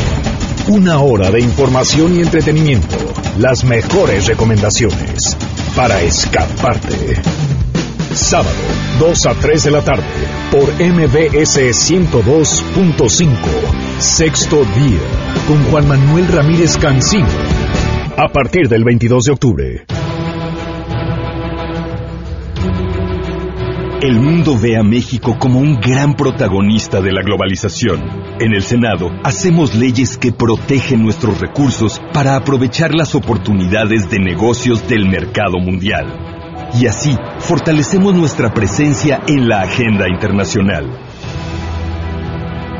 Una 0.71 1.01
hora 1.01 1.29
de 1.29 1.41
información 1.41 2.15
y 2.15 2.21
entretenimiento. 2.21 2.95
Las 3.37 3.65
mejores 3.65 4.27
recomendaciones 4.27 5.35
para 5.75 6.01
escaparte. 6.01 7.21
Sábado, 8.13 8.55
2 8.97 9.25
a 9.25 9.33
3 9.33 9.63
de 9.65 9.71
la 9.71 9.81
tarde, 9.81 10.05
por 10.49 10.71
MBS 10.75 11.59
102.5. 11.91 13.35
Sexto 13.99 14.63
día, 14.63 15.01
con 15.45 15.61
Juan 15.65 15.89
Manuel 15.89 16.29
Ramírez 16.29 16.77
Cancino. 16.77 17.27
A 18.15 18.29
partir 18.31 18.69
del 18.69 18.85
22 18.85 19.25
de 19.25 19.31
octubre. 19.33 20.00
El 24.01 24.19
mundo 24.19 24.57
ve 24.57 24.77
a 24.77 24.81
México 24.81 25.37
como 25.37 25.59
un 25.59 25.79
gran 25.79 26.15
protagonista 26.15 27.01
de 27.01 27.11
la 27.11 27.21
globalización. 27.21 28.01
En 28.39 28.55
el 28.55 28.63
Senado 28.63 29.11
hacemos 29.23 29.75
leyes 29.75 30.17
que 30.17 30.31
protegen 30.31 31.03
nuestros 31.03 31.39
recursos 31.39 32.01
para 32.11 32.35
aprovechar 32.35 32.95
las 32.95 33.13
oportunidades 33.13 34.09
de 34.09 34.17
negocios 34.17 34.87
del 34.87 35.07
mercado 35.07 35.59
mundial. 35.59 36.07
Y 36.73 36.87
así 36.87 37.15
fortalecemos 37.37 38.15
nuestra 38.15 38.51
presencia 38.51 39.21
en 39.27 39.47
la 39.47 39.61
agenda 39.61 40.09
internacional. 40.09 40.89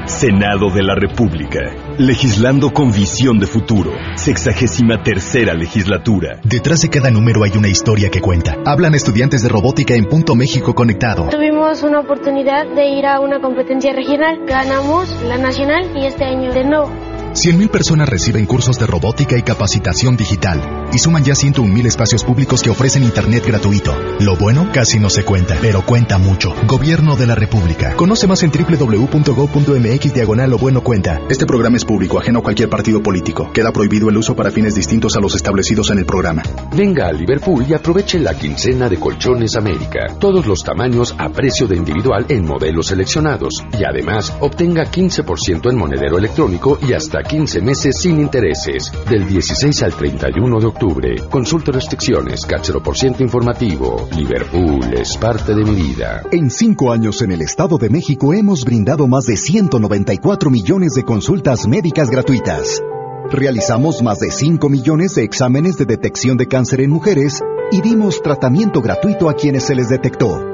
Senado 0.07 0.71
de 0.71 0.81
la 0.81 0.95
República. 0.95 1.60
Legislando 1.97 2.71
con 2.71 2.91
visión 2.91 3.38
de 3.39 3.45
futuro. 3.45 3.91
Sexagésima 4.15 5.04
tercera 5.04 5.54
legislatura. 5.54 6.39
Detrás 6.43 6.82
de 6.82 6.89
cada 6.89 7.12
número 7.12 7.43
hay 7.43 7.51
una 7.58 7.67
historia 7.67 8.10
que 8.10 8.21
cuenta. 8.21 8.58
Hablan 8.65 8.95
estudiantes 8.95 9.43
de 9.43 9.49
robótica 9.49 9.93
en 9.93 10.06
Punto 10.06 10.36
México 10.36 10.73
Conectado. 10.73 11.27
Tuvimos 11.30 11.84
una 11.84 11.99
oportunidad 11.99 12.65
de 12.65 12.88
ir 12.88 13.06
a 13.06 13.19
una 13.19 13.41
competencia 13.41 13.93
regional. 13.93 14.39
Ganamos 14.47 15.10
la 15.23 15.38
nacional 15.38 15.91
y 15.95 16.06
este 16.06 16.23
año 16.23 16.54
de 16.54 16.63
nuevo. 16.63 17.11
100.000 17.34 17.70
personas 17.70 18.10
reciben 18.10 18.46
cursos 18.46 18.78
de 18.78 18.86
robótica 18.86 19.38
y 19.38 19.41
capacitación 19.41 20.17
digital 20.17 20.89
y 20.91 20.98
suman 20.98 21.24
ya 21.24 21.34
101.000 21.34 21.86
espacios 21.86 22.26
públicos 22.26 22.62
que 22.62 22.70
ofrecen 22.70 23.04
Internet 23.04 23.46
gratuito. 23.48 23.96
Lo 24.20 24.36
bueno 24.36 24.70
casi 24.74 25.00
no 25.00 25.10
se 25.10 25.24
cuenta, 25.24 25.58
pero 25.62 25.86
cuenta 25.86 26.17
mucho. 26.17 26.54
Gobierno 26.67 27.15
de 27.15 27.28
la 27.28 27.36
República. 27.36 27.96
Conoce 27.96 28.28
más 28.28 28.44
en 28.44 28.52
www.go.mx 28.52 30.13
diagonal 30.13 30.50
lo 30.50 30.58
bueno 30.58 30.84
cuenta. 30.84 31.22
Este 31.30 31.46
programa 31.46 31.78
es 31.78 31.86
público, 31.86 32.20
ajeno 32.20 32.39
a 32.39 32.44
cualquier 32.44 32.70
partido 32.70 33.02
político. 33.02 33.50
Queda 33.54 33.72
prohibido 33.72 34.10
el 34.10 34.17
uso 34.17 34.36
para 34.36 34.52
fines 34.52 34.76
distintos 34.76 35.15
a 35.15 35.22
los 35.22 35.34
establecidos 35.34 35.89
en 35.91 36.00
el 36.00 36.06
programa. 36.06 36.44
Venga 36.76 37.08
a 37.08 37.13
Liverpool 37.13 37.65
y 37.65 37.74
aproveche 37.74 38.20
la 38.20 38.38
quincena 38.38 38.89
de 38.89 38.98
Colchones 38.98 39.56
América. 39.56 40.17
Todos 40.20 40.46
los 40.46 40.63
tamaños 40.63 41.15
a 41.17 41.30
precio 41.30 41.65
de 41.65 41.78
individual 41.78 42.26
en 42.28 42.46
modelos 42.46 42.88
seleccionados. 42.88 43.63
Y 43.80 43.86
además, 43.86 44.34
obtenga 44.41 44.91
15% 44.91 45.70
en 45.70 45.78
monedero 45.78 46.17
electrónico 46.17 46.78
y 46.86 46.91
hasta 46.91 47.20
15 47.23 47.62
meses 47.62 47.97
sin 47.99 48.19
intereses. 48.19 48.91
Del 49.10 49.27
16 49.27 49.84
al 49.84 49.93
31 49.93 50.60
de 50.60 50.65
octubre. 50.65 51.15
Consulta 51.29 51.71
restricciones, 51.71 52.45
cáchero 52.45 52.81
por 52.81 52.97
ciento 52.97 53.23
informativo. 53.23 54.07
Liverpool 54.15 54.93
es 54.93 55.17
parte 55.17 55.53
de 55.53 55.63
mi 55.63 55.75
vida. 55.75 56.23
En 56.31 56.49
cinco 56.49 56.91
años 56.91 57.21
en 57.21 57.31
el 57.31 57.41
Estado 57.41 57.77
de 57.77 57.89
México 57.89 58.34
hemos 58.34 58.65
brindado 58.65 59.07
más 59.07 59.25
de 59.25 59.38
194 59.38 60.49
millones 60.49 60.93
de 60.93 61.03
consultas 61.03 61.67
médicas 61.67 62.10
gratuitas. 62.10 62.81
Realizamos 63.29 64.01
más 64.01 64.19
de 64.19 64.29
5 64.29 64.67
millones 64.67 65.15
de 65.15 65.23
exámenes 65.23 65.77
de 65.77 65.86
detección 65.86 66.38
de 66.38 66.47
cáncer 66.47 66.81
en 66.81 66.89
mujeres 66.89 67.41
y 67.71 67.81
dimos 67.81 68.21
tratamiento 68.21 68.81
gratuito 68.81 69.29
a 69.29 69.36
quienes 69.36 69.63
se 69.63 69.75
les 69.75 69.88
detectó. 69.88 70.45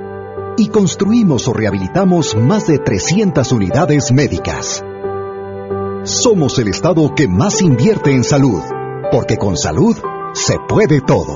Y 0.58 0.70
construimos 0.70 1.48
o 1.48 1.54
rehabilitamos 1.54 2.36
más 2.36 2.68
de 2.68 2.78
300 2.78 3.52
unidades 3.52 4.12
médicas. 4.12 4.84
Somos 6.08 6.58
el 6.58 6.70
Estado 6.70 7.14
que 7.14 7.28
más 7.28 7.62
invierte 7.62 8.14
en 8.14 8.24
salud, 8.24 8.62
porque 9.12 9.36
con 9.36 9.58
salud 9.58 9.94
se 10.34 10.56
puede 10.66 11.02
todo. 11.02 11.36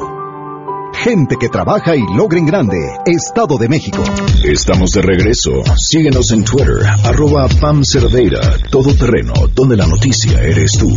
Gente 0.94 1.36
que 1.38 1.50
trabaja 1.50 1.98
y 1.98 2.02
logra 2.16 2.40
en 2.40 2.46
grande. 2.46 2.78
Estado 3.06 3.58
de 3.58 3.68
México. 3.68 4.02
Estamos 4.46 4.92
de 4.92 5.02
regreso. 5.02 5.52
Síguenos 5.76 6.32
en 6.32 6.46
Twitter, 6.46 6.86
arroba 7.04 7.50
Pam 7.60 7.84
Cerdeira, 7.84 8.40
todo 8.70 8.96
terreno, 8.96 9.34
donde 9.54 9.76
la 9.76 9.88
noticia 9.88 10.42
eres 10.42 10.78
tú. 10.78 10.90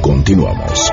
Continuamos. 0.00 0.90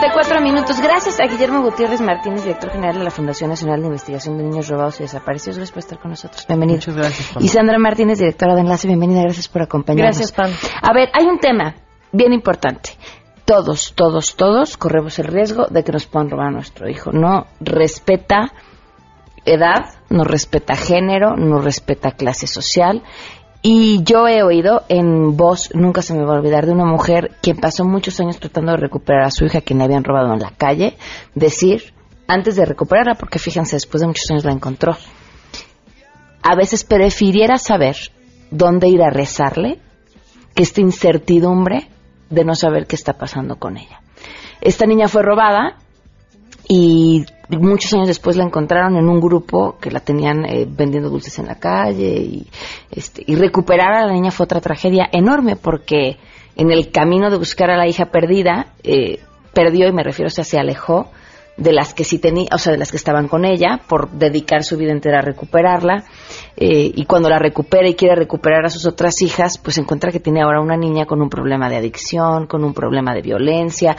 54 0.00 0.40
minutos. 0.40 0.80
Gracias 0.80 1.20
a 1.20 1.26
Guillermo 1.26 1.60
Gutiérrez 1.60 2.00
Martínez, 2.00 2.42
director 2.42 2.70
general 2.70 2.96
de 2.96 3.04
la 3.04 3.10
Fundación 3.10 3.50
Nacional 3.50 3.80
de 3.80 3.88
Investigación 3.88 4.38
de 4.38 4.44
Niños 4.44 4.68
Robados 4.68 4.98
y 4.98 5.02
Desaparecidos. 5.02 5.58
Gracias 5.58 5.72
por 5.72 5.78
estar 5.80 5.98
con 5.98 6.10
nosotros. 6.12 6.46
Bienvenido. 6.46 6.78
Muchas 6.78 6.96
gracias, 6.96 7.28
Pam. 7.34 7.44
Y 7.44 7.48
Sandra 7.48 7.78
Martínez, 7.78 8.18
directora 8.18 8.54
de 8.54 8.62
Enlace. 8.62 8.86
Bienvenida. 8.86 9.20
Gracias 9.20 9.48
por 9.48 9.60
acompañarnos. 9.60 10.16
Gracias, 10.16 10.32
Pam. 10.32 10.50
A 10.80 10.94
ver, 10.94 11.10
hay 11.12 11.26
un 11.26 11.38
tema 11.38 11.74
bien 12.12 12.32
importante. 12.32 12.92
Todos, 13.44 13.92
todos, 13.94 14.36
todos 14.36 14.78
corremos 14.78 15.18
el 15.18 15.26
riesgo 15.26 15.66
de 15.66 15.84
que 15.84 15.92
nos 15.92 16.06
puedan 16.06 16.30
robar 16.30 16.46
a 16.46 16.50
nuestro 16.50 16.88
hijo. 16.88 17.12
No 17.12 17.48
respeta 17.60 18.52
edad, 19.44 19.96
no 20.08 20.24
respeta 20.24 20.76
género, 20.76 21.36
no 21.36 21.60
respeta 21.60 22.12
clase 22.12 22.46
social 22.46 23.02
y 23.62 24.02
yo 24.04 24.26
he 24.26 24.42
oído 24.42 24.84
en 24.88 25.36
voz, 25.36 25.70
nunca 25.74 26.00
se 26.00 26.14
me 26.14 26.24
va 26.24 26.34
a 26.34 26.38
olvidar, 26.38 26.64
de 26.64 26.72
una 26.72 26.86
mujer 26.86 27.32
que 27.42 27.54
pasó 27.54 27.84
muchos 27.84 28.18
años 28.18 28.38
tratando 28.38 28.72
de 28.72 28.78
recuperar 28.78 29.24
a 29.24 29.30
su 29.30 29.44
hija 29.44 29.60
que 29.60 29.74
le 29.74 29.84
habían 29.84 30.04
robado 30.04 30.32
en 30.32 30.40
la 30.40 30.50
calle, 30.50 30.96
decir, 31.34 31.92
antes 32.26 32.56
de 32.56 32.64
recuperarla, 32.64 33.16
porque 33.16 33.38
fíjense, 33.38 33.76
después 33.76 34.00
de 34.00 34.06
muchos 34.06 34.30
años 34.30 34.44
la 34.44 34.52
encontró, 34.52 34.96
a 36.42 36.54
veces 36.54 36.84
prefiriera 36.84 37.58
saber 37.58 37.96
dónde 38.50 38.88
ir 38.88 39.02
a 39.02 39.10
rezarle 39.10 39.78
que 40.54 40.62
esta 40.62 40.80
incertidumbre 40.80 41.88
de 42.30 42.44
no 42.44 42.54
saber 42.54 42.86
qué 42.86 42.96
está 42.96 43.18
pasando 43.18 43.56
con 43.56 43.76
ella. 43.76 44.00
Esta 44.62 44.86
niña 44.86 45.08
fue 45.08 45.22
robada 45.22 45.76
y 46.72 47.26
muchos 47.58 47.92
años 47.94 48.06
después 48.06 48.36
la 48.36 48.44
encontraron 48.44 48.96
en 48.96 49.08
un 49.08 49.18
grupo 49.18 49.76
que 49.80 49.90
la 49.90 49.98
tenían 49.98 50.44
eh, 50.44 50.68
vendiendo 50.70 51.10
dulces 51.10 51.36
en 51.40 51.46
la 51.46 51.56
calle 51.56 52.14
y, 52.14 52.46
este, 52.92 53.24
y 53.26 53.34
recuperar 53.34 53.92
a 53.92 54.06
la 54.06 54.12
niña 54.12 54.30
fue 54.30 54.44
otra 54.44 54.60
tragedia 54.60 55.08
enorme 55.10 55.56
porque 55.56 56.18
en 56.54 56.70
el 56.70 56.92
camino 56.92 57.28
de 57.28 57.38
buscar 57.38 57.70
a 57.70 57.76
la 57.76 57.88
hija 57.88 58.06
perdida 58.12 58.74
eh, 58.84 59.18
perdió 59.52 59.88
y 59.88 59.92
me 59.92 60.04
refiero 60.04 60.28
o 60.28 60.30
sea 60.30 60.44
se 60.44 60.60
alejó 60.60 61.10
de 61.60 61.74
las 61.74 61.92
que 61.92 62.04
sí 62.04 62.18
tenía, 62.18 62.48
o 62.52 62.58
sea, 62.58 62.72
de 62.72 62.78
las 62.78 62.90
que 62.90 62.96
estaban 62.96 63.28
con 63.28 63.44
ella, 63.44 63.80
por 63.86 64.10
dedicar 64.10 64.64
su 64.64 64.78
vida 64.78 64.92
entera 64.92 65.18
a 65.18 65.22
recuperarla. 65.22 66.04
Eh, 66.56 66.90
y 66.94 67.04
cuando 67.04 67.28
la 67.28 67.38
recupera 67.38 67.86
y 67.86 67.94
quiere 67.94 68.16
recuperar 68.16 68.64
a 68.64 68.70
sus 68.70 68.86
otras 68.86 69.20
hijas, 69.20 69.58
pues 69.58 69.76
encuentra 69.76 70.10
que 70.10 70.20
tiene 70.20 70.40
ahora 70.40 70.62
una 70.62 70.76
niña 70.76 71.04
con 71.04 71.20
un 71.20 71.28
problema 71.28 71.68
de 71.68 71.76
adicción, 71.76 72.46
con 72.46 72.64
un 72.64 72.72
problema 72.72 73.14
de 73.14 73.20
violencia. 73.20 73.94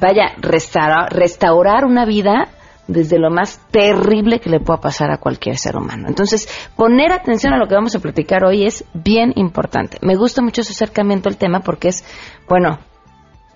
Vaya, 0.00 0.34
restaurar, 0.38 1.12
restaurar 1.12 1.84
una 1.84 2.04
vida 2.06 2.48
desde 2.86 3.18
lo 3.18 3.30
más 3.30 3.60
terrible 3.72 4.38
que 4.38 4.50
le 4.50 4.60
pueda 4.60 4.80
pasar 4.80 5.10
a 5.10 5.18
cualquier 5.18 5.58
ser 5.58 5.76
humano. 5.76 6.06
Entonces, 6.06 6.48
poner 6.76 7.12
atención 7.12 7.52
a 7.52 7.58
lo 7.58 7.66
que 7.66 7.74
vamos 7.74 7.96
a 7.96 8.00
platicar 8.00 8.44
hoy 8.44 8.66
es 8.66 8.84
bien 8.94 9.32
importante. 9.34 9.98
Me 10.00 10.14
gusta 10.14 10.42
mucho 10.42 10.62
su 10.62 10.72
acercamiento 10.72 11.28
al 11.28 11.36
tema 11.36 11.60
porque 11.60 11.88
es, 11.88 12.04
bueno, 12.48 12.78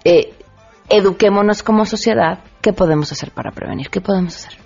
eh, 0.05 0.35
eduquémonos 0.89 1.63
como 1.63 1.85
sociedad, 1.85 2.41
¿qué 2.65 2.73
podemos 2.73 3.13
hacer 3.13 3.31
para 3.31 3.51
prevenir? 3.51 3.91
¿Qué 3.91 4.01
podemos 4.01 4.37
hacer? 4.37 4.59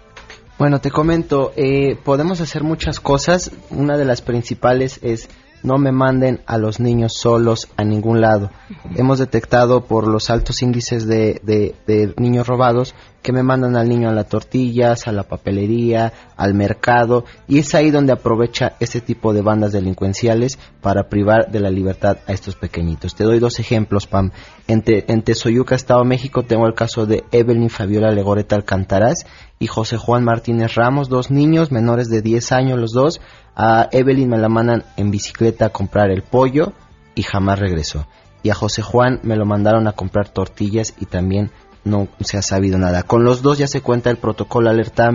Bueno, 0.57 0.81
te 0.81 0.93
comento, 0.93 1.53
eh, 1.57 1.99
podemos 2.05 2.41
hacer 2.41 2.63
muchas 2.63 3.01
cosas. 3.01 3.51
Una 3.71 3.97
de 3.97 4.05
las 4.05 4.23
principales 4.23 5.01
es 5.03 5.29
no 5.63 5.79
me 5.79 5.93
manden 5.93 6.41
a 6.47 6.59
los 6.59 6.81
niños 6.81 7.15
solos 7.15 7.69
a 7.77 7.85
ningún 7.85 8.21
lado. 8.21 8.51
Hemos 8.95 9.19
detectado 9.19 9.85
por 9.85 10.07
los 10.07 10.31
altos 10.31 10.63
índices 10.63 11.07
de, 11.07 11.41
de, 11.45 12.15
niños 12.17 12.47
robados 12.47 12.95
que 13.23 13.33
me 13.33 13.43
mandan 13.43 13.77
al 13.77 13.89
niño 13.89 14.09
a 14.09 14.13
las 14.13 14.29
tortillas, 14.29 15.09
a 15.09 15.13
la 15.13 15.25
papelería, 15.25 16.13
al 16.37 16.55
mercado, 16.55 17.25
y 17.49 17.59
es 17.59 17.75
ahí 17.75 17.91
donde 17.91 18.13
aprovecha 18.13 18.75
este 18.81 19.01
tipo 19.01 19.35
de 19.35 19.43
bandas 19.43 19.73
delincuenciales 19.73 20.59
para 20.81 21.09
privar 21.09 21.51
de 21.51 21.61
la 21.61 21.71
libertad 21.71 22.19
a 22.27 22.33
estos 22.33 22.55
pequeñitos. 22.55 23.15
Te 23.15 23.25
doy 23.25 23.39
dos 23.39 23.59
ejemplos, 23.59 24.07
Pam. 24.07 24.31
En, 24.69 24.83
en 24.87 25.23
Tezoyuca, 25.23 25.75
Estado 25.75 26.03
de 26.03 26.09
México, 26.09 26.45
tengo 26.45 26.67
el 26.67 26.75
caso 26.75 27.07
de 27.07 27.25
Evelyn 27.33 27.71
Fabiola 27.71 28.13
Legoreta 28.13 28.55
Alcantaraz 28.55 29.25
y 29.59 29.67
José 29.67 29.97
Juan 29.97 30.25
Martínez 30.25 30.75
Ramos, 30.75 31.09
dos 31.09 31.31
niños 31.31 31.73
menores 31.73 32.09
de 32.09 32.23
10 32.23 32.53
años 32.53 32.79
los 32.79 32.93
dos, 32.93 33.21
a 33.57 33.89
Evelyn 33.91 34.29
me 34.29 34.39
la 34.39 34.49
mandan 34.49 34.85
en 34.97 35.11
bicicleta 35.11 35.67
a 35.67 35.71
comprar 35.71 36.11
el 36.11 36.23
pollo 36.23 36.73
y 37.15 37.23
jamás 37.23 37.59
regresó. 37.59 38.07
Y 38.43 38.51
a 38.51 38.55
José 38.55 38.83
Juan 38.83 39.19
me 39.25 39.37
lo 39.37 39.45
mandaron 39.45 39.89
a 39.89 39.93
comprar 39.93 40.29
tortillas 40.29 40.95
y 41.01 41.07
también 41.07 41.51
no 41.85 42.07
se 42.21 42.39
ha 42.39 42.43
sabido 42.43 42.79
nada. 42.79 43.03
Con 43.03 43.25
los 43.25 43.43
dos 43.43 43.59
ya 43.59 43.67
se 43.67 43.81
cuenta 43.81 44.11
el 44.11 44.19
protocolo 44.19 44.71
Alerta 44.71 45.11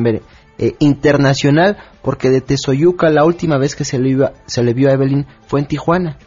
eh, 0.58 0.76
internacional 0.80 1.78
porque 2.02 2.30
de 2.30 2.42
Tezoyuca 2.42 3.10
la 3.10 3.24
última 3.24 3.58
vez 3.58 3.76
que 3.76 3.86
se 3.86 3.98
le, 3.98 4.30
se 4.46 4.64
le 4.64 4.74
vio 4.74 4.90
a 4.90 4.94
Evelyn 4.94 5.26
fue 5.48 5.62
en 5.62 5.68
Tijuana. 5.68 6.18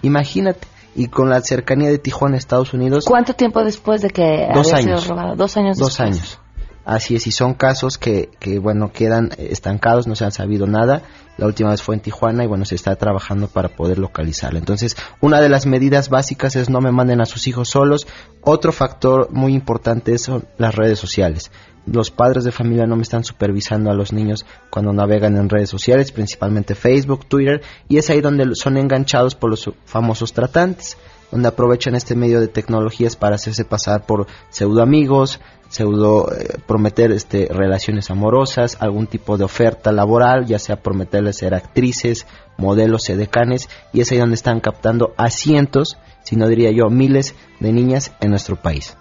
Imagínate. 0.00 0.66
Y 0.96 1.08
con 1.08 1.28
la 1.28 1.40
cercanía 1.42 1.90
de 1.90 1.98
Tijuana 1.98 2.36
a 2.36 2.38
Estados 2.38 2.72
Unidos. 2.72 3.04
¿Cuánto 3.04 3.34
tiempo 3.34 3.62
después 3.62 4.00
de 4.00 4.08
que 4.08 4.48
dos 4.54 4.72
había 4.72 4.86
años, 4.86 5.02
sido 5.02 5.14
robado? 5.14 5.36
Dos 5.36 5.56
años 5.56 5.76
Dos 5.76 6.00
años. 6.00 6.40
Así 6.88 7.14
es, 7.14 7.26
y 7.26 7.32
son 7.32 7.52
casos 7.52 7.98
que, 7.98 8.30
que, 8.40 8.58
bueno, 8.58 8.92
quedan 8.94 9.28
estancados, 9.36 10.06
no 10.06 10.16
se 10.16 10.24
han 10.24 10.32
sabido 10.32 10.66
nada. 10.66 11.02
La 11.36 11.44
última 11.44 11.68
vez 11.68 11.82
fue 11.82 11.94
en 11.94 12.00
Tijuana 12.00 12.44
y, 12.44 12.46
bueno, 12.46 12.64
se 12.64 12.76
está 12.76 12.96
trabajando 12.96 13.46
para 13.46 13.68
poder 13.68 13.98
localizarlo. 13.98 14.58
Entonces, 14.58 14.96
una 15.20 15.42
de 15.42 15.50
las 15.50 15.66
medidas 15.66 16.08
básicas 16.08 16.56
es 16.56 16.70
no 16.70 16.80
me 16.80 16.90
manden 16.90 17.20
a 17.20 17.26
sus 17.26 17.46
hijos 17.46 17.68
solos. 17.68 18.06
Otro 18.40 18.72
factor 18.72 19.28
muy 19.30 19.52
importante 19.52 20.16
son 20.16 20.46
las 20.56 20.76
redes 20.76 20.98
sociales. 20.98 21.50
Los 21.84 22.10
padres 22.10 22.44
de 22.44 22.52
familia 22.52 22.86
no 22.86 22.96
me 22.96 23.02
están 23.02 23.22
supervisando 23.22 23.90
a 23.90 23.94
los 23.94 24.14
niños 24.14 24.46
cuando 24.70 24.94
navegan 24.94 25.36
en 25.36 25.50
redes 25.50 25.68
sociales, 25.68 26.10
principalmente 26.10 26.74
Facebook, 26.74 27.26
Twitter, 27.26 27.60
y 27.90 27.98
es 27.98 28.08
ahí 28.08 28.22
donde 28.22 28.54
son 28.54 28.78
enganchados 28.78 29.34
por 29.34 29.50
los 29.50 29.70
famosos 29.84 30.32
tratantes 30.32 30.96
donde 31.30 31.48
aprovechan 31.48 31.94
este 31.94 32.14
medio 32.14 32.40
de 32.40 32.48
tecnologías 32.48 33.16
para 33.16 33.36
hacerse 33.36 33.64
pasar 33.64 34.06
por 34.06 34.26
pseudo 34.50 34.82
amigos, 34.82 35.40
pseudo 35.68 36.32
eh, 36.32 36.58
prometer 36.66 37.12
este 37.12 37.48
relaciones 37.50 38.10
amorosas, 38.10 38.76
algún 38.80 39.06
tipo 39.06 39.36
de 39.36 39.44
oferta 39.44 39.92
laboral, 39.92 40.46
ya 40.46 40.58
sea 40.58 40.82
prometerles 40.82 41.38
ser 41.38 41.54
actrices, 41.54 42.26
modelos, 42.56 43.08
edecanes, 43.08 43.68
y 43.92 44.00
es 44.00 44.10
ahí 44.10 44.18
donde 44.18 44.36
están 44.36 44.60
captando 44.60 45.12
a 45.16 45.30
cientos, 45.30 45.98
si 46.22 46.36
no 46.36 46.48
diría 46.48 46.70
yo 46.70 46.88
miles 46.88 47.34
de 47.60 47.72
niñas 47.72 48.12
en 48.20 48.30
nuestro 48.30 48.56
país. 48.56 48.96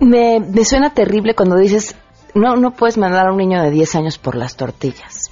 Me, 0.00 0.40
me 0.40 0.64
suena 0.64 0.94
terrible 0.94 1.34
cuando 1.34 1.56
dices, 1.56 1.96
no, 2.34 2.56
no 2.56 2.72
puedes 2.72 2.98
mandar 2.98 3.26
a 3.26 3.32
un 3.32 3.38
niño 3.38 3.62
de 3.62 3.70
10 3.70 3.96
años 3.96 4.18
por 4.18 4.36
las 4.36 4.56
tortillas. 4.56 5.30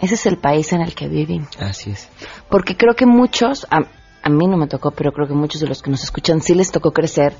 Ese 0.00 0.14
es 0.14 0.26
el 0.26 0.38
país 0.38 0.72
en 0.72 0.80
el 0.80 0.94
que 0.94 1.08
vivimos. 1.08 1.48
Así 1.58 1.90
es. 1.90 2.08
Porque 2.48 2.76
creo 2.76 2.94
que 2.94 3.06
muchos, 3.06 3.66
a, 3.70 3.80
a 4.28 4.30
mí 4.30 4.46
no 4.46 4.58
me 4.58 4.66
tocó, 4.66 4.90
pero 4.90 5.10
creo 5.12 5.26
que 5.26 5.34
muchos 5.34 5.60
de 5.60 5.66
los 5.66 5.82
que 5.82 5.90
nos 5.90 6.04
escuchan 6.04 6.42
sí 6.42 6.54
les 6.54 6.70
tocó 6.70 6.92
crecer 6.92 7.32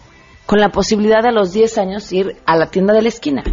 con 0.46 0.58
la 0.58 0.70
posibilidad 0.70 1.22
de 1.22 1.28
a 1.28 1.32
los 1.32 1.52
10 1.52 1.76
años 1.76 2.10
ir 2.12 2.38
a 2.46 2.56
la 2.56 2.70
tienda 2.70 2.94
de 2.94 3.02
la 3.02 3.08
esquina 3.08 3.44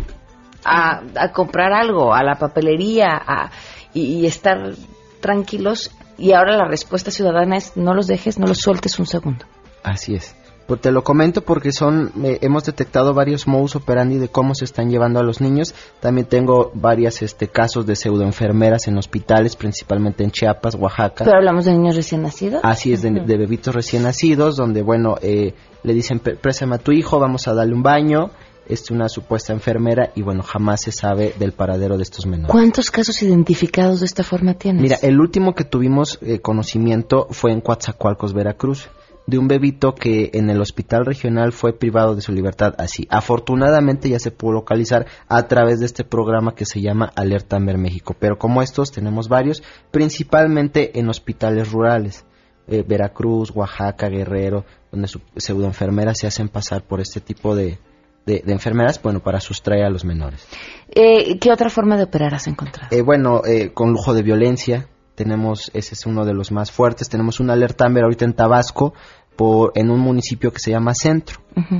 a, 0.63 1.31
comprar 1.33 1.73
algo, 1.73 2.13
a 2.13 2.23
la 2.23 2.35
papelería 2.35 3.09
a, 3.11 3.51
y, 3.93 4.25
estar 4.25 4.73
tranquilos. 5.19 5.91
Y 6.17 6.31
ahora 6.31 6.55
la 6.55 6.65
respuesta 6.65 7.11
ciudadana 7.11 7.57
es 7.57 7.75
no 7.75 7.93
los 7.93 8.07
dejes, 8.07 8.39
no 8.39 8.47
los 8.47 8.59
sueltes 8.59 8.97
un 8.97 9.05
segundo. 9.05 9.45
Así 9.83 10.15
es. 10.15 10.33
Pues 10.67 10.81
te 10.81 10.91
lo 10.91 11.03
comento 11.03 11.41
porque 11.41 11.71
son 11.71 12.11
eh, 12.23 12.39
hemos 12.41 12.63
detectado 12.63 13.13
varios 13.13 13.45
modus 13.45 13.75
operandi 13.75 14.17
de 14.17 14.29
cómo 14.29 14.55
se 14.55 14.65
están 14.65 14.89
llevando 14.89 15.19
a 15.19 15.23
los 15.23 15.39
niños. 15.39 15.75
También 15.99 16.25
tengo 16.27 16.71
varios 16.73 17.21
este 17.21 17.47
casos 17.47 17.85
de 17.85 17.95
pseudoenfermeras 17.95 18.87
en 18.87 18.97
hospitales, 18.97 19.55
principalmente 19.55 20.23
en 20.23 20.31
Chiapas, 20.31 20.73
Oaxaca. 20.73 21.23
Pero 21.23 21.37
hablamos 21.37 21.65
de 21.65 21.73
niños 21.73 21.95
recién 21.95 22.23
nacidos. 22.23 22.61
Así 22.63 22.93
es, 22.93 23.03
de, 23.03 23.11
bebitos 23.11 23.75
recién 23.75 24.03
nacidos, 24.03 24.55
donde 24.55 24.81
bueno 24.81 25.17
eh, 25.21 25.53
le 25.83 25.93
dicen 25.93 26.19
préstame 26.19 26.75
a 26.75 26.79
tu 26.79 26.91
hijo, 26.91 27.19
vamos 27.19 27.47
a 27.47 27.53
darle 27.53 27.75
un 27.75 27.83
baño. 27.83 28.31
Es 28.67 28.89
una 28.89 29.07
supuesta 29.09 29.53
enfermera 29.53 30.09
y 30.15 30.23
bueno, 30.23 30.41
jamás 30.41 30.81
se 30.81 30.91
sabe 30.91 31.35
del 31.37 31.51
paradero 31.51 31.97
de 31.97 32.01
estos 32.01 32.25
menores. 32.25 32.51
¿Cuántos 32.51 32.89
casos 32.89 33.21
identificados 33.21 33.99
de 33.99 34.07
esta 34.07 34.23
forma 34.23 34.55
tienes? 34.55 34.81
Mira, 34.81 34.97
el 35.03 35.19
último 35.19 35.53
que 35.53 35.65
tuvimos 35.65 36.17
eh, 36.23 36.39
conocimiento 36.39 37.27
fue 37.29 37.51
en 37.51 37.61
Coatzacoalcos, 37.61 38.33
Veracruz 38.33 38.89
de 39.27 39.37
un 39.37 39.47
bebito 39.47 39.95
que 39.95 40.31
en 40.33 40.49
el 40.49 40.61
hospital 40.61 41.05
regional 41.05 41.51
fue 41.51 41.73
privado 41.73 42.15
de 42.15 42.21
su 42.21 42.31
libertad 42.31 42.75
así. 42.77 43.07
Afortunadamente 43.09 44.09
ya 44.09 44.19
se 44.19 44.31
pudo 44.31 44.53
localizar 44.53 45.07
a 45.27 45.47
través 45.47 45.79
de 45.79 45.87
este 45.87 46.03
programa 46.03 46.55
que 46.55 46.65
se 46.65 46.81
llama 46.81 47.11
Alerta 47.15 47.55
Amber 47.55 47.77
México, 47.77 48.15
pero 48.19 48.37
como 48.37 48.61
estos 48.61 48.91
tenemos 48.91 49.27
varios, 49.27 49.63
principalmente 49.91 50.99
en 50.99 51.09
hospitales 51.09 51.71
rurales. 51.71 52.25
Eh, 52.67 52.83
Veracruz, 52.87 53.51
Oaxaca, 53.53 54.09
Guerrero, 54.09 54.65
donde 54.91 55.07
pseudoenfermeras 55.37 56.17
se 56.17 56.25
hacen 56.25 56.49
pasar 56.49 56.81
por 56.81 56.99
este 56.99 57.21
tipo 57.21 57.55
de, 57.55 57.77
de, 58.25 58.41
enfermeras, 58.47 58.99
bueno, 59.03 59.19
para 59.19 59.39
sustraer 59.39 59.85
a 59.85 59.89
los 59.91 60.03
menores. 60.03 60.47
Eh, 60.89 61.37
¿Qué 61.37 61.51
otra 61.51 61.69
forma 61.69 61.95
de 61.95 62.05
operar 62.05 62.33
has 62.33 62.47
encontrado? 62.47 62.89
Eh, 62.89 63.03
bueno, 63.03 63.43
con 63.75 63.91
lujo 63.91 64.15
de 64.15 64.23
violencia, 64.23 64.87
tenemos, 65.15 65.71
ese 65.73 65.95
es 65.95 66.05
uno 66.05 66.25
de 66.25 66.33
los 66.33 66.51
más 66.51 66.71
fuertes, 66.71 67.09
tenemos 67.09 67.39
una 67.39 67.53
alerta 67.53 67.85
Amber 67.85 68.03
ahorita 68.03 68.25
en 68.25 68.33
Tabasco, 68.33 68.93
por, 69.35 69.71
en 69.75 69.89
un 69.89 69.99
municipio 69.99 70.51
que 70.51 70.59
se 70.59 70.71
llama 70.71 70.93
Centro. 70.93 71.39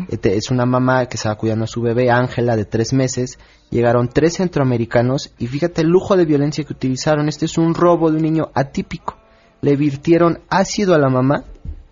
Este, 0.09 0.35
es 0.35 0.51
una 0.51 0.65
mamá 0.65 1.05
que 1.07 1.15
estaba 1.15 1.35
cuidando 1.35 1.65
a 1.65 1.67
su 1.67 1.81
bebé, 1.81 2.11
Ángela, 2.11 2.55
de 2.55 2.65
tres 2.65 2.93
meses. 2.93 3.39
Llegaron 3.69 4.09
tres 4.09 4.35
centroamericanos 4.35 5.33
y 5.37 5.47
fíjate 5.47 5.81
el 5.81 5.87
lujo 5.87 6.15
de 6.15 6.25
violencia 6.25 6.63
que 6.63 6.73
utilizaron. 6.73 7.27
Este 7.27 7.45
es 7.45 7.57
un 7.57 7.73
robo 7.73 8.11
de 8.11 8.17
un 8.17 8.23
niño 8.23 8.51
atípico. 8.53 9.17
Le 9.61 9.75
virtieron 9.75 10.41
ácido 10.49 10.93
a 10.95 10.99
la 10.99 11.09
mamá 11.09 11.43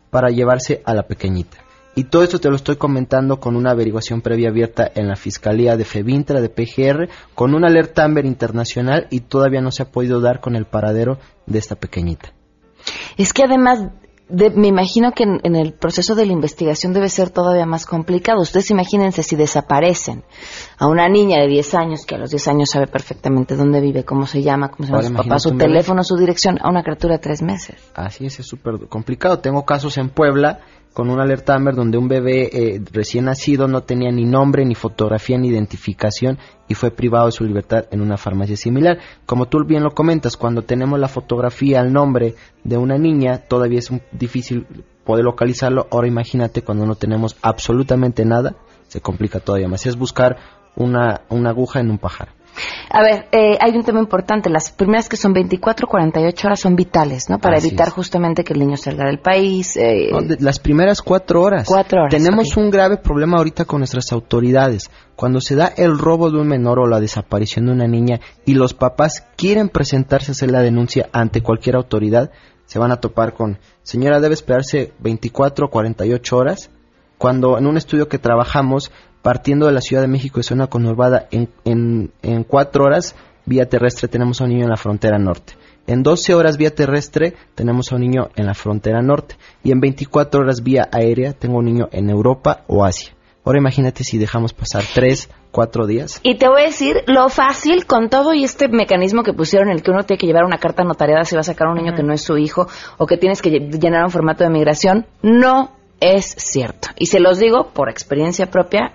para 0.09 0.29
llevarse 0.29 0.81
a 0.85 0.93
la 0.93 1.03
pequeñita. 1.03 1.62
Y 1.95 2.05
todo 2.05 2.23
esto 2.23 2.39
te 2.39 2.49
lo 2.49 2.55
estoy 2.55 2.77
comentando 2.77 3.39
con 3.39 3.55
una 3.55 3.71
averiguación 3.71 4.21
previa 4.21 4.49
abierta 4.49 4.91
en 4.95 5.07
la 5.07 5.15
Fiscalía 5.15 5.77
de 5.77 5.85
FEBINTRA, 5.85 6.41
de 6.41 6.49
PGR, 6.49 7.09
con 7.35 7.53
una 7.53 7.67
alerta 7.67 8.03
Amber 8.03 8.25
internacional 8.25 9.07
y 9.11 9.21
todavía 9.21 9.61
no 9.61 9.71
se 9.71 9.83
ha 9.83 9.91
podido 9.91 10.19
dar 10.19 10.39
con 10.39 10.55
el 10.55 10.65
paradero 10.65 11.19
de 11.45 11.59
esta 11.59 11.75
pequeñita. 11.75 12.33
Es 13.17 13.31
que 13.31 13.43
además 13.43 13.89
me 14.29 14.67
imagino 14.67 15.11
que 15.11 15.23
en, 15.23 15.55
el 15.55 15.73
proceso 15.73 16.15
de 16.15 16.25
la 16.25 16.33
investigación 16.33 16.93
debe 16.93 17.09
ser 17.09 17.29
todavía 17.29 17.65
más 17.65 17.85
complicado. 17.85 18.41
Ustedes 18.41 18.71
imagínense 18.71 19.21
si 19.21 19.35
desaparecen 19.35 20.23
a 20.77 20.87
una 20.87 21.07
niña 21.07 21.39
de 21.41 21.47
10 21.47 21.73
años, 21.75 22.05
que 22.05 22.15
a 22.15 22.17
los 22.17 22.31
10 22.31 22.47
años 22.47 22.69
sabe 22.71 22.87
perfectamente 22.87 23.55
dónde 23.55 23.81
vive, 23.81 24.05
cómo 24.05 24.25
se 24.25 24.41
llama, 24.41 24.71
cómo 24.71 24.87
se 24.87 24.93
llama 24.93 25.07
su 25.07 25.13
papá, 25.13 25.39
su 25.39 25.57
teléfono, 25.57 26.03
su 26.03 26.15
dirección, 26.15 26.57
a 26.61 26.69
una 26.69 26.83
criatura 26.83 27.15
de 27.15 27.19
3 27.19 27.41
meses. 27.43 27.75
Así 27.93 28.25
es, 28.25 28.39
es 28.39 28.47
súper 28.47 28.87
complicado. 28.87 29.39
Tengo 29.39 29.65
casos 29.65 29.97
en 29.97 30.09
Puebla 30.09 30.61
con 30.93 31.09
una 31.09 31.23
alerta 31.23 31.55
Amber 31.55 31.75
donde 31.75 31.97
un 31.97 32.07
bebé 32.07 32.49
eh, 32.53 32.81
recién 32.91 33.25
nacido 33.25 33.67
no 33.67 33.81
tenía 33.81 34.11
ni 34.11 34.25
nombre, 34.25 34.63
ni 34.63 34.75
fotografía, 34.75 35.37
ni 35.37 35.49
identificación 35.49 36.37
y 36.67 36.75
fue 36.75 36.91
privado 36.91 37.25
de 37.25 37.31
su 37.31 37.43
libertad 37.43 37.85
en 37.91 38.01
una 38.01 38.17
farmacia 38.17 38.55
similar. 38.55 38.99
Como 39.25 39.47
tú 39.47 39.65
bien 39.65 39.83
lo 39.83 39.91
comentas, 39.91 40.37
cuando 40.37 40.61
tenemos 40.61 40.99
la 40.99 41.07
fotografía, 41.07 41.81
el 41.81 41.91
nombre 41.91 42.35
de 42.63 42.77
una 42.77 42.97
niña, 42.97 43.39
todavía 43.39 43.79
es 43.79 43.91
difícil 44.11 44.67
poder 45.03 45.25
localizarlo. 45.25 45.87
Ahora 45.91 46.07
imagínate 46.07 46.61
cuando 46.61 46.85
no 46.85 46.95
tenemos 46.95 47.35
absolutamente 47.41 48.23
nada, 48.23 48.55
se 48.87 49.01
complica 49.01 49.39
todavía 49.39 49.67
más. 49.67 49.85
Es 49.87 49.97
buscar 49.97 50.37
una, 50.75 51.21
una 51.29 51.49
aguja 51.49 51.79
en 51.79 51.89
un 51.89 51.97
pajar. 51.97 52.29
A 52.89 53.01
ver, 53.01 53.27
eh, 53.31 53.57
hay 53.59 53.75
un 53.75 53.83
tema 53.83 53.99
importante. 53.99 54.49
Las 54.49 54.71
primeras 54.71 55.09
que 55.09 55.17
son 55.17 55.33
24, 55.33 55.87
48 55.87 56.47
horas 56.47 56.59
son 56.59 56.75
vitales, 56.75 57.29
¿no? 57.29 57.39
Para 57.39 57.57
evitar 57.57 57.89
justamente 57.89 58.43
que 58.43 58.53
el 58.53 58.59
niño 58.59 58.77
salga 58.77 59.05
del 59.05 59.19
país. 59.19 59.75
Eh, 59.77 60.11
las 60.39 60.59
primeras 60.59 61.01
cuatro 61.01 61.41
horas. 61.41 61.67
Cuatro 61.67 62.01
horas. 62.01 62.11
Tenemos 62.13 62.55
un 62.55 62.69
grave 62.69 62.97
problema 62.97 63.37
ahorita 63.37 63.65
con 63.65 63.79
nuestras 63.79 64.11
autoridades. 64.11 64.89
Cuando 65.15 65.41
se 65.41 65.55
da 65.55 65.67
el 65.67 65.97
robo 65.97 66.31
de 66.31 66.39
un 66.39 66.47
menor 66.47 66.79
o 66.79 66.87
la 66.87 66.99
desaparición 66.99 67.65
de 67.65 67.71
una 67.71 67.87
niña 67.87 68.19
y 68.45 68.53
los 68.53 68.73
papás 68.73 69.25
quieren 69.35 69.69
presentarse 69.69 70.31
a 70.31 70.33
hacer 70.33 70.51
la 70.51 70.61
denuncia 70.61 71.09
ante 71.13 71.41
cualquier 71.41 71.75
autoridad, 71.75 72.31
se 72.65 72.79
van 72.79 72.91
a 72.91 72.97
topar 72.99 73.33
con, 73.33 73.59
señora, 73.83 74.19
debe 74.19 74.33
esperarse 74.33 74.93
24 74.99 75.67
o 75.67 75.69
48 75.69 76.37
horas 76.37 76.69
cuando 77.17 77.57
en 77.57 77.67
un 77.67 77.77
estudio 77.77 78.09
que 78.09 78.19
trabajamos 78.19 78.91
partiendo 79.23 79.65
de 79.65 79.71
la 79.71 79.81
Ciudad 79.81 80.03
de 80.03 80.07
México 80.07 80.37
de 80.37 80.43
zona 80.43 80.67
conurbada, 80.67 81.27
en, 81.31 81.49
en, 81.65 82.11
en 82.21 82.43
cuatro 82.43 82.83
horas 82.85 83.15
vía 83.45 83.67
terrestre 83.67 84.07
tenemos 84.07 84.39
a 84.39 84.43
un 84.43 84.51
niño 84.51 84.63
en 84.65 84.69
la 84.69 84.77
frontera 84.77 85.17
norte. 85.17 85.53
En 85.87 86.01
12 86.03 86.33
horas 86.35 86.57
vía 86.57 86.73
terrestre 86.73 87.33
tenemos 87.55 87.91
a 87.91 87.95
un 87.95 88.01
niño 88.01 88.29
en 88.35 88.45
la 88.45 88.53
frontera 88.53 89.01
norte. 89.01 89.35
Y 89.63 89.71
en 89.71 89.81
24 89.81 90.41
horas 90.41 90.63
vía 90.63 90.87
aérea 90.91 91.33
tengo 91.33 91.57
un 91.57 91.65
niño 91.65 91.89
en 91.91 92.09
Europa 92.09 92.63
o 92.67 92.85
Asia. 92.85 93.13
Ahora 93.43 93.59
imagínate 93.59 94.05
si 94.05 94.17
dejamos 94.17 94.53
pasar 94.53 94.83
3, 94.93 95.29
4 95.51 95.85
días. 95.85 96.21
Y 96.23 96.35
te 96.37 96.47
voy 96.47 96.61
a 96.61 96.65
decir 96.67 97.03
lo 97.07 97.27
fácil 97.27 97.85
con 97.85 98.09
todo 98.09 98.33
y 98.33 98.45
este 98.45 98.69
mecanismo 98.69 99.23
que 99.23 99.33
pusieron 99.33 99.67
en 99.69 99.75
el 99.75 99.83
que 99.83 99.91
uno 99.91 100.03
tiene 100.03 100.19
que 100.19 100.27
llevar 100.27 100.45
una 100.45 100.57
carta 100.57 100.85
notariada 100.85 101.25
si 101.25 101.35
va 101.35 101.41
a 101.41 101.43
sacar 101.43 101.67
a 101.67 101.71
un 101.71 101.77
niño 101.77 101.93
que 101.95 102.03
no 102.03 102.13
es 102.13 102.21
su 102.21 102.37
hijo 102.37 102.67
o 102.97 103.05
que 103.05 103.17
tienes 103.17 103.41
que 103.41 103.49
lle- 103.51 103.77
llenar 103.81 104.05
un 104.05 104.11
formato 104.11 104.45
de 104.45 104.49
migración, 104.51 105.05
no 105.21 105.71
es 105.99 106.33
cierto. 106.37 106.87
Y 106.97 107.07
se 107.07 107.19
los 107.19 107.39
digo 107.39 107.71
por 107.73 107.89
experiencia 107.89 108.49
propia. 108.49 108.93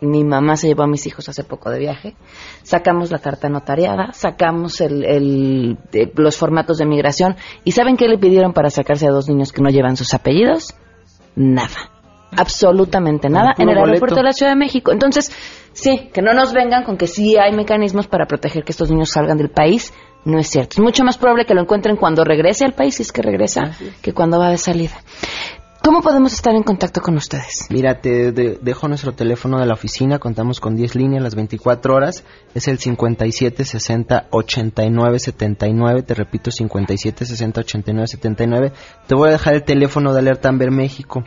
Mi 0.00 0.22
mamá 0.24 0.56
se 0.56 0.68
llevó 0.68 0.84
a 0.84 0.86
mis 0.86 1.06
hijos 1.06 1.28
hace 1.28 1.42
poco 1.44 1.70
de 1.70 1.78
viaje. 1.80 2.14
Sacamos 2.62 3.10
la 3.10 3.18
carta 3.18 3.48
notariada, 3.48 4.12
sacamos 4.12 4.80
el, 4.80 5.04
el- 5.04 5.78
de- 5.90 6.12
los 6.16 6.36
formatos 6.36 6.78
de 6.78 6.86
migración. 6.86 7.36
¿Y 7.64 7.72
saben 7.72 7.96
qué 7.96 8.06
le 8.08 8.18
pidieron 8.18 8.52
para 8.52 8.70
sacarse 8.70 9.06
a 9.06 9.10
dos 9.10 9.28
niños 9.28 9.52
que 9.52 9.60
no 9.62 9.70
llevan 9.70 9.96
sus 9.96 10.14
apellidos? 10.14 10.74
Nada. 11.34 11.90
Absolutamente 12.36 13.28
nada 13.28 13.54
en 13.58 13.68
el 13.70 13.74
boleto. 13.74 13.86
aeropuerto 13.86 14.16
de 14.16 14.22
la 14.22 14.32
Ciudad 14.32 14.52
de 14.52 14.56
México. 14.58 14.92
Entonces, 14.92 15.32
sí, 15.72 16.10
que 16.12 16.20
no 16.22 16.34
nos 16.34 16.52
vengan 16.52 16.84
con 16.84 16.96
que 16.98 17.06
sí 17.06 17.36
hay 17.38 17.52
mecanismos 17.54 18.06
para 18.06 18.26
proteger 18.26 18.64
que 18.64 18.72
estos 18.72 18.90
niños 18.90 19.10
salgan 19.10 19.38
del 19.38 19.48
país. 19.50 19.92
No 20.24 20.38
es 20.38 20.48
cierto. 20.48 20.74
Es 20.74 20.80
mucho 20.80 21.04
más 21.04 21.16
probable 21.16 21.46
que 21.46 21.54
lo 21.54 21.62
encuentren 21.62 21.96
cuando 21.96 22.24
regrese 22.24 22.64
al 22.64 22.74
país, 22.74 22.96
si 22.96 23.02
es 23.02 23.12
que 23.12 23.22
regresa, 23.22 23.70
que 24.02 24.12
cuando 24.12 24.38
va 24.38 24.50
de 24.50 24.58
salida. 24.58 24.94
¿Cómo 25.88 26.02
podemos 26.02 26.34
estar 26.34 26.54
en 26.54 26.64
contacto 26.64 27.00
con 27.00 27.16
ustedes? 27.16 27.64
Mira, 27.70 28.02
te 28.02 28.30
de- 28.30 28.58
dejo 28.60 28.88
nuestro 28.88 29.12
teléfono 29.14 29.58
de 29.58 29.64
la 29.64 29.72
oficina, 29.72 30.18
contamos 30.18 30.60
con 30.60 30.76
10 30.76 30.94
líneas 30.94 31.22
las 31.22 31.34
24 31.34 31.94
horas, 31.94 32.24
es 32.54 32.68
el 32.68 32.78
57 32.78 33.64
60 33.64 34.26
89 34.30 35.18
79, 35.18 36.02
te 36.02 36.12
repito 36.12 36.50
57 36.50 37.24
60 37.24 37.60
89 37.62 38.06
79. 38.06 38.72
Te 39.06 39.14
voy 39.14 39.30
a 39.30 39.32
dejar 39.32 39.54
el 39.54 39.62
teléfono 39.64 40.12
de 40.12 40.18
Alerta 40.18 40.50
Amber 40.50 40.70
México. 40.70 41.24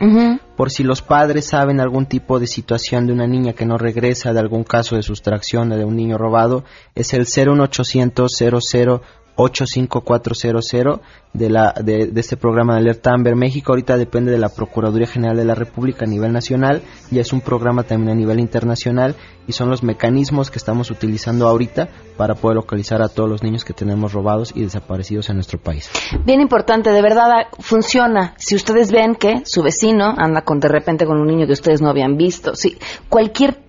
Por 0.56 0.70
si 0.70 0.84
los 0.84 1.02
padres 1.02 1.46
saben 1.46 1.80
algún 1.80 2.06
tipo 2.06 2.38
de 2.38 2.46
situación 2.46 3.08
de 3.08 3.14
una 3.14 3.26
niña 3.26 3.54
que 3.54 3.66
no 3.66 3.78
regresa, 3.78 4.32
de 4.32 4.38
algún 4.38 4.62
caso 4.62 4.94
de 4.94 5.02
sustracción 5.02 5.72
o 5.72 5.76
de 5.76 5.84
un 5.84 5.96
niño 5.96 6.18
robado, 6.18 6.62
es 6.94 7.14
el 7.14 7.26
01800 7.26 8.30
00 8.70 9.02
85400 9.36 11.00
de, 11.32 11.48
la, 11.48 11.72
de, 11.72 12.12
este 12.16 12.36
programa 12.36 12.74
de 12.74 12.80
Alerta 12.80 13.12
Amber 13.12 13.36
México. 13.36 13.72
Ahorita 13.72 13.96
depende 13.96 14.30
de 14.30 14.38
la 14.38 14.48
Procuraduría 14.48 15.06
General 15.06 15.36
de 15.36 15.44
la 15.44 15.54
República 15.54 16.04
a 16.04 16.08
nivel 16.08 16.32
nacional 16.32 16.82
y 17.10 17.18
es 17.18 17.32
un 17.32 17.40
programa 17.40 17.82
también 17.82 18.10
a 18.10 18.14
nivel 18.14 18.40
internacional 18.40 19.16
y 19.46 19.52
son 19.52 19.70
los 19.70 19.82
mecanismos 19.82 20.50
que 20.50 20.58
estamos 20.58 20.90
utilizando 20.90 21.48
ahorita 21.48 21.88
para 22.16 22.34
poder 22.34 22.56
localizar 22.56 23.02
a 23.02 23.08
todos 23.08 23.28
los 23.28 23.42
niños 23.42 23.64
que 23.64 23.72
tenemos 23.72 24.12
robados 24.12 24.52
y 24.54 24.62
desaparecidos 24.62 25.30
en 25.30 25.36
nuestro 25.36 25.58
país. 25.58 25.90
Bien 26.24 26.40
importante, 26.40 26.90
de 26.90 27.02
verdad 27.02 27.30
ah, 27.32 27.48
funciona. 27.58 28.34
Si 28.36 28.54
ustedes 28.54 28.92
ven 28.92 29.14
que 29.14 29.42
su 29.44 29.62
vecino 29.62 30.14
anda 30.16 30.42
con 30.42 30.60
de 30.60 30.68
repente 30.68 31.06
con 31.06 31.18
un 31.18 31.26
niño 31.26 31.46
que 31.46 31.54
ustedes 31.54 31.80
no 31.80 31.88
habían 31.88 32.16
visto, 32.16 32.54
sí, 32.54 32.76
cualquier 33.08 33.61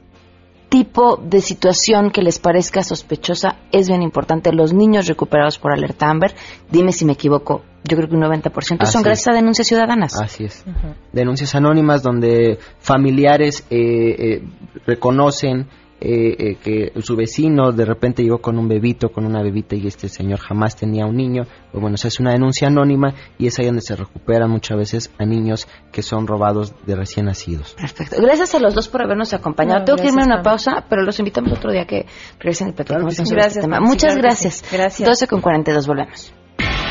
tipo 0.74 1.18
de 1.18 1.40
situación 1.40 2.10
que 2.10 2.24
les 2.24 2.40
parezca 2.40 2.82
sospechosa 2.82 3.58
es 3.72 3.88
bien 3.88 4.02
importante. 4.02 4.52
Los 4.52 4.74
niños 4.74 5.06
recuperados 5.06 5.60
por 5.60 5.72
alerta 5.72 6.10
Amber, 6.10 6.34
dime 6.72 6.92
si 6.92 7.06
me 7.06 7.14
equivoco, 7.14 7.62
yo 7.84 7.96
creo 7.96 8.10
que 8.10 8.16
un 8.16 8.24
90% 8.24 8.78
Así 8.80 8.92
son 8.92 9.02
es. 9.02 9.06
gracias 9.06 9.28
a 9.28 9.34
denuncias 9.34 9.68
ciudadanas. 9.68 10.20
Así 10.20 10.46
es. 10.46 10.66
Denuncias 11.12 11.54
anónimas 11.54 12.02
donde 12.02 12.58
familiares 12.80 13.68
eh, 13.70 14.16
eh, 14.18 14.44
reconocen 14.88 15.68
eh, 16.06 16.36
eh, 16.38 16.56
que 16.62 16.92
su 17.02 17.16
vecino 17.16 17.72
de 17.72 17.86
repente 17.86 18.24
llegó 18.24 18.40
con 18.40 18.58
un 18.60 18.68
bebito, 18.68 19.08
con 19.10 19.26
una 19.26 19.42
bebita 19.42 19.78
y 19.78 19.88
este 19.88 20.10
señor 20.10 20.38
jamás 20.40 20.76
tenía 20.76 21.06
un 21.06 21.16
niño. 21.16 21.44
Pues 21.72 21.82
bueno, 21.82 21.96
esa 21.96 22.10
es 22.10 22.20
una 22.20 22.32
denuncia 22.34 22.68
anónima 22.68 23.14
y 23.38 23.48
es 23.48 23.58
ahí 23.58 23.68
donde 23.68 23.80
se 23.82 23.96
recuperan 23.96 24.50
muchas 24.52 24.78
veces 24.78 25.12
a 25.18 25.24
niños 25.26 25.66
que 25.94 26.02
son 26.02 26.28
robados 26.28 26.74
de 26.86 26.98
recién 26.98 27.28
nacidos. 27.28 27.74
Perfecto. 27.76 28.18
Gracias 28.22 28.54
a 28.54 28.60
los 28.60 28.76
dos 28.76 28.90
por 28.90 29.02
habernos 29.02 29.34
acompañado. 29.34 29.80
No, 29.80 29.86
Tengo 29.86 29.98
que 30.02 30.10
irme 30.10 30.24
a 30.24 30.26
una 30.26 30.42
pausa, 30.42 30.86
pero 30.90 31.04
los 31.04 31.18
invitamos 31.20 31.54
otro 31.54 31.72
día 31.72 31.86
que 31.86 32.06
regresen 32.38 32.68
y 32.68 32.72
platicamos 32.74 33.16
que 33.16 33.24
sí. 33.24 33.26
sobre 33.26 33.40
este 33.40 33.60
Gracias, 33.62 33.64
tema. 33.64 33.78
Pam, 33.78 33.86
sí, 33.86 33.90
Muchas 33.90 34.14
claro 34.14 34.22
gracias. 34.28 34.54
sí. 34.56 34.76
Gracias. 34.76 35.08
12 35.10 35.28
con 35.28 35.40
42, 35.40 35.88
volvemos. 35.88 36.34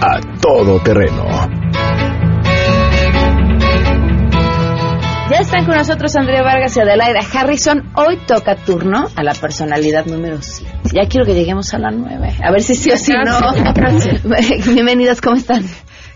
A 0.00 0.20
todo 0.40 0.78
terreno. 0.82 1.24
Ya 5.30 5.38
están 5.38 5.64
con 5.64 5.76
nosotros 5.76 6.14
Andrea 6.16 6.42
Vargas 6.42 6.76
y 6.76 6.80
Adelaida 6.80 7.20
Harrison. 7.32 7.90
Hoy 7.94 8.18
toca 8.26 8.56
turno 8.56 9.08
a 9.16 9.22
la 9.22 9.32
personalidad 9.32 10.06
número 10.06 10.40
7. 10.40 10.90
Ya 10.94 11.08
quiero 11.08 11.26
que 11.26 11.34
lleguemos 11.34 11.72
a 11.74 11.78
la 11.78 11.90
9. 11.90 12.36
A 12.44 12.50
ver 12.52 12.62
si 12.62 12.74
sí 12.74 12.90
o 12.92 12.96
si 12.96 13.12
no. 13.12 13.40
Bienvenidas, 14.72 15.20
¿cómo 15.20 15.36
están? 15.36 15.64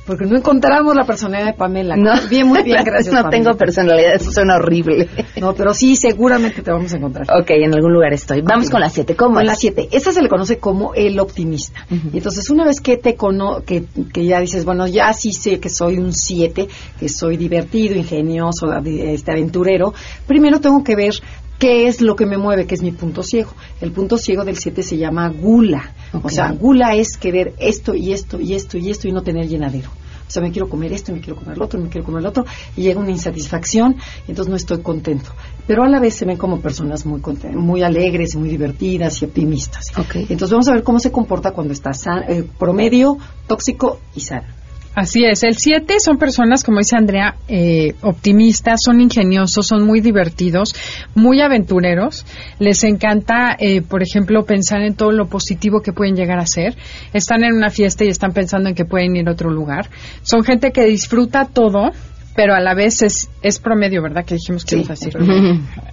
Porque 0.07 0.25
no 0.25 0.37
encontramos 0.37 0.97
la 0.97 1.05
personalidad 1.05 1.47
de 1.47 1.53
Pamela. 1.53 1.95
No. 1.97 2.13
Bien, 2.29 2.47
muy 2.47 2.63
bien, 2.63 2.83
gracias. 2.85 3.15
No 3.15 3.23
Pamela. 3.23 3.31
tengo 3.45 3.57
personalidad, 3.57 4.15
eso 4.15 4.33
suena 4.33 4.57
horrible. 4.57 5.09
No, 5.41 5.55
pero 5.55 5.73
sí, 5.75 5.95
seguramente 5.97 6.63
te 6.63 6.71
vamos 6.73 6.93
a 6.93 6.97
encontrar. 6.97 7.27
Ok, 7.41 7.51
en 7.51 7.75
algún 7.75 7.93
lugar 7.93 8.13
estoy. 8.13 8.41
Vamos 8.43 8.71
con 8.71 8.81
la 8.81 8.89
7. 8.91 9.15
¿Cómo 9.15 9.37
Con 9.37 9.47
la 9.47 9.55
7. 9.55 9.89
Esa 9.93 10.13
se 10.13 10.23
le 10.23 10.29
conoce 10.29 10.59
como 10.59 10.95
el 10.95 11.19
optimista. 11.21 11.87
Y 12.13 12.17
entonces, 12.19 12.51
una 12.51 12.65
vez 12.65 12.81
que 12.81 12.97
te 12.97 13.15
cono 13.15 13.63
que, 13.65 13.85
que 14.13 14.25
ya 14.25 14.41
dices, 14.41 14.65
bueno, 14.65 14.87
ya 14.87 15.13
sí 15.13 15.33
sé 15.33 15.61
que 15.61 15.69
soy 15.69 15.99
un 15.99 16.13
7, 16.13 16.69
que 16.99 17.09
soy 17.09 17.37
divertido, 17.37 17.95
ingenioso, 17.95 18.73
este 18.85 19.31
aventurero, 19.33 19.95
primero 20.27 20.61
tengo 20.61 20.83
que 20.83 20.97
ver 20.97 21.15
qué 21.61 21.87
es 21.87 22.01
lo 22.01 22.17
que 22.17 22.27
me 22.27 22.39
mueve, 22.39 22.67
que 22.67 22.75
es 22.75 22.83
mi 22.83 22.91
punto 22.91 23.23
ciego. 23.23 23.53
El 23.81 23.93
punto 23.93 24.17
ciego 24.17 24.45
del 24.45 24.57
7 24.57 24.83
se 24.83 24.97
llama 24.97 25.29
gula. 25.29 25.93
O 26.23 26.29
sea, 26.29 26.51
gula 26.53 26.97
es 26.97 27.17
querer 27.17 27.55
esto 27.59 27.95
y 27.95 28.13
esto 28.13 28.41
y 28.41 28.55
esto 28.55 28.79
y 28.79 28.91
esto 28.91 29.07
y 29.07 29.13
no 29.13 29.23
tener 29.23 29.47
llenadero. 29.47 29.91
O 30.27 30.33
sea, 30.33 30.43
me 30.43 30.53
quiero 30.53 30.69
comer 30.69 30.93
esto, 30.93 31.13
me 31.13 31.21
quiero 31.21 31.37
comer 31.37 31.59
lo 31.59 31.65
otro, 31.65 31.81
me 31.81 31.89
quiero 31.89 32.07
comer 32.07 32.23
lo 32.23 32.29
otro, 32.29 32.45
y 32.77 32.83
llega 32.83 33.01
una 33.01 33.11
insatisfacción, 33.11 33.97
y 34.29 34.31
entonces 34.31 34.49
no 34.49 34.57
estoy 34.57 34.81
contento. 34.81 35.31
Pero 35.67 35.83
a 35.83 35.89
la 35.89 35.99
vez 35.99 36.15
se 36.15 36.25
ven 36.25 36.37
como 36.37 36.61
personas 36.61 37.05
muy 37.05 37.21
muy 37.55 37.83
alegres, 37.83 38.37
muy 38.37 38.49
divertidas 38.49 39.21
y 39.21 39.25
optimistas. 39.25 39.87
Entonces 40.15 40.51
vamos 40.51 40.69
a 40.69 40.73
ver 40.73 40.85
cómo 40.85 41.01
se 41.01 41.11
comporta 41.11 41.51
cuando 41.51 41.73
está 41.73 41.91
eh, 42.29 42.45
promedio, 42.59 43.19
tóxico 43.49 43.99
y 44.15 44.21
sano. 44.21 44.60
Así 44.93 45.25
es, 45.25 45.45
el 45.45 45.57
7 45.57 46.01
son 46.01 46.19
personas, 46.19 46.65
como 46.65 46.79
dice 46.79 46.97
Andrea, 46.97 47.37
eh, 47.47 47.95
optimistas, 48.03 48.81
son 48.85 49.01
ingeniosos, 49.01 49.67
son 49.67 49.87
muy 49.87 50.01
divertidos, 50.01 50.75
muy 51.15 51.41
aventureros. 51.41 52.27
Les 52.59 52.83
encanta, 52.83 53.57
eh, 53.57 53.83
por 53.83 54.03
ejemplo, 54.03 54.45
pensar 54.45 54.83
en 54.83 54.95
todo 54.95 55.13
lo 55.13 55.29
positivo 55.29 55.81
que 55.81 55.93
pueden 55.93 56.17
llegar 56.17 56.41
a 56.41 56.47
ser. 56.47 56.75
Están 57.13 57.45
en 57.45 57.55
una 57.55 57.71
fiesta 57.71 58.05
y 58.05 58.09
están 58.09 58.33
pensando 58.33 58.69
en 58.69 58.75
que 58.75 58.85
pueden 58.85 59.15
ir 59.15 59.29
a 59.29 59.33
otro 59.33 59.51
lugar. 59.51 59.89
Son 60.23 60.43
gente 60.43 60.73
que 60.73 60.85
disfruta 60.85 61.45
todo, 61.45 61.93
pero 62.41 62.55
a 62.55 62.61
la 62.61 62.73
vez 62.73 63.03
es, 63.03 63.29
es 63.43 63.59
promedio, 63.59 64.01
¿verdad? 64.01 64.25
Que 64.25 64.37
dijimos 64.37 64.65
que 64.65 64.77
ibas 64.77 64.89
a 64.89 64.95
decir. 64.95 65.15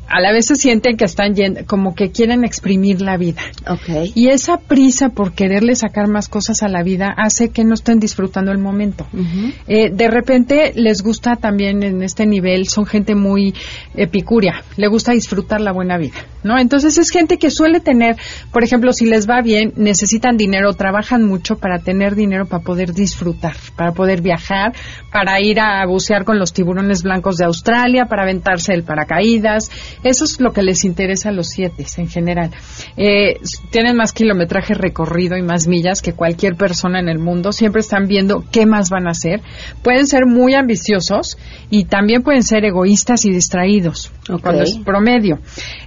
A 0.08 0.22
la 0.22 0.32
vez 0.32 0.46
se 0.46 0.56
sienten 0.56 0.96
que 0.96 1.04
están 1.04 1.36
yendo, 1.36 1.66
como 1.66 1.94
que 1.94 2.12
quieren 2.12 2.46
exprimir 2.46 3.02
la 3.02 3.18
vida. 3.18 3.42
Ok. 3.70 4.14
Y 4.16 4.30
esa 4.30 4.58
prisa 4.58 5.10
por 5.10 5.34
quererle 5.34 5.76
sacar 5.76 6.08
más 6.08 6.30
cosas 6.30 6.64
a 6.64 6.70
la 6.70 6.84
vida 6.84 7.14
hace 7.18 7.50
que 7.50 7.66
no 7.66 7.74
estén 7.74 8.00
disfrutando 8.00 8.54
el 8.54 8.60
momento. 8.60 9.06
Eh, 9.68 9.90
de 9.92 10.08
repente 10.10 10.72
les 10.74 11.02
gusta 11.02 11.36
también 11.36 11.84
en 11.84 12.02
este 12.02 12.26
nivel, 12.26 12.70
son 12.70 12.86
gente 12.86 13.14
muy 13.14 13.54
epicúrea, 13.94 14.64
le 14.78 14.88
gusta 14.88 15.12
disfrutar 15.12 15.60
la 15.60 15.74
buena 15.74 15.98
vida, 15.98 16.16
¿no? 16.44 16.58
Entonces 16.58 16.98
es 16.98 17.10
gente 17.10 17.38
que 17.38 17.52
suele 17.52 17.82
tener, 17.82 18.16
por 18.54 18.64
ejemplo, 18.64 18.94
si 18.94 19.06
les 19.06 19.30
va 19.30 19.42
bien, 19.42 19.74
necesitan 19.76 20.38
dinero, 20.38 20.72
trabajan 20.72 21.26
mucho 21.26 21.58
para 21.58 21.80
tener 21.80 22.16
dinero 22.16 22.46
para 22.46 22.64
poder 22.64 22.94
disfrutar, 22.94 23.58
para 23.76 23.92
poder 23.92 24.22
viajar, 24.22 24.74
para 25.12 25.42
ir 25.42 25.60
a 25.60 25.86
bucear 25.86 26.24
con 26.24 26.37
con 26.38 26.40
los 26.40 26.54
tiburones 26.54 27.02
blancos 27.02 27.38
de 27.38 27.46
Australia 27.46 28.06
para 28.06 28.22
aventarse 28.22 28.72
el 28.74 28.84
paracaídas. 28.84 29.72
Eso 30.04 30.26
es 30.26 30.40
lo 30.40 30.54
que 30.54 30.62
les 30.62 30.86
interesa 30.86 31.30
a 31.30 31.32
los 31.32 31.48
siete 31.48 31.86
en 31.98 32.08
general. 32.08 32.52
Eh, 32.96 33.40
tienen 33.72 33.96
más 33.96 34.14
kilometraje 34.14 34.76
recorrido 34.76 35.36
y 35.36 35.42
más 35.42 35.68
millas 35.68 36.02
que 36.02 36.14
cualquier 36.14 36.56
persona 36.56 37.00
en 37.00 37.10
el 37.10 37.18
mundo. 37.18 37.52
Siempre 37.52 37.82
están 37.82 38.08
viendo 38.08 38.44
qué 38.52 38.68
más 38.68 38.90
van 38.92 39.08
a 39.08 39.12
hacer. 39.12 39.42
Pueden 39.82 40.06
ser 40.06 40.28
muy 40.28 40.54
ambiciosos 40.54 41.38
y 41.72 41.86
también 41.86 42.22
pueden 42.22 42.44
ser 42.44 42.66
egoístas 42.66 43.26
y 43.26 43.32
distraídos. 43.32 44.12
Cuando 44.42 44.64
es 44.64 44.78
promedio. 44.78 45.40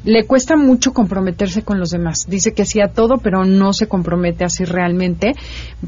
Le 0.04 0.24
cuesta 0.24 0.56
mucho 0.56 0.92
comprometerse 0.92 1.62
con 1.62 1.78
los 1.78 1.90
demás. 1.90 2.24
Dice 2.26 2.54
que 2.54 2.64
sí 2.64 2.80
a 2.80 2.88
todo, 2.88 3.18
pero 3.18 3.44
no 3.44 3.74
se 3.74 3.86
compromete 3.86 4.44
así 4.44 4.64
realmente. 4.64 5.34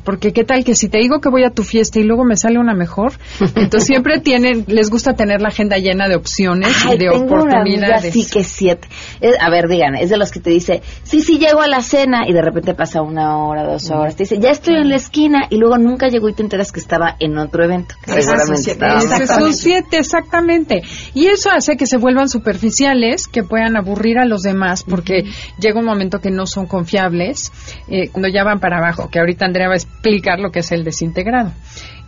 Porque 0.04 0.32
qué 0.32 0.44
tal 0.44 0.62
que 0.62 0.74
si 0.74 0.88
te 0.88 0.98
digo 0.98 1.20
que 1.20 1.30
voy 1.30 1.44
a 1.44 1.50
tu 1.50 1.62
fiesta 1.62 1.98
y 1.98 2.04
luego 2.04 2.24
me 2.24 2.36
sale 2.36 2.58
una 2.58 2.74
mejor. 2.74 3.12
Entonces 3.40 3.86
siempre 3.86 4.20
tienen, 4.42 4.64
les 4.68 4.90
gusta 4.90 5.14
tener 5.14 5.40
la 5.40 5.48
agenda 5.48 5.76
llena 5.78 6.08
de 6.08 6.16
opciones 6.16 6.84
y 6.86 6.90
de 6.98 7.08
tengo 7.10 7.24
oportunidades. 7.24 8.10
así 8.10 8.26
que 8.28 8.44
siete. 8.44 8.88
Es- 9.20 9.36
a 9.40 9.48
ver, 9.50 9.68
digan, 9.68 9.94
es 9.94 10.10
de 10.10 10.16
los 10.18 10.30
que 10.30 10.40
te 10.40 10.50
dice, 10.50 10.82
sí, 11.04 11.20
sí, 11.22 11.38
llego 11.38 11.60
a 11.62 11.68
la 11.68 11.82
cena 11.82 12.22
y 12.26 12.32
de 12.32 12.42
repente 12.42 12.74
pasa 12.74 13.02
una 13.02 13.38
hora, 13.38 13.64
dos 13.64 13.90
horas. 13.90 14.16
Te 14.16 14.24
dice, 14.24 14.38
ya 14.38 14.50
estoy 14.50 14.74
en 14.76 14.88
la 14.88 14.96
esquina 14.96 15.46
y 15.50 15.56
luego 15.56 15.78
nunca 15.78 16.08
llegó 16.08 16.28
y 16.28 16.34
te 16.34 16.42
enteras 16.42 16.72
que 16.72 16.80
estaba 16.80 17.16
en 17.20 17.38
otro 17.38 17.64
evento. 17.64 17.94
que 18.04 18.10
Ese 18.12 18.22
seguramente 18.22 18.60
es 18.60 18.66
un 18.66 18.72
estaba 18.72 19.00
siete. 19.00 19.24
es 19.24 19.38
un 19.42 19.54
siete, 19.54 19.98
exactamente. 19.98 20.82
Y 21.14 21.26
eso 21.26 21.50
hace 21.50 21.76
que 21.76 21.86
se 21.86 21.96
vuelvan 21.96 22.28
superficiales, 22.28 23.26
que 23.28 23.42
puedan 23.42 23.76
aburrir 23.76 24.18
a 24.18 24.24
los 24.24 24.42
demás, 24.42 24.84
porque 24.84 25.24
llega 25.58 25.78
un 25.78 25.86
momento 25.86 26.20
que 26.20 26.30
no 26.30 26.46
son 26.46 26.66
confiables, 26.66 27.52
eh, 27.88 28.08
cuando 28.10 28.28
ya 28.28 28.44
van 28.44 28.60
para 28.60 28.78
abajo, 28.78 29.08
que 29.10 29.18
ahorita 29.18 29.46
Andrea 29.46 29.68
va 29.68 29.74
a 29.74 29.76
explicar 29.76 30.38
lo 30.40 30.50
que 30.50 30.60
es 30.60 30.72
el 30.72 30.84
desintegrado. 30.84 31.52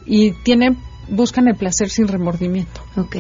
Y 0.07 0.33
tienen, 0.43 0.77
buscan 1.09 1.49
el 1.49 1.55
placer 1.57 1.89
sin 1.91 2.09
remordimiento. 2.09 2.81
Ok. 2.97 3.17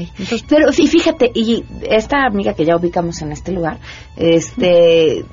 Pero 0.48 0.72
sí, 0.72 0.86
fíjate, 0.86 1.30
y 1.34 1.64
esta 1.88 2.24
amiga 2.26 2.54
que 2.54 2.64
ya 2.64 2.76
ubicamos 2.76 3.20
en 3.22 3.32
este 3.32 3.52
lugar, 3.52 3.78
este, 4.16 5.24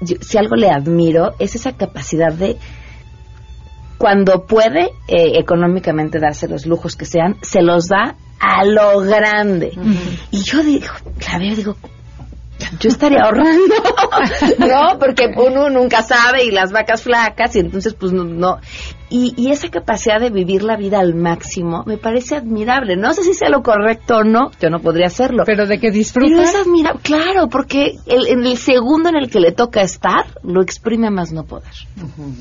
yo- 0.00 0.16
si 0.20 0.38
algo 0.38 0.56
le 0.56 0.70
admiro 0.70 1.34
es 1.38 1.54
esa 1.54 1.72
capacidad 1.72 2.32
de 2.32 2.56
cuando 3.98 4.46
puede 4.46 4.92
eh, 5.08 5.32
económicamente 5.38 6.18
darse 6.18 6.48
los 6.48 6.64
lujos 6.66 6.96
que 6.96 7.04
sean, 7.04 7.36
se 7.42 7.60
los 7.62 7.86
da 7.88 8.16
a 8.38 8.64
lo 8.64 9.00
grande. 9.00 9.72
Y 10.30 10.42
yo 10.42 10.62
digo, 10.62 10.86
la 11.30 11.38
veo, 11.38 11.54
digo, 11.54 11.76
yo 12.80 12.88
estaría 12.88 13.24
ahorrando, 13.24 13.74
¿no? 14.58 14.98
Porque 14.98 15.30
uno 15.36 15.68
nunca 15.68 16.02
sabe 16.02 16.44
y 16.44 16.50
las 16.50 16.72
vacas 16.72 17.02
flacas 17.02 17.54
y 17.56 17.58
entonces 17.58 17.92
pues 17.94 18.12
no. 18.12 18.24
no. 18.24 18.58
Y, 19.10 19.34
y 19.36 19.50
esa 19.50 19.68
capacidad 19.68 20.20
de 20.20 20.30
vivir 20.30 20.62
la 20.62 20.76
vida 20.76 21.00
al 21.00 21.14
máximo 21.14 21.82
me 21.84 21.98
parece 21.98 22.36
admirable. 22.36 22.96
No 22.96 23.12
sé 23.12 23.24
si 23.24 23.34
sea 23.34 23.48
lo 23.48 23.62
correcto 23.62 24.18
o 24.18 24.24
no, 24.24 24.50
yo 24.60 24.70
no 24.70 24.78
podría 24.80 25.06
hacerlo. 25.08 25.42
Pero 25.44 25.66
de 25.66 25.80
que 25.80 25.90
disfruta. 25.90 26.28
Pero 26.30 26.42
es 26.42 26.54
admirable, 26.54 27.00
claro, 27.02 27.48
porque 27.48 27.96
el, 28.06 28.26
en 28.28 28.46
el 28.46 28.56
segundo 28.56 29.08
en 29.08 29.16
el 29.16 29.28
que 29.28 29.40
le 29.40 29.50
toca 29.52 29.82
estar, 29.82 30.26
lo 30.44 30.62
exprime 30.62 31.10
más 31.10 31.32
no 31.32 31.42
poder. 31.44 31.72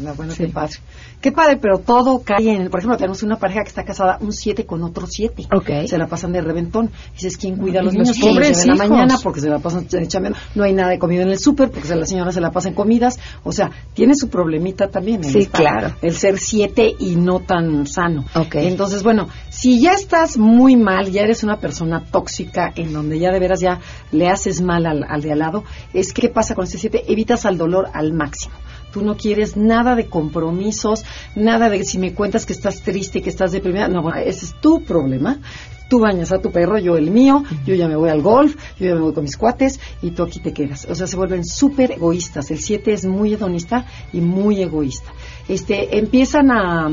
La 0.04 0.14
buena, 0.14 0.36
qué 0.36 0.48
padre. 0.48 0.76
Qué 1.22 1.32
padre, 1.34 1.58
pero 1.58 1.80
todo 1.80 2.22
cae 2.24 2.50
en 2.56 2.62
el. 2.62 2.70
Por 2.70 2.80
ejemplo, 2.80 2.98
tenemos 2.98 3.24
una 3.24 3.38
pareja 3.38 3.64
que 3.64 3.70
está 3.70 3.84
casada, 3.84 4.18
un 4.22 4.32
7 4.32 4.66
con 4.66 4.84
otro 4.84 5.06
7. 5.08 5.48
Se 5.88 5.98
la 5.98 6.08
pasan 6.08 6.32
de 6.32 6.42
reventón. 6.42 6.92
Dices, 7.14 7.36
¿quién 7.38 7.58
cuida 7.58 7.80
a 7.80 7.84
los 7.84 7.94
niños? 7.94 8.16
¿Quién 8.18 8.36
pobres 8.36 8.62
en 8.64 8.70
la 8.70 8.76
mañana 8.76 9.18
porque 9.24 9.42
se 9.42 9.50
la 9.50 9.60
pasan 9.60 9.88
chambeando. 9.88 10.38
No 10.56 10.64
hay 10.64 10.74
nada 10.74 10.90
de 10.92 11.00
comida 11.00 11.24
en 11.24 11.30
el 11.30 11.40
súper 11.40 11.72
porque 11.72 11.94
la 11.96 12.06
señora 12.06 12.32
se 12.32 12.40
la 12.40 12.52
pasa 12.52 12.70
en 12.70 12.76
comidas. 12.76 13.20
O 13.44 13.52
sea, 13.52 13.70
tiene 13.96 14.14
su 14.16 14.30
problemita 14.30 14.88
también. 14.88 15.24
el 15.24 15.32
Sí, 15.32 15.40
estar- 15.40 15.62
claro. 15.62 15.96
El 16.02 16.14
ser 16.16 16.38
7 16.38 16.59
y 17.00 17.16
no 17.16 17.40
tan 17.40 17.88
sano. 17.88 18.26
Entonces, 18.54 19.04
bueno, 19.04 19.30
si 19.50 19.80
ya 19.80 19.94
estás 19.94 20.38
muy 20.38 20.76
mal, 20.76 21.12
ya 21.12 21.22
eres 21.22 21.44
una 21.44 21.58
persona 21.58 22.04
tóxica 22.04 22.72
en 22.76 22.94
donde 22.94 23.20
ya 23.20 23.32
de 23.32 23.40
veras 23.40 23.62
ya 23.62 23.80
le 24.12 24.28
haces 24.28 24.62
mal 24.62 24.86
al, 24.86 25.06
al 25.08 25.22
de 25.22 25.32
al 25.32 25.40
lado, 25.40 25.64
es 25.94 26.14
que 26.14 26.24
¿qué 26.24 26.30
pasa 26.30 26.56
con 26.56 26.66
este 26.66 26.78
7? 26.78 27.06
Evitas 27.08 27.46
al 27.46 27.58
dolor 27.58 27.90
al 27.94 28.14
máximo. 28.14 28.56
Tú 28.92 29.02
no 29.02 29.16
quieres 29.16 29.56
nada 29.56 29.96
de 29.96 30.08
compromisos, 30.08 31.04
nada 31.36 31.70
de 31.70 31.84
si 31.84 31.98
me 31.98 32.14
cuentas 32.14 32.46
que 32.46 32.54
estás 32.54 32.82
triste, 32.82 33.22
que 33.22 33.30
estás 33.30 33.52
deprimida. 33.52 33.88
No, 33.88 34.02
bueno, 34.02 34.20
ese 34.20 34.46
es 34.46 34.56
tu 34.60 34.84
problema. 34.84 35.40
Tú 35.90 36.00
bañas 36.00 36.32
a 36.32 36.40
tu 36.40 36.52
perro, 36.52 36.78
yo 36.78 36.98
el 36.98 37.10
mío, 37.10 37.44
yo 37.66 37.74
ya 37.74 37.88
me 37.88 37.96
voy 37.96 38.10
al 38.10 38.22
golf, 38.22 38.56
yo 38.80 38.88
ya 38.88 38.94
me 38.94 39.02
voy 39.02 39.14
con 39.14 39.24
mis 39.24 39.36
cuates 39.36 39.80
y 40.04 40.12
tú 40.12 40.22
aquí 40.22 40.40
te 40.40 40.54
quedas. 40.54 40.86
O 40.88 40.94
sea, 40.94 41.08
se 41.08 41.18
vuelven 41.18 41.44
súper 41.44 41.94
egoístas. 41.94 42.52
El 42.52 42.60
7 42.60 42.94
es 42.94 43.06
muy 43.06 43.34
hedonista 43.34 43.86
y 44.14 44.22
muy 44.22 44.62
egoísta. 44.62 45.12
Este, 45.48 45.98
empiezan 45.98 46.52
a, 46.52 46.92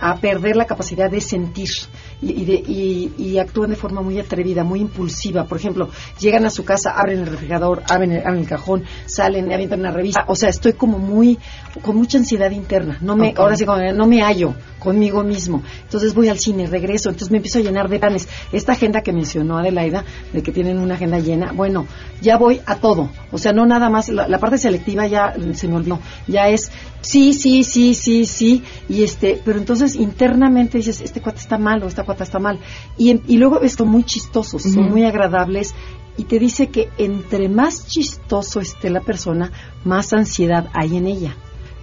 a 0.00 0.16
perder 0.16 0.56
la 0.56 0.66
capacidad 0.66 1.10
de 1.10 1.20
sentir 1.20 1.68
y, 2.20 2.32
y 2.42 2.44
de- 2.44 2.62
y- 2.66 3.12
y 3.16 3.38
actúan 3.38 3.70
de 3.70 3.76
forma 3.76 4.00
muy 4.02 4.18
atrevida, 4.18 4.64
muy 4.64 4.80
impulsiva. 4.80 5.44
Por 5.44 5.58
ejemplo, 5.58 5.88
llegan 6.20 6.44
a 6.46 6.50
su 6.50 6.64
casa, 6.64 6.90
abren 6.96 7.20
el 7.20 7.26
refrigerador, 7.26 7.82
abren 7.88 8.12
el, 8.12 8.20
abren 8.20 8.40
el 8.42 8.48
cajón, 8.48 8.84
salen, 9.06 9.52
avientan 9.52 9.80
una 9.80 9.90
revista. 9.92 10.24
O 10.28 10.34
sea, 10.36 10.48
estoy 10.48 10.72
como 10.74 10.98
muy, 10.98 11.38
con 11.82 11.96
mucha 11.96 12.18
ansiedad 12.18 12.50
interna. 12.50 12.98
No 13.00 13.16
me, 13.16 13.28
ahora 13.42 13.56
sí, 13.56 13.64
como, 13.64 13.80
no 13.92 14.06
me 14.06 14.22
hallo 14.22 14.54
conmigo 14.84 15.24
mismo. 15.24 15.62
Entonces 15.82 16.14
voy 16.14 16.28
al 16.28 16.38
cine, 16.38 16.66
regreso, 16.66 17.08
entonces 17.08 17.30
me 17.30 17.38
empiezo 17.38 17.58
a 17.58 17.62
llenar 17.62 17.88
de 17.88 17.98
planes. 17.98 18.28
Esta 18.52 18.72
agenda 18.72 19.00
que 19.00 19.12
mencionó 19.12 19.58
Adelaida, 19.58 20.04
de 20.32 20.42
que 20.42 20.52
tienen 20.52 20.78
una 20.78 20.94
agenda 20.94 21.18
llena, 21.18 21.52
bueno, 21.52 21.86
ya 22.20 22.36
voy 22.36 22.60
a 22.66 22.76
todo. 22.76 23.10
O 23.32 23.38
sea, 23.38 23.52
no 23.52 23.66
nada 23.66 23.88
más, 23.90 24.08
la, 24.10 24.28
la 24.28 24.38
parte 24.38 24.58
selectiva 24.58 25.06
ya 25.06 25.34
se 25.54 25.66
me 25.66 25.76
olvidó. 25.76 25.98
Ya 26.28 26.48
es 26.48 26.70
sí, 27.04 27.32
sí, 27.32 27.64
sí, 27.64 27.94
sí, 27.94 28.24
sí. 28.24 28.62
Y 28.88 29.02
este, 29.02 29.40
pero 29.44 29.58
entonces 29.58 29.94
internamente 29.94 30.78
dices, 30.78 31.00
este 31.00 31.20
cuate 31.20 31.40
está 31.40 31.58
mal 31.58 31.82
o 31.82 31.86
esta 31.86 32.04
cuata 32.04 32.24
está 32.24 32.38
mal. 32.38 32.58
Y, 32.96 33.20
y 33.32 33.36
luego 33.36 33.60
esto 33.62 33.84
muy 33.86 34.04
chistosos, 34.04 34.62
son 34.62 34.90
muy 34.90 35.04
agradables. 35.04 35.74
Y 36.16 36.24
te 36.24 36.38
dice 36.38 36.68
que 36.68 36.90
entre 36.96 37.48
más 37.48 37.88
chistoso 37.88 38.60
esté 38.60 38.88
la 38.88 39.00
persona, 39.00 39.50
más 39.84 40.12
ansiedad 40.12 40.68
hay 40.72 40.96
en 40.96 41.06
ella. 41.06 41.36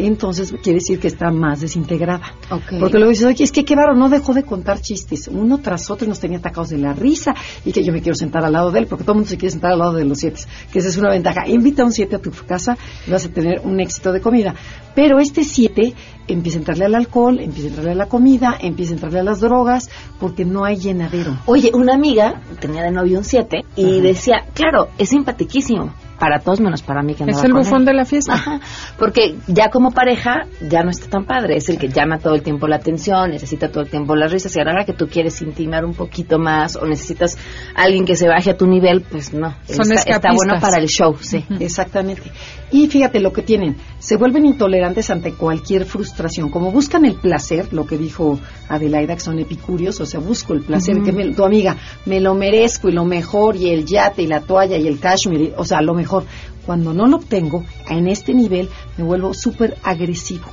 Entonces 0.07 0.51
quiere 0.63 0.79
decir 0.79 0.99
que 0.99 1.07
está 1.07 1.31
más 1.31 1.61
desintegrada. 1.61 2.33
Ok. 2.49 2.79
Porque 2.79 2.97
luego 2.97 3.09
dices, 3.09 3.25
oye, 3.25 3.43
es 3.43 3.51
que 3.51 3.63
qué 3.65 3.75
varo, 3.75 3.93
no 3.93 4.09
dejó 4.09 4.33
de 4.33 4.43
contar 4.43 4.81
chistes, 4.81 5.27
uno 5.27 5.59
tras 5.59 5.89
otro 5.91 6.05
y 6.05 6.09
nos 6.09 6.19
tenía 6.19 6.39
atacados 6.39 6.69
de 6.69 6.77
la 6.77 6.93
risa 6.93 7.35
y 7.65 7.71
que 7.71 7.83
yo 7.83 7.93
me 7.93 8.01
quiero 8.01 8.15
sentar 8.15 8.43
al 8.43 8.53
lado 8.53 8.71
de 8.71 8.79
él, 8.79 8.87
porque 8.87 9.03
todo 9.03 9.13
el 9.13 9.17
mundo 9.19 9.29
se 9.29 9.37
quiere 9.37 9.51
sentar 9.51 9.71
al 9.71 9.79
lado 9.79 9.93
de 9.93 10.05
los 10.05 10.19
siete, 10.19 10.41
que 10.71 10.79
esa 10.79 10.89
es 10.89 10.97
una 10.97 11.09
ventaja. 11.09 11.47
Invita 11.47 11.83
a 11.83 11.85
un 11.85 11.91
siete 11.91 12.15
a 12.15 12.19
tu 12.19 12.31
casa 12.31 12.77
y 13.05 13.11
vas 13.11 13.25
a 13.25 13.29
tener 13.29 13.61
un 13.63 13.79
éxito 13.79 14.11
de 14.11 14.21
comida. 14.21 14.55
Pero 14.95 15.19
este 15.19 15.43
siete 15.43 15.93
empieza 16.27 16.57
a 16.57 16.59
entrarle 16.59 16.85
al 16.85 16.95
alcohol, 16.95 17.39
empieza 17.39 17.67
a 17.67 17.69
entrarle 17.69 17.91
a 17.91 17.95
la 17.95 18.07
comida, 18.07 18.57
empieza 18.59 18.91
a 18.91 18.95
entrarle 18.95 19.19
a 19.19 19.23
las 19.23 19.39
drogas, 19.39 19.89
porque 20.19 20.45
no 20.45 20.65
hay 20.65 20.77
llenadero. 20.77 21.37
Oye, 21.45 21.71
una 21.73 21.93
amiga 21.93 22.41
tenía 22.59 22.83
de 22.83 22.91
novio 22.91 23.19
un 23.19 23.23
7 23.23 23.65
y 23.75 24.01
decía, 24.01 24.45
claro, 24.53 24.89
es 24.97 25.09
simpatiquísimo. 25.09 25.93
Para 26.21 26.37
todos 26.39 26.59
menos 26.61 26.83
para 26.83 27.01
mí 27.01 27.15
que 27.15 27.23
Es 27.23 27.29
andaba 27.29 27.45
el 27.47 27.51
con 27.51 27.61
bufón 27.63 27.79
él. 27.79 27.85
de 27.87 27.93
la 27.95 28.05
fiesta. 28.05 28.33
Ajá, 28.35 28.59
porque 28.99 29.37
ya 29.47 29.69
como 29.71 29.89
pareja 29.89 30.45
ya 30.61 30.83
no 30.83 30.91
está 30.91 31.09
tan 31.09 31.25
padre, 31.25 31.57
es 31.57 31.67
el 31.67 31.79
que 31.79 31.89
llama 31.89 32.19
todo 32.19 32.35
el 32.35 32.43
tiempo 32.43 32.67
la 32.67 32.75
atención, 32.75 33.31
necesita 33.31 33.69
todo 33.71 33.81
el 33.83 33.89
tiempo 33.89 34.15
las 34.15 34.31
risas 34.31 34.55
y 34.55 34.59
a 34.59 34.63
la 34.63 34.71
hora 34.71 34.85
que 34.85 34.93
tú 34.93 35.07
quieres 35.07 35.41
intimar 35.41 35.83
un 35.83 35.95
poquito 35.95 36.37
más 36.37 36.75
o 36.75 36.85
necesitas 36.85 37.39
alguien 37.75 38.05
que 38.05 38.15
se 38.15 38.27
baje 38.27 38.51
a 38.51 38.55
tu 38.55 38.67
nivel, 38.67 39.01
pues 39.01 39.33
no, 39.33 39.55
Son 39.67 39.91
está, 39.91 40.11
está 40.11 40.31
bueno 40.33 40.59
para 40.61 40.77
el 40.77 40.87
show, 40.87 41.17
sí. 41.19 41.43
Exactamente. 41.59 42.31
Y 42.71 42.87
fíjate 42.87 43.19
lo 43.19 43.33
que 43.33 43.41
tienen, 43.41 43.75
se 43.99 44.15
vuelven 44.15 44.45
intolerantes 44.45 45.09
ante 45.09 45.33
cualquier 45.33 45.85
frustración. 45.85 46.49
Como 46.49 46.71
buscan 46.71 47.03
el 47.03 47.15
placer, 47.15 47.73
lo 47.73 47.85
que 47.85 47.97
dijo 47.97 48.39
Adelaida, 48.69 49.13
que 49.15 49.19
son 49.21 49.39
epicúreos, 49.39 49.99
o 49.99 50.05
sea, 50.05 50.21
busco 50.21 50.53
el 50.53 50.61
placer, 50.61 51.01
que 51.03 51.11
me- 51.11 51.33
tu 51.33 51.43
amiga, 51.43 51.75
me 52.05 52.21
lo 52.21 52.33
merezco 52.33 52.87
y 52.87 52.93
lo 52.93 53.03
mejor, 53.03 53.57
y 53.57 53.69
el 53.69 53.85
yate 53.85 54.21
y 54.23 54.27
la 54.27 54.39
toalla 54.41 54.77
y 54.77 54.87
el 54.87 54.99
cashmere, 54.99 55.53
o 55.57 55.65
sea, 55.65 55.81
lo 55.81 55.93
mejor. 55.93 56.23
Cuando 56.65 56.93
no 56.93 57.07
lo 57.07 57.17
obtengo, 57.17 57.65
en 57.89 58.07
este 58.07 58.33
nivel, 58.33 58.69
me 58.97 59.03
vuelvo 59.03 59.33
súper 59.33 59.75
agresivo. 59.83 60.45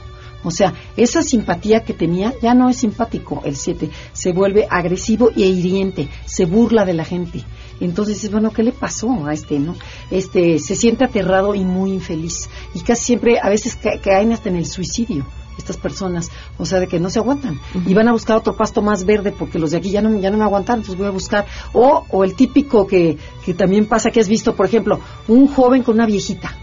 O 0.48 0.50
sea, 0.50 0.74
esa 0.96 1.22
simpatía 1.22 1.84
que 1.84 1.92
tenía 1.94 2.34
ya 2.42 2.54
no 2.54 2.68
es 2.68 2.78
simpático, 2.78 3.42
el 3.44 3.54
7, 3.56 3.90
se 4.12 4.32
vuelve 4.32 4.66
agresivo 4.70 5.30
e 5.36 5.40
hiriente, 5.42 6.08
se 6.26 6.44
burla 6.46 6.84
de 6.84 6.94
la 6.94 7.04
gente. 7.04 7.44
Entonces 7.80 8.30
bueno, 8.30 8.50
¿qué 8.50 8.62
le 8.64 8.72
pasó 8.72 9.26
a 9.26 9.32
este, 9.32 9.58
no? 9.60 9.76
Este, 10.10 10.58
se 10.58 10.74
siente 10.74 11.04
aterrado 11.04 11.54
y 11.54 11.64
muy 11.64 11.92
infeliz. 11.92 12.48
Y 12.74 12.80
casi 12.80 13.04
siempre, 13.04 13.38
a 13.40 13.48
veces 13.48 13.76
ca- 13.76 14.00
caen 14.02 14.32
hasta 14.32 14.48
en 14.48 14.56
el 14.56 14.66
suicidio 14.66 15.24
estas 15.56 15.76
personas, 15.76 16.30
o 16.56 16.64
sea, 16.64 16.78
de 16.78 16.86
que 16.86 17.00
no 17.00 17.10
se 17.10 17.18
aguantan 17.18 17.58
y 17.84 17.92
van 17.92 18.06
a 18.06 18.12
buscar 18.12 18.36
otro 18.36 18.56
pasto 18.56 18.80
más 18.80 19.04
verde 19.04 19.32
porque 19.36 19.58
los 19.58 19.72
de 19.72 19.78
aquí 19.78 19.90
ya 19.90 20.00
no, 20.00 20.16
ya 20.20 20.30
no 20.30 20.38
me 20.38 20.44
aguantan, 20.44 20.76
entonces 20.78 20.96
voy 20.96 21.08
a 21.08 21.10
buscar. 21.10 21.46
O, 21.72 22.04
o 22.10 22.22
el 22.24 22.34
típico 22.34 22.86
que, 22.86 23.18
que 23.44 23.54
también 23.54 23.86
pasa 23.86 24.10
que 24.10 24.20
has 24.20 24.28
visto, 24.28 24.54
por 24.54 24.66
ejemplo, 24.66 25.00
un 25.26 25.48
joven 25.48 25.82
con 25.82 25.96
una 25.96 26.06
viejita 26.06 26.56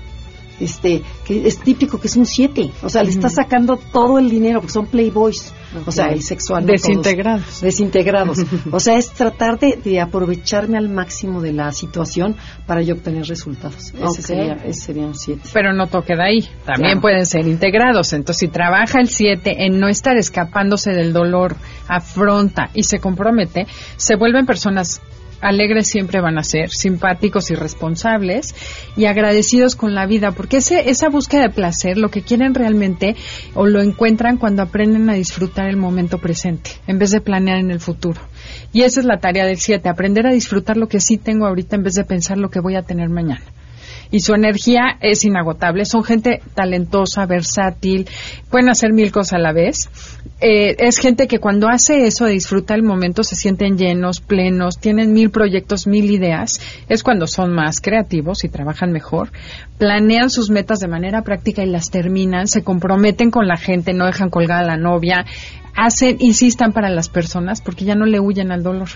este, 0.60 1.02
que 1.26 1.48
es 1.48 1.60
típico 1.60 2.00
que 2.00 2.08
es 2.08 2.16
un 2.16 2.26
7. 2.26 2.72
O 2.84 2.90
sea, 2.90 3.04
le 3.04 3.10
está 3.10 3.30
sacando 3.30 3.78
todo 3.78 4.20
el 4.20 4.30
dinero, 4.30 4.60
porque 4.62 4.74
son 4.74 4.88
playboys. 4.88 5.54
O 5.86 5.92
sea, 5.92 6.08
el 6.08 6.22
sexual. 6.22 6.66
Desintegrados. 6.66 7.44
todos. 7.46 7.62
Desintegrados. 7.62 8.38
o 8.72 8.80
sea, 8.80 8.98
es 8.98 9.10
tratar 9.12 9.60
de, 9.60 9.78
de 9.84 10.00
aprovecharme 10.00 10.78
al 10.78 10.88
máximo 10.90 11.42
de 11.42 11.52
la 11.52 11.72
situación 11.72 12.36
para 12.66 12.82
yo 12.82 12.96
obtener 12.96 13.26
resultados. 13.26 13.94
Ese, 13.94 14.22
sería, 14.22 14.54
ese 14.64 14.82
sería 14.82 15.06
un 15.06 15.16
7. 15.16 15.42
Pero 15.54 15.74
no 15.74 15.88
toque 15.88 16.16
de 16.16 16.24
ahí. 16.24 16.42
También 16.66 16.92
Claro. 16.92 17.02
pueden 17.02 17.26
ser 17.26 17.48
integrados. 17.48 18.14
Entonces, 18.14 18.40
si 18.40 18.48
trabaja 18.48 19.00
el 19.02 19.10
7 19.10 19.66
en 19.66 19.80
no 19.80 19.88
estar 19.90 20.16
escapándose 20.18 20.92
del 20.92 21.12
dolor, 21.12 21.56
afronta 21.88 22.70
y 22.74 22.84
se 22.84 23.00
compromete, 23.00 23.68
se 23.98 24.16
vuelven 24.16 24.46
personas 24.46 25.02
alegres 25.42 25.88
siempre 25.88 26.22
van 26.22 26.38
a 26.38 26.44
ser, 26.44 26.70
simpáticos 26.70 27.52
y 27.52 27.56
responsables 27.56 28.56
y 28.96 29.06
agradecidos 29.06 29.76
con 29.76 29.94
la 29.94 30.06
vida, 30.06 30.32
porque 30.32 30.58
ese, 30.58 30.90
esa 30.90 31.10
búsqueda 31.10 31.44
de 31.44 31.50
placer, 31.50 31.98
lo 31.98 32.10
que 32.10 32.22
quieren 32.22 32.54
realmente 32.54 33.16
o 33.54 33.66
lo 33.66 33.82
encuentran 33.82 34.38
cuando 34.38 34.64
aprenden 34.64 35.10
a 35.10 35.14
disfrutar 35.14 35.68
el 35.68 35.78
momento 35.78 36.18
presente, 36.18 36.72
en 36.88 37.00
vez 37.00 37.12
de 37.12 37.22
planear 37.22 37.60
en 37.60 37.72
el 37.72 37.80
futuro. 37.80 38.22
Y 38.74 38.84
esa 38.84 39.00
es 39.00 39.06
la 39.06 39.20
tarea 39.20 39.46
del 39.46 39.58
7, 39.58 39.88
aprender 39.90 40.28
a 40.28 40.32
disfrutar 40.32 40.78
lo 40.78 40.88
que 40.88 41.00
sí 41.00 41.18
tengo 41.18 41.46
ahorita 41.46 41.76
en 41.76 41.84
vez 41.84 41.94
de 41.94 42.04
pensar 42.04 42.38
lo 42.38 42.50
que 42.50 42.60
voy 42.60 42.76
a 42.76 42.84
tener 42.84 43.10
mañana 43.10 43.44
y 44.12 44.20
su 44.20 44.34
energía 44.34 44.98
es 45.02 45.26
inagotable. 45.26 45.86
Son 45.86 46.04
gente 46.04 46.42
talentosa, 46.54 47.26
versátil, 47.26 48.08
pueden 48.50 48.70
hacer 48.70 48.94
mil 48.94 49.12
cosas 49.12 49.34
a 49.34 49.40
la 49.40 49.54
vez. 49.54 49.90
Eh, 50.42 50.76
es 50.80 50.98
gente 50.98 51.28
que 51.28 51.40
cuando 51.40 51.70
hace 51.70 52.06
eso 52.06 52.26
de 52.26 52.34
disfrutar 52.34 52.78
el 52.78 52.84
momento 52.84 53.24
se 53.24 53.36
sienten 53.36 53.78
llenos, 53.78 54.20
plenos, 54.20 54.78
tienen 54.80 55.14
mil 55.14 55.30
proyectos, 55.30 55.88
mil 55.88 56.12
ideas. 56.12 56.60
Es 56.90 57.04
cuando 57.04 57.28
son 57.28 57.54
más 57.54 57.80
creativos 57.80 58.44
y 58.44 58.50
trabajan 58.50 58.92
mejor. 58.92 59.32
Planean 59.78 60.30
sus 60.30 60.50
metas 60.50 60.80
de 60.80 60.88
manera 60.88 61.22
práctica 61.22 61.64
y 61.64 61.70
las 61.70 61.90
terminan. 61.90 62.48
Se 62.48 62.64
comprometen 62.64 63.32
con 63.32 63.48
la 63.48 63.58
gente, 63.58 63.94
no 63.94 64.06
dejan 64.06 64.30
colgada 64.30 64.62
a 64.62 64.66
la 64.66 64.78
novia. 64.78 65.26
Hacen, 65.76 66.18
insistan 66.20 66.72
para 66.72 66.90
las 66.90 67.10
personas 67.10 67.62
porque 67.62 67.86
ya 67.86 67.96
no 67.96 68.06
le 68.06 68.20
huyen 68.20 68.52
al 68.52 68.64
dolor. 68.64 68.90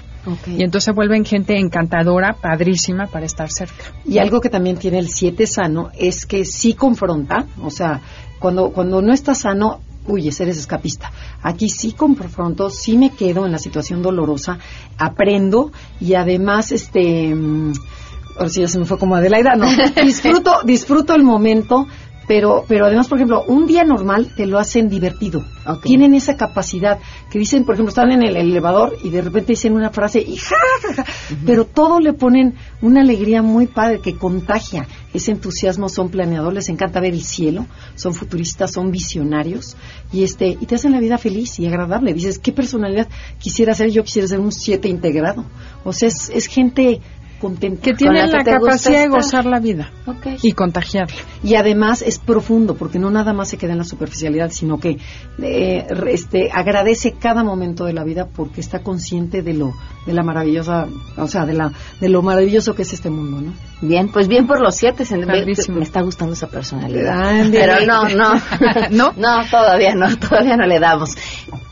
Y 0.48 0.64
entonces 0.64 0.94
vuelven 0.96 1.26
gente 1.26 1.58
encantadora, 1.58 2.34
padrísima 2.34 3.08
para 3.08 3.26
estar 3.26 3.52
cerca. 3.52 3.84
Y 4.06 4.20
algo 4.20 4.42
que 4.42 4.50
también 4.50 4.78
tiene 4.78 5.00
el 5.00 5.10
7 5.10 5.46
sano 5.48 5.92
es 5.98 6.26
que 6.26 6.46
sí 6.46 6.74
confronta, 6.74 7.46
o 7.62 7.70
sea, 7.70 8.02
cuando, 8.40 8.72
cuando 8.72 9.02
no 9.02 9.14
está 9.14 9.36
sano, 9.36 9.82
huyes, 10.08 10.40
eres 10.40 10.58
escapista. 10.58 11.12
Aquí 11.42 11.70
sí 11.70 11.92
confronto, 11.94 12.70
sí 12.70 12.98
me 12.98 13.12
quedo 13.12 13.46
en 13.46 13.52
la 13.52 13.60
situación 13.60 14.02
dolorosa, 14.02 14.58
aprendo 14.98 15.72
y 16.00 16.16
además, 16.16 16.72
este, 16.72 17.34
mm, 17.34 17.74
ahora 18.38 18.50
sí 18.50 18.62
ya 18.62 18.68
se 18.68 18.80
me 18.80 18.86
fue 18.86 18.98
como 18.98 19.16
Adelaida, 19.16 19.56
no, 19.56 19.68
disfruto, 20.04 20.62
disfruto 20.64 21.14
el 21.14 21.24
momento, 21.24 21.88
pero, 22.30 22.64
pero 22.68 22.86
además, 22.86 23.08
por 23.08 23.18
ejemplo, 23.18 23.44
un 23.48 23.66
día 23.66 23.84
normal 23.84 24.30
te 24.36 24.46
lo 24.46 24.60
hacen 24.60 24.88
divertido. 24.88 25.44
Tienen 25.82 26.14
esa 26.14 26.38
capacidad 26.38 27.00
que 27.32 27.40
dicen, 27.40 27.66
por 27.66 27.74
ejemplo, 27.74 27.90
están 27.90 28.12
en 28.12 28.22
el 28.22 28.38
elevador 28.38 28.96
y 29.04 29.10
de 29.10 29.24
repente 29.24 29.54
dicen 29.54 29.74
una 29.74 29.90
frase 29.90 30.20
y 30.20 30.36
ja, 30.36 30.56
ja, 30.84 30.94
ja, 30.94 31.06
pero 31.44 31.66
todo 31.66 32.00
le 32.00 32.14
ponen 32.14 32.54
una 32.84 33.02
alegría 33.02 33.42
muy 33.42 33.66
padre 33.66 34.00
que 34.00 34.16
contagia. 34.16 34.88
Ese 35.12 35.32
entusiasmo 35.32 35.90
son 35.90 36.10
planeadores, 36.10 36.54
les 36.54 36.70
encanta 36.70 37.00
ver 37.00 37.16
el 37.16 37.24
cielo, 37.24 37.66
son 37.96 38.14
futuristas, 38.14 38.74
son 38.74 38.92
visionarios 38.92 39.76
y 40.14 40.22
este 40.22 40.50
y 40.50 40.68
te 40.68 40.76
hacen 40.76 40.92
la 40.92 41.00
vida 41.00 41.18
feliz 41.18 41.58
y 41.60 41.66
agradable. 41.66 42.14
Dices, 42.14 42.38
¿qué 42.38 42.52
personalidad 42.52 43.08
quisiera 43.40 43.74
ser? 43.74 43.90
Yo 43.90 44.04
quisiera 44.04 44.28
ser 44.28 44.40
un 44.40 44.52
siete 44.52 44.88
integrado. 44.88 45.46
O 45.84 45.94
sea, 45.94 46.10
es, 46.10 46.30
es 46.30 46.46
gente 46.46 47.02
contenta. 47.40 47.82
Que 47.82 47.94
tiene 47.94 48.28
la, 48.28 48.44
capacidad 48.44 49.02
de 49.02 49.08
gozar 49.08 49.46
la 49.46 49.60
vida 49.60 49.92
y 50.42 50.52
contagiarla. 50.54 51.16
Y 51.44 51.56
además 51.56 52.02
es 52.02 52.20
profundo, 52.20 52.76
porque 52.76 53.00
no 53.00 53.10
nada 53.10 53.34
más 53.34 53.50
se 53.50 53.58
queda 53.58 53.72
en 53.72 53.80
la 53.80 53.84
superficialidad, 53.84 54.52
sino 54.52 54.80
que 54.80 54.98
eh, 55.42 55.88
este, 56.08 56.52
agradece 56.52 57.14
cada 57.14 57.44
momento 57.44 57.86
de 57.86 57.94
la 57.94 58.04
vida 58.04 58.28
porque 58.28 58.62
está 58.62 58.80
consciente 58.80 59.42
de 59.42 59.54
lo, 59.54 59.74
de 60.06 60.14
la 60.14 60.24
maravillosa, 60.24 60.88
o 61.18 61.28
sea, 61.28 61.46
de 61.46 61.54
la, 61.54 61.72
de 62.00 62.10
lo 62.10 62.22
maravilloso 62.22 62.76
que 62.76 62.84
es 62.84 62.94
este 62.94 63.10
mundo, 63.10 63.42
¿no? 63.42 63.54
Bien, 63.82 64.10
pues 64.10 64.28
bien 64.28 64.46
por 64.46 64.60
los 64.60 64.76
siete. 64.76 65.06
se- 65.06 65.18
me, 65.18 65.82
está 65.82 66.02
gustando 66.02 66.34
esa 66.34 66.48
personalidad. 66.48 67.20
Ándale. 67.20 67.52
Pero 67.52 67.86
no, 67.86 68.10
no. 68.16 68.34
¿No? 68.92 69.14
No, 69.16 69.46
todavía 69.50 69.96
no, 69.96 70.16
todavía 70.18 70.58
no 70.58 70.66
le 70.66 70.80
damos. 70.80 71.16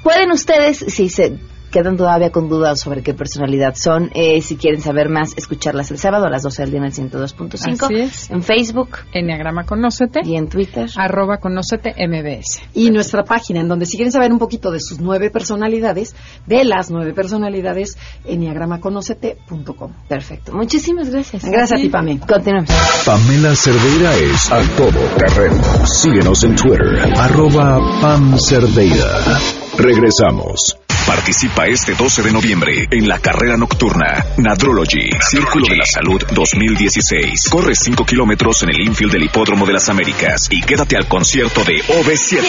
Pueden 0.03 0.32
ustedes, 0.32 0.78
si 0.88 1.09
se 1.09 1.38
quedan 1.78 1.96
todavía 1.96 2.32
con 2.32 2.50
dudas 2.50 2.80
sobre 2.80 3.04
qué 3.04 3.14
personalidad 3.14 3.76
son, 3.76 4.10
eh, 4.16 4.42
si 4.42 4.56
quieren 4.58 4.82
saber 4.82 5.10
más, 5.10 5.38
escucharlas 5.38 5.92
el 5.92 6.00
sábado 6.00 6.26
a 6.26 6.30
las 6.32 6.42
12 6.42 6.64
del 6.64 6.72
día 6.72 6.80
en 6.80 6.86
el 6.86 6.92
102.5. 6.92 7.84
Así 7.84 7.94
es. 7.94 8.32
En 8.32 8.42
Facebook. 8.42 8.98
Enneagrama 9.14 9.64
Conócete. 9.64 10.22
Y 10.24 10.38
en 10.38 10.50
Twitter. 10.50 10.90
Arroba 10.96 11.38
Conócete 11.38 11.94
MBS. 12.08 12.64
Y 12.74 12.90
nuestra 12.90 13.24
página, 13.24 13.60
en 13.60 13.68
donde 13.68 13.86
si 13.86 13.96
quieren 13.96 14.12
saber 14.12 14.32
un 14.32 14.40
poquito 14.40 14.72
de 14.72 14.80
sus 14.80 15.00
nueve 15.00 15.30
personalidades, 15.30 16.16
de 16.48 16.66
las 16.66 16.90
nueve 16.90 17.14
personalidades, 17.14 17.96
enneagramaconocete.com. 18.26 19.94
Perfecto. 20.08 20.54
Muchísimas 20.54 21.12
gracias. 21.12 21.46
Gracias 21.46 21.80
a 21.80 21.84
ti, 21.84 21.90
Pame. 21.90 22.20
Continuamos. 22.20 22.72
Pamela 23.06 23.56
Cerdeira 23.56 24.16
es 24.16 24.52
a 24.52 24.62
todo 24.76 25.00
terreno. 25.18 25.62
Síguenos 25.86 26.44
en 26.44 26.56
Twitter, 26.56 27.14
arroba 27.18 27.80
Pam 28.02 28.36
Cerdeira. 28.40 29.40
Regresamos. 29.78 30.87
Participa 31.08 31.66
este 31.68 31.95
12 31.95 32.22
de 32.22 32.34
noviembre 32.34 32.86
en 32.91 33.08
la 33.08 33.20
carrera 33.20 33.55
nocturna 33.55 34.26
Nadrology, 34.38 35.10
Círculo 35.22 35.68
de 35.68 35.78
la 35.78 35.86
Salud 35.86 36.22
2016. 36.34 37.47
Corre 37.49 37.76
5 37.76 38.05
kilómetros 38.05 38.64
en 38.64 38.72
el 38.72 38.82
infield 38.82 39.14
del 39.14 39.24
Hipódromo 39.24 39.66
de 39.66 39.72
las 39.72 39.88
Américas 39.88 40.49
y 40.51 40.62
quédate 40.62 40.97
al 40.97 41.08
concierto 41.08 41.64
de 41.64 41.82
OV7. 41.84 42.43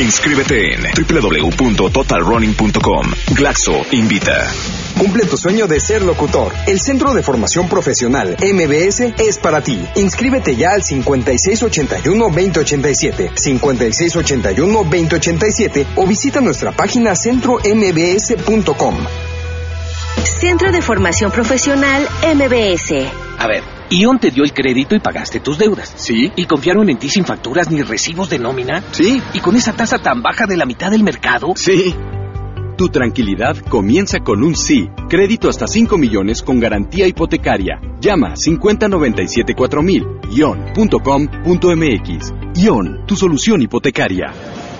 Inscríbete 0.00 0.74
en 0.74 0.82
www.totalrunning.com. 0.94 3.10
Glaxo 3.34 3.82
invita. 3.90 4.46
Cumple 4.98 5.24
tu 5.24 5.36
sueño 5.36 5.66
de 5.66 5.80
ser 5.80 6.02
locutor. 6.02 6.52
El 6.66 6.80
Centro 6.80 7.12
de 7.14 7.22
Formación 7.22 7.68
Profesional 7.68 8.36
MBS 8.40 9.00
es 9.18 9.38
para 9.38 9.62
ti. 9.62 9.84
Inscríbete 9.96 10.56
ya 10.56 10.72
al 10.72 10.82
5681-2087, 10.82 13.32
5681-2087 13.34 15.86
o 15.96 16.06
visita 16.06 16.40
nuestra 16.40 16.72
página 16.72 17.14
centrombs.com. 17.14 18.96
Centro 20.24 20.72
de 20.72 20.82
Formación 20.82 21.30
Profesional 21.30 22.06
MBS. 22.34 22.92
A 23.38 23.46
ver, 23.46 23.62
Ion 23.90 24.18
te 24.18 24.30
dio 24.30 24.44
el 24.44 24.52
crédito 24.52 24.94
y 24.94 25.00
pagaste 25.00 25.40
tus 25.40 25.58
deudas. 25.58 25.92
Sí. 25.96 26.30
¿Y 26.36 26.46
confiaron 26.46 26.88
en 26.90 26.98
ti 26.98 27.08
sin 27.08 27.24
facturas 27.24 27.70
ni 27.70 27.82
recibos 27.82 28.30
de 28.30 28.38
nómina? 28.38 28.84
Sí. 28.92 29.20
¿Y 29.32 29.40
con 29.40 29.56
esa 29.56 29.72
tasa 29.72 29.98
tan 29.98 30.22
baja 30.22 30.46
de 30.46 30.56
la 30.56 30.64
mitad 30.64 30.90
del 30.90 31.02
mercado? 31.02 31.54
Sí. 31.56 31.94
Tu 32.82 32.88
tranquilidad 32.88 33.56
comienza 33.68 34.24
con 34.24 34.42
un 34.42 34.56
sí. 34.56 34.88
Crédito 35.08 35.48
hasta 35.48 35.68
5 35.68 35.96
millones 35.96 36.42
con 36.42 36.58
garantía 36.58 37.06
hipotecaria. 37.06 37.80
Llama 38.00 38.34
50974000 38.34 40.32
ion.com.mx. 40.32 42.34
Ion, 42.56 43.06
tu 43.06 43.14
solución 43.14 43.62
hipotecaria. 43.62 44.32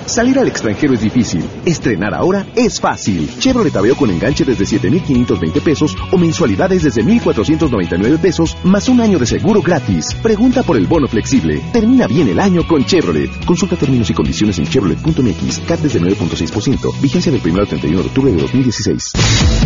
Salir 0.07 0.39
al 0.39 0.49
extranjero 0.49 0.95
es 0.95 1.01
difícil. 1.01 1.45
Estrenar 1.65 2.15
ahora 2.15 2.47
es 2.55 2.81
fácil. 2.81 3.29
Chevrolet 3.39 3.75
Aveo 3.77 3.97
con 3.97 4.11
enganche 4.11 4.45
desde 4.45 4.67
7,520 4.67 5.61
pesos 5.61 5.97
o 6.11 6.19
mensualidades 6.19 6.83
desde 6.83 7.03
1,499 7.03 8.19
pesos 8.19 8.57
más 8.65 8.89
un 8.89 9.01
año 9.01 9.19
de 9.19 9.27
seguro 9.27 9.63
gratis. 9.63 10.15
Pregunta 10.23 10.63
por 10.63 10.77
el 10.77 10.87
bono 10.87 11.09
flexible. 11.09 11.61
Termina 11.73 12.07
bien 12.07 12.29
el 12.29 12.41
año 12.41 12.67
con 12.67 12.85
Chevrolet. 12.85 13.31
Consulta 13.45 13.77
términos 13.77 14.11
y 14.11 14.15
condiciones 14.15 14.59
en 14.59 14.67
chevrolet.mx. 14.67 15.61
CAT 15.67 15.81
desde 15.81 16.01
9.6%. 16.01 17.01
Vigencia 17.01 17.33
del 17.33 17.41
1 17.45 17.61
al 17.61 17.69
31 17.69 18.03
de 18.03 18.09
octubre 18.09 18.33
de 18.33 18.41
2016. 18.41 19.13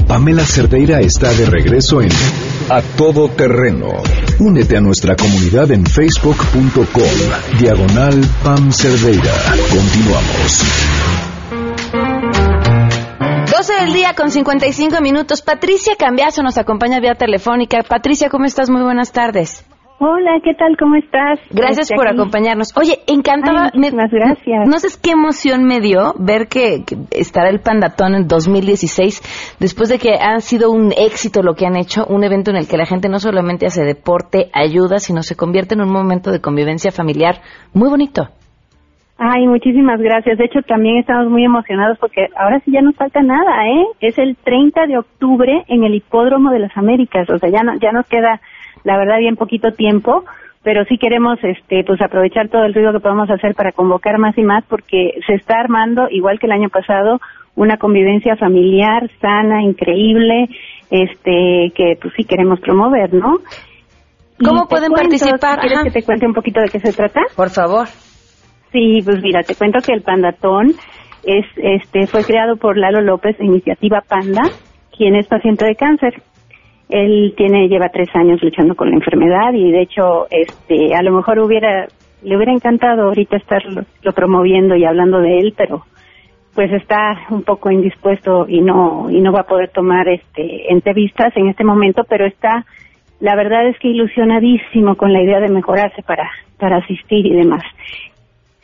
Pamela 0.06 0.44
Cerdeira 0.44 1.00
está 1.00 1.32
de 1.32 1.46
regreso 1.46 2.00
en 2.00 2.10
A 2.68 2.82
Todo 2.82 3.28
Terreno. 3.28 3.88
Únete 4.38 4.76
a 4.76 4.80
nuestra 4.80 5.16
comunidad 5.16 5.70
en 5.70 5.84
facebook.com. 5.86 7.58
Diagonal 7.58 8.20
Pam 8.42 8.70
Cerdeira. 8.72 9.32
Continuamos. 9.70 10.25
12 13.50 13.72
del 13.84 13.92
día 13.92 14.14
con 14.16 14.30
55 14.30 15.00
minutos. 15.00 15.42
Patricia 15.42 15.94
Cambiazo 15.98 16.42
nos 16.42 16.58
acompaña 16.58 17.00
vía 17.00 17.14
telefónica. 17.14 17.78
Patricia, 17.88 18.28
¿cómo 18.28 18.44
estás? 18.44 18.68
Muy 18.70 18.82
buenas 18.82 19.12
tardes. 19.12 19.64
Hola, 19.98 20.32
¿qué 20.44 20.52
tal? 20.52 20.76
¿Cómo 20.78 20.96
estás? 20.96 21.38
Gracias 21.50 21.86
Este, 21.86 21.94
por 21.96 22.06
aquí. 22.06 22.16
acompañarnos. 22.18 22.76
Oye, 22.76 22.98
encantada. 23.06 23.70
Ay, 23.72 23.78
muchísimas 23.78 24.10
gracias. 24.10 24.68
No 24.68 24.78
sé 24.78 24.88
qué 25.02 25.12
emoción 25.12 25.64
me 25.64 25.80
dio 25.80 26.12
ver 26.18 26.48
que, 26.48 26.84
que 26.84 26.96
estará 27.12 27.48
el 27.48 27.60
Pandatón 27.60 28.14
en 28.14 28.28
2016, 28.28 29.56
después 29.58 29.88
de 29.88 29.98
que 29.98 30.10
ha 30.20 30.38
sido 30.40 30.70
un 30.70 30.92
éxito 30.92 31.42
lo 31.42 31.54
que 31.54 31.64
han 31.66 31.76
hecho, 31.76 32.04
un 32.06 32.24
evento 32.24 32.50
en 32.50 32.58
el 32.58 32.68
que 32.68 32.76
la 32.76 32.84
gente 32.84 33.08
no 33.08 33.18
solamente 33.20 33.64
hace 33.64 33.84
deporte, 33.84 34.50
ayuda, 34.52 34.98
sino 34.98 35.22
se 35.22 35.34
convierte 35.34 35.74
en 35.74 35.80
un 35.80 35.90
momento 35.90 36.30
de 36.30 36.42
convivencia 36.42 36.92
familiar 36.92 37.40
muy 37.72 37.88
bonito. 37.88 38.28
Ay, 39.18 39.46
muchísimas 39.46 39.98
gracias. 40.00 40.36
De 40.36 40.44
hecho, 40.44 40.60
también 40.62 40.98
estamos 40.98 41.30
muy 41.30 41.44
emocionados 41.44 41.98
porque 41.98 42.28
ahora 42.36 42.60
sí 42.60 42.70
ya 42.70 42.82
nos 42.82 42.94
falta 42.96 43.22
nada, 43.22 43.66
¿eh? 43.66 43.86
Es 44.00 44.18
el 44.18 44.36
30 44.36 44.86
de 44.86 44.98
octubre 44.98 45.64
en 45.68 45.84
el 45.84 45.94
Hipódromo 45.94 46.50
de 46.50 46.58
las 46.58 46.76
Américas. 46.76 47.28
O 47.30 47.38
sea, 47.38 47.48
ya, 47.48 47.62
no, 47.62 47.76
ya 47.78 47.92
nos 47.92 48.06
queda, 48.06 48.40
la 48.84 48.98
verdad, 48.98 49.18
bien 49.18 49.36
poquito 49.36 49.72
tiempo 49.72 50.24
pero 50.66 50.84
sí 50.86 50.98
queremos 50.98 51.38
este 51.44 51.84
pues 51.84 52.02
aprovechar 52.02 52.48
todo 52.48 52.64
el 52.64 52.74
ruido 52.74 52.90
que 52.90 52.98
podemos 52.98 53.30
hacer 53.30 53.54
para 53.54 53.70
convocar 53.70 54.18
más 54.18 54.36
y 54.36 54.42
más 54.42 54.64
porque 54.64 55.12
se 55.24 55.34
está 55.34 55.60
armando 55.60 56.08
igual 56.10 56.40
que 56.40 56.46
el 56.46 56.52
año 56.52 56.70
pasado 56.70 57.20
una 57.54 57.76
convivencia 57.76 58.34
familiar 58.34 59.08
sana 59.20 59.62
increíble 59.62 60.48
este 60.90 61.70
que 61.72 61.96
pues 62.02 62.12
sí 62.16 62.24
queremos 62.24 62.58
promover 62.58 63.14
no 63.14 63.38
¿Cómo 64.44 64.66
pueden 64.66 64.90
cuento, 64.90 65.08
participar? 65.08 65.60
¿Quieres 65.60 65.78
Ajá. 65.78 65.84
que 65.84 65.92
te 65.92 66.02
cuente 66.02 66.26
un 66.26 66.34
poquito 66.34 66.60
de 66.60 66.68
qué 66.68 66.80
se 66.80 66.92
trata? 66.92 67.22
Por 67.34 67.48
favor. 67.48 67.86
Sí, 68.76 69.00
pues 69.02 69.22
mira, 69.22 69.42
te 69.42 69.54
cuento 69.54 69.78
que 69.80 69.94
el 69.94 70.02
Pandatón 70.02 70.74
es, 71.24 71.46
este, 71.56 72.06
fue 72.08 72.22
creado 72.24 72.58
por 72.58 72.76
Lalo 72.76 73.00
López, 73.00 73.34
Iniciativa 73.40 74.02
Panda, 74.06 74.42
quien 74.94 75.16
es 75.16 75.26
paciente 75.28 75.64
de 75.64 75.76
cáncer. 75.76 76.20
Él 76.90 77.32
tiene, 77.38 77.68
lleva 77.68 77.88
tres 77.88 78.10
años 78.14 78.42
luchando 78.42 78.74
con 78.74 78.90
la 78.90 78.96
enfermedad 78.96 79.54
y 79.54 79.72
de 79.72 79.80
hecho, 79.80 80.26
este, 80.30 80.94
a 80.94 81.02
lo 81.02 81.12
mejor 81.12 81.38
hubiera, 81.38 81.86
le 82.22 82.36
hubiera 82.36 82.52
encantado 82.52 83.04
ahorita 83.04 83.38
estarlo 83.38 83.86
lo 84.02 84.12
promoviendo 84.12 84.76
y 84.76 84.84
hablando 84.84 85.20
de 85.20 85.38
él, 85.38 85.54
pero 85.56 85.86
pues 86.54 86.70
está 86.70 87.18
un 87.30 87.44
poco 87.44 87.70
indispuesto 87.70 88.44
y 88.46 88.60
no, 88.60 89.08
y 89.08 89.22
no 89.22 89.32
va 89.32 89.40
a 89.40 89.46
poder 89.46 89.70
tomar 89.70 90.06
este, 90.06 90.70
entrevistas 90.70 91.34
en 91.34 91.48
este 91.48 91.64
momento, 91.64 92.02
pero 92.06 92.26
está, 92.26 92.66
la 93.20 93.36
verdad 93.36 93.68
es 93.68 93.78
que 93.78 93.88
ilusionadísimo 93.88 94.96
con 94.96 95.14
la 95.14 95.22
idea 95.22 95.40
de 95.40 95.48
mejorarse 95.48 96.02
para, 96.02 96.28
para 96.58 96.76
asistir 96.76 97.24
y 97.24 97.36
demás. 97.36 97.62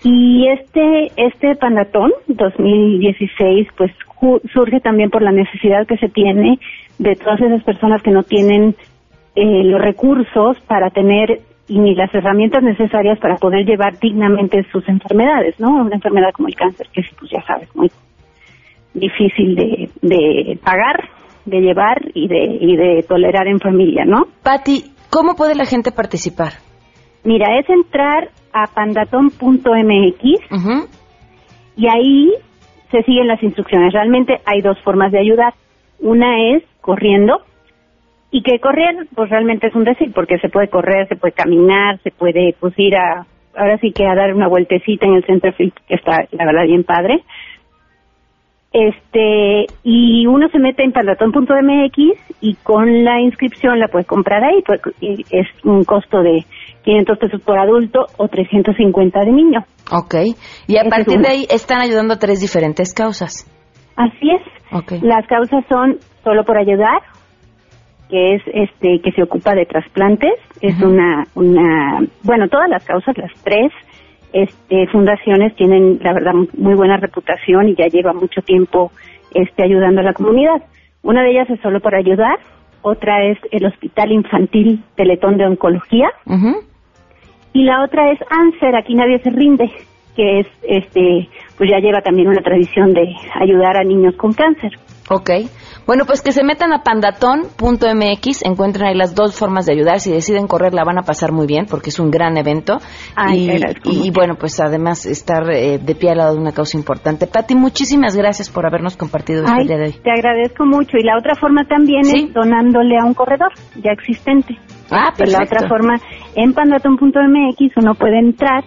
Y 0.05 0.49
este, 0.49 1.13
este 1.17 1.55
Pandatón 1.55 2.13
2016, 2.27 3.69
pues 3.77 3.93
surge 4.53 4.81
también 4.81 5.11
por 5.11 5.23
la 5.23 5.33
necesidad 5.33 5.87
que 5.87 5.97
se 5.97 6.09
tiene 6.09 6.59
de 6.99 7.15
todas 7.17 7.41
esas 7.41 7.63
personas 7.63 8.03
que 8.03 8.11
no 8.11 8.23
tienen 8.23 8.75
eh, 9.35 9.65
los 9.65 9.81
recursos 9.81 10.59
para 10.67 10.91
tener 10.91 11.41
ni 11.69 11.95
las 11.95 12.13
herramientas 12.15 12.63
necesarias 12.63 13.19
para 13.19 13.37
poder 13.37 13.65
llevar 13.65 13.99
dignamente 13.99 14.65
sus 14.71 14.87
enfermedades, 14.89 15.59
¿no? 15.59 15.71
Una 15.71 15.95
enfermedad 15.95 16.33
como 16.33 16.49
el 16.49 16.55
cáncer, 16.55 16.89
que 16.93 17.01
es, 17.01 17.07
pues 17.19 17.31
ya 17.31 17.43
sabes, 17.47 17.69
muy 17.75 17.91
difícil 18.95 19.55
de, 19.55 19.89
de 20.03 20.59
pagar, 20.63 21.09
de 21.47 21.61
llevar 21.61 22.03
y 22.15 22.29
de, 22.29 22.59
y 22.61 22.77
de 22.77 23.05
tolerar 23.09 23.47
en 23.47 23.59
familia, 23.59 24.05
¿no? 24.05 24.27
Patti, 24.43 24.85
¿cómo 25.11 25.35
puede 25.35 25.55
la 25.55 25.65
gente 25.65 25.93
participar? 25.93 26.53
Mira, 27.25 27.59
es 27.59 27.69
entrar 27.71 28.31
a 28.53 28.67
pandatón.mx 28.67 30.23
y 31.77 31.89
ahí 31.89 32.33
se 32.91 33.03
siguen 33.05 33.29
las 33.29 33.43
instrucciones. 33.43 33.93
Realmente 33.93 34.41
hay 34.45 34.61
dos 34.61 34.79
formas 34.83 35.13
de 35.13 35.21
ayudar. 35.21 35.55
Una 36.01 36.51
es 36.51 36.63
corriendo 36.81 37.43
y 38.31 38.43
que 38.43 38.59
correr 38.59 39.07
pues 39.15 39.31
realmente 39.31 39.69
es 39.69 39.75
un 39.75 39.85
decir 39.85 40.13
porque 40.13 40.39
se 40.39 40.49
puede 40.49 40.69
correr, 40.69 41.07
se 41.09 41.17
puede 41.17 41.33
caminar, 41.33 42.01
se 42.03 42.11
puede 42.11 42.55
pues 42.59 42.75
ir 42.77 42.97
a 42.97 43.27
ahora 43.55 43.79
sí 43.79 43.93
que 43.93 44.07
a 44.07 44.15
dar 44.15 44.35
una 44.35 44.49
vueltecita 44.49 45.07
en 45.07 45.15
el 45.15 45.25
centro 45.25 45.53
que 45.57 45.73
está 45.95 46.27
la 46.33 46.45
verdad 46.45 46.65
bien 46.65 46.85
padre. 46.85 47.23
Este, 48.73 49.67
y 49.83 50.27
uno 50.27 50.49
se 50.49 50.59
mete 50.59 50.83
en 50.83 50.93
pandatón.mx 50.93 51.99
y 52.41 52.55
con 52.63 53.05
la 53.05 53.21
inscripción 53.21 53.79
la 53.79 53.89
puede 53.89 54.07
comprar 54.07 54.43
ahí, 54.43 54.63
pues, 54.67 54.81
y 54.99 55.27
es 55.31 55.47
un 55.63 55.85
costo 55.85 56.23
de 56.23 56.47
500 56.85 57.19
pesos 57.19 57.41
por 57.43 57.59
adulto 57.59 58.07
o 58.17 58.29
350 58.29 59.21
de 59.21 59.33
niño. 59.33 59.65
Ok. 59.91 60.15
Y 60.67 60.77
a 60.77 60.85
partir 60.85 61.21
de 61.21 61.29
ahí 61.29 61.47
están 61.51 61.81
ayudando 61.81 62.15
a 62.15 62.19
tres 62.19 62.41
diferentes 62.41 62.95
causas. 62.95 63.47
Así 63.97 64.31
es. 64.31 64.43
Ok. 64.73 65.03
Las 65.03 65.27
causas 65.27 65.65
son 65.69 65.99
solo 66.25 66.45
por 66.45 66.57
ayudar, 66.57 67.03
que 68.09 68.35
es 68.35 68.43
este 68.53 69.01
que 69.03 69.13
se 69.13 69.23
ocupa 69.23 69.55
de 69.55 69.67
trasplantes, 69.67 70.35
es 70.61 70.81
una 70.83 71.25
una 71.35 72.01
bueno, 72.23 72.49
todas 72.49 72.69
las 72.69 72.85
causas, 72.85 73.17
las 73.17 73.33
tres 73.43 73.73
este 74.33 74.87
fundaciones 74.89 75.55
tienen 75.57 75.99
la 76.03 76.13
verdad 76.13 76.33
muy 76.57 76.75
buena 76.75 76.97
reputación 76.97 77.69
y 77.69 77.75
ya 77.75 77.87
lleva 77.87 78.13
mucho 78.13 78.41
tiempo 78.43 78.93
este 79.35 79.63
ayudando 79.63 80.01
a 80.01 80.05
la 80.05 80.15
comunidad. 80.15 80.63
Una 81.03 81.23
de 81.23 81.33
ellas 81.33 81.51
es 81.51 81.61
solo 81.61 81.81
por 81.81 81.95
ayudar, 81.95 82.39
otra 82.83 83.25
es 83.25 83.39
el 83.51 83.67
Hospital 83.67 84.13
Infantil 84.13 84.83
Teletón 84.97 85.37
de 85.37 85.47
Oncología 85.47 86.11
y 87.53 87.65
la 87.65 87.85
otra 87.85 88.11
es 88.11 88.19
ANSER, 88.31 88.75
aquí 88.77 88.95
nadie 88.95 89.19
se 89.21 89.31
rinde, 89.31 89.71
que 90.17 90.41
es 90.41 90.47
este 90.63 91.29
pues 91.57 91.71
ya 91.71 91.79
lleva 91.79 92.01
también 92.01 92.29
una 92.29 92.43
tradición 92.43 92.93
de 92.93 93.15
ayudar 93.35 93.77
a 93.77 93.85
niños 93.85 94.15
con 94.17 94.33
cáncer. 94.33 94.73
Ok. 95.09 95.31
Bueno, 95.87 96.05
pues 96.07 96.23
que 96.23 96.33
se 96.33 96.45
metan 96.45 96.73
a 96.73 96.83
pandatón.mx, 96.83 98.45
encuentran 98.45 98.89
ahí 98.89 98.95
las 98.95 99.15
dos 99.15 99.37
formas 99.39 99.67
de 99.67 99.73
ayudar. 99.73 100.01
Si 100.01 100.13
deciden 100.13 100.47
correr, 100.47 100.75
la 100.75 100.85
van 100.85 100.99
a 100.99 101.03
pasar 101.03 101.33
muy 101.33 101.47
bien 101.47 101.67
porque 101.69 101.91
es 101.91 101.99
un 101.99 102.11
gran 102.11 102.37
evento. 102.37 102.79
Ay, 103.17 103.51
y, 103.85 104.07
y, 104.07 104.11
bueno, 104.11 104.37
pues 104.39 104.61
además 104.61 105.07
estar 105.07 105.51
eh, 105.51 105.79
de 105.79 105.95
pie 105.95 106.11
al 106.11 106.19
lado 106.19 106.35
de 106.35 106.41
una 106.41 106.53
causa 106.53 106.77
importante. 106.79 107.27
Pati, 107.27 107.55
muchísimas 107.55 108.17
gracias 108.17 108.49
por 108.51 108.67
habernos 108.67 108.97
compartido 108.97 109.45
este 109.45 109.65
día 109.65 109.77
de 109.77 109.85
hoy. 109.87 109.93
te 109.93 110.11
agradezco 110.11 110.65
mucho. 110.67 110.97
Y 110.99 111.03
la 111.05 111.19
otra 111.19 111.35
forma 111.35 111.65
también 111.65 112.03
es 112.07 112.33
donándole 112.33 112.97
a 112.99 113.05
un 113.05 113.15
corredor 113.15 113.53
ya 113.83 113.91
existente. 113.93 114.57
Ah, 114.91 115.09
Este, 115.13 115.31
La 115.31 115.39
perfecto. 115.39 115.57
otra 115.57 115.69
forma, 115.69 115.95
en 116.37 116.53
pandatón.mx 116.53 117.77
uno 117.77 117.95
puede 117.95 118.19
entrar 118.19 118.65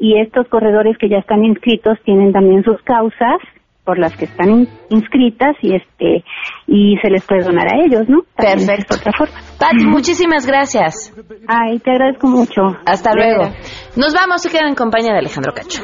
y 0.00 0.18
estos 0.20 0.48
corredores 0.48 0.96
que 0.98 1.08
ya 1.08 1.18
están 1.18 1.44
inscritos 1.44 1.98
tienen 2.04 2.32
también 2.32 2.62
sus 2.64 2.80
causas 2.82 3.38
por 3.84 3.98
las 3.98 4.16
que 4.16 4.24
están 4.24 4.50
in- 4.50 4.68
inscritas 4.90 5.56
y 5.62 5.74
este 5.76 6.24
y 6.66 6.96
se 7.02 7.10
les 7.10 7.24
puede 7.24 7.44
donar 7.44 7.66
a 7.66 7.84
ellos, 7.84 8.02
¿no? 8.08 8.22
También 8.36 8.66
Perfecto. 8.66 8.94
Otra 8.96 9.12
forma. 9.16 9.34
Pati, 9.58 9.84
muchísimas 9.84 10.46
gracias. 10.46 11.12
Ay, 11.46 11.78
te 11.80 11.90
agradezco 11.90 12.26
mucho. 12.26 12.62
Hasta 12.86 13.10
De 13.10 13.16
luego. 13.16 13.52
Nos 13.96 14.14
vamos, 14.14 14.42
se 14.42 14.50
quedan 14.50 14.68
en 14.68 14.74
compañía 14.74 15.12
de 15.12 15.18
Alejandro 15.18 15.52
Cacho. 15.52 15.82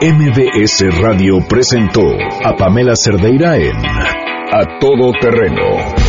MBS 0.00 1.00
Radio 1.00 1.34
presentó 1.48 2.02
a 2.44 2.56
Pamela 2.56 2.96
Cerdeira 2.96 3.56
en 3.56 3.76
A 3.76 4.78
Todo 4.80 5.12
Terreno. 5.20 6.01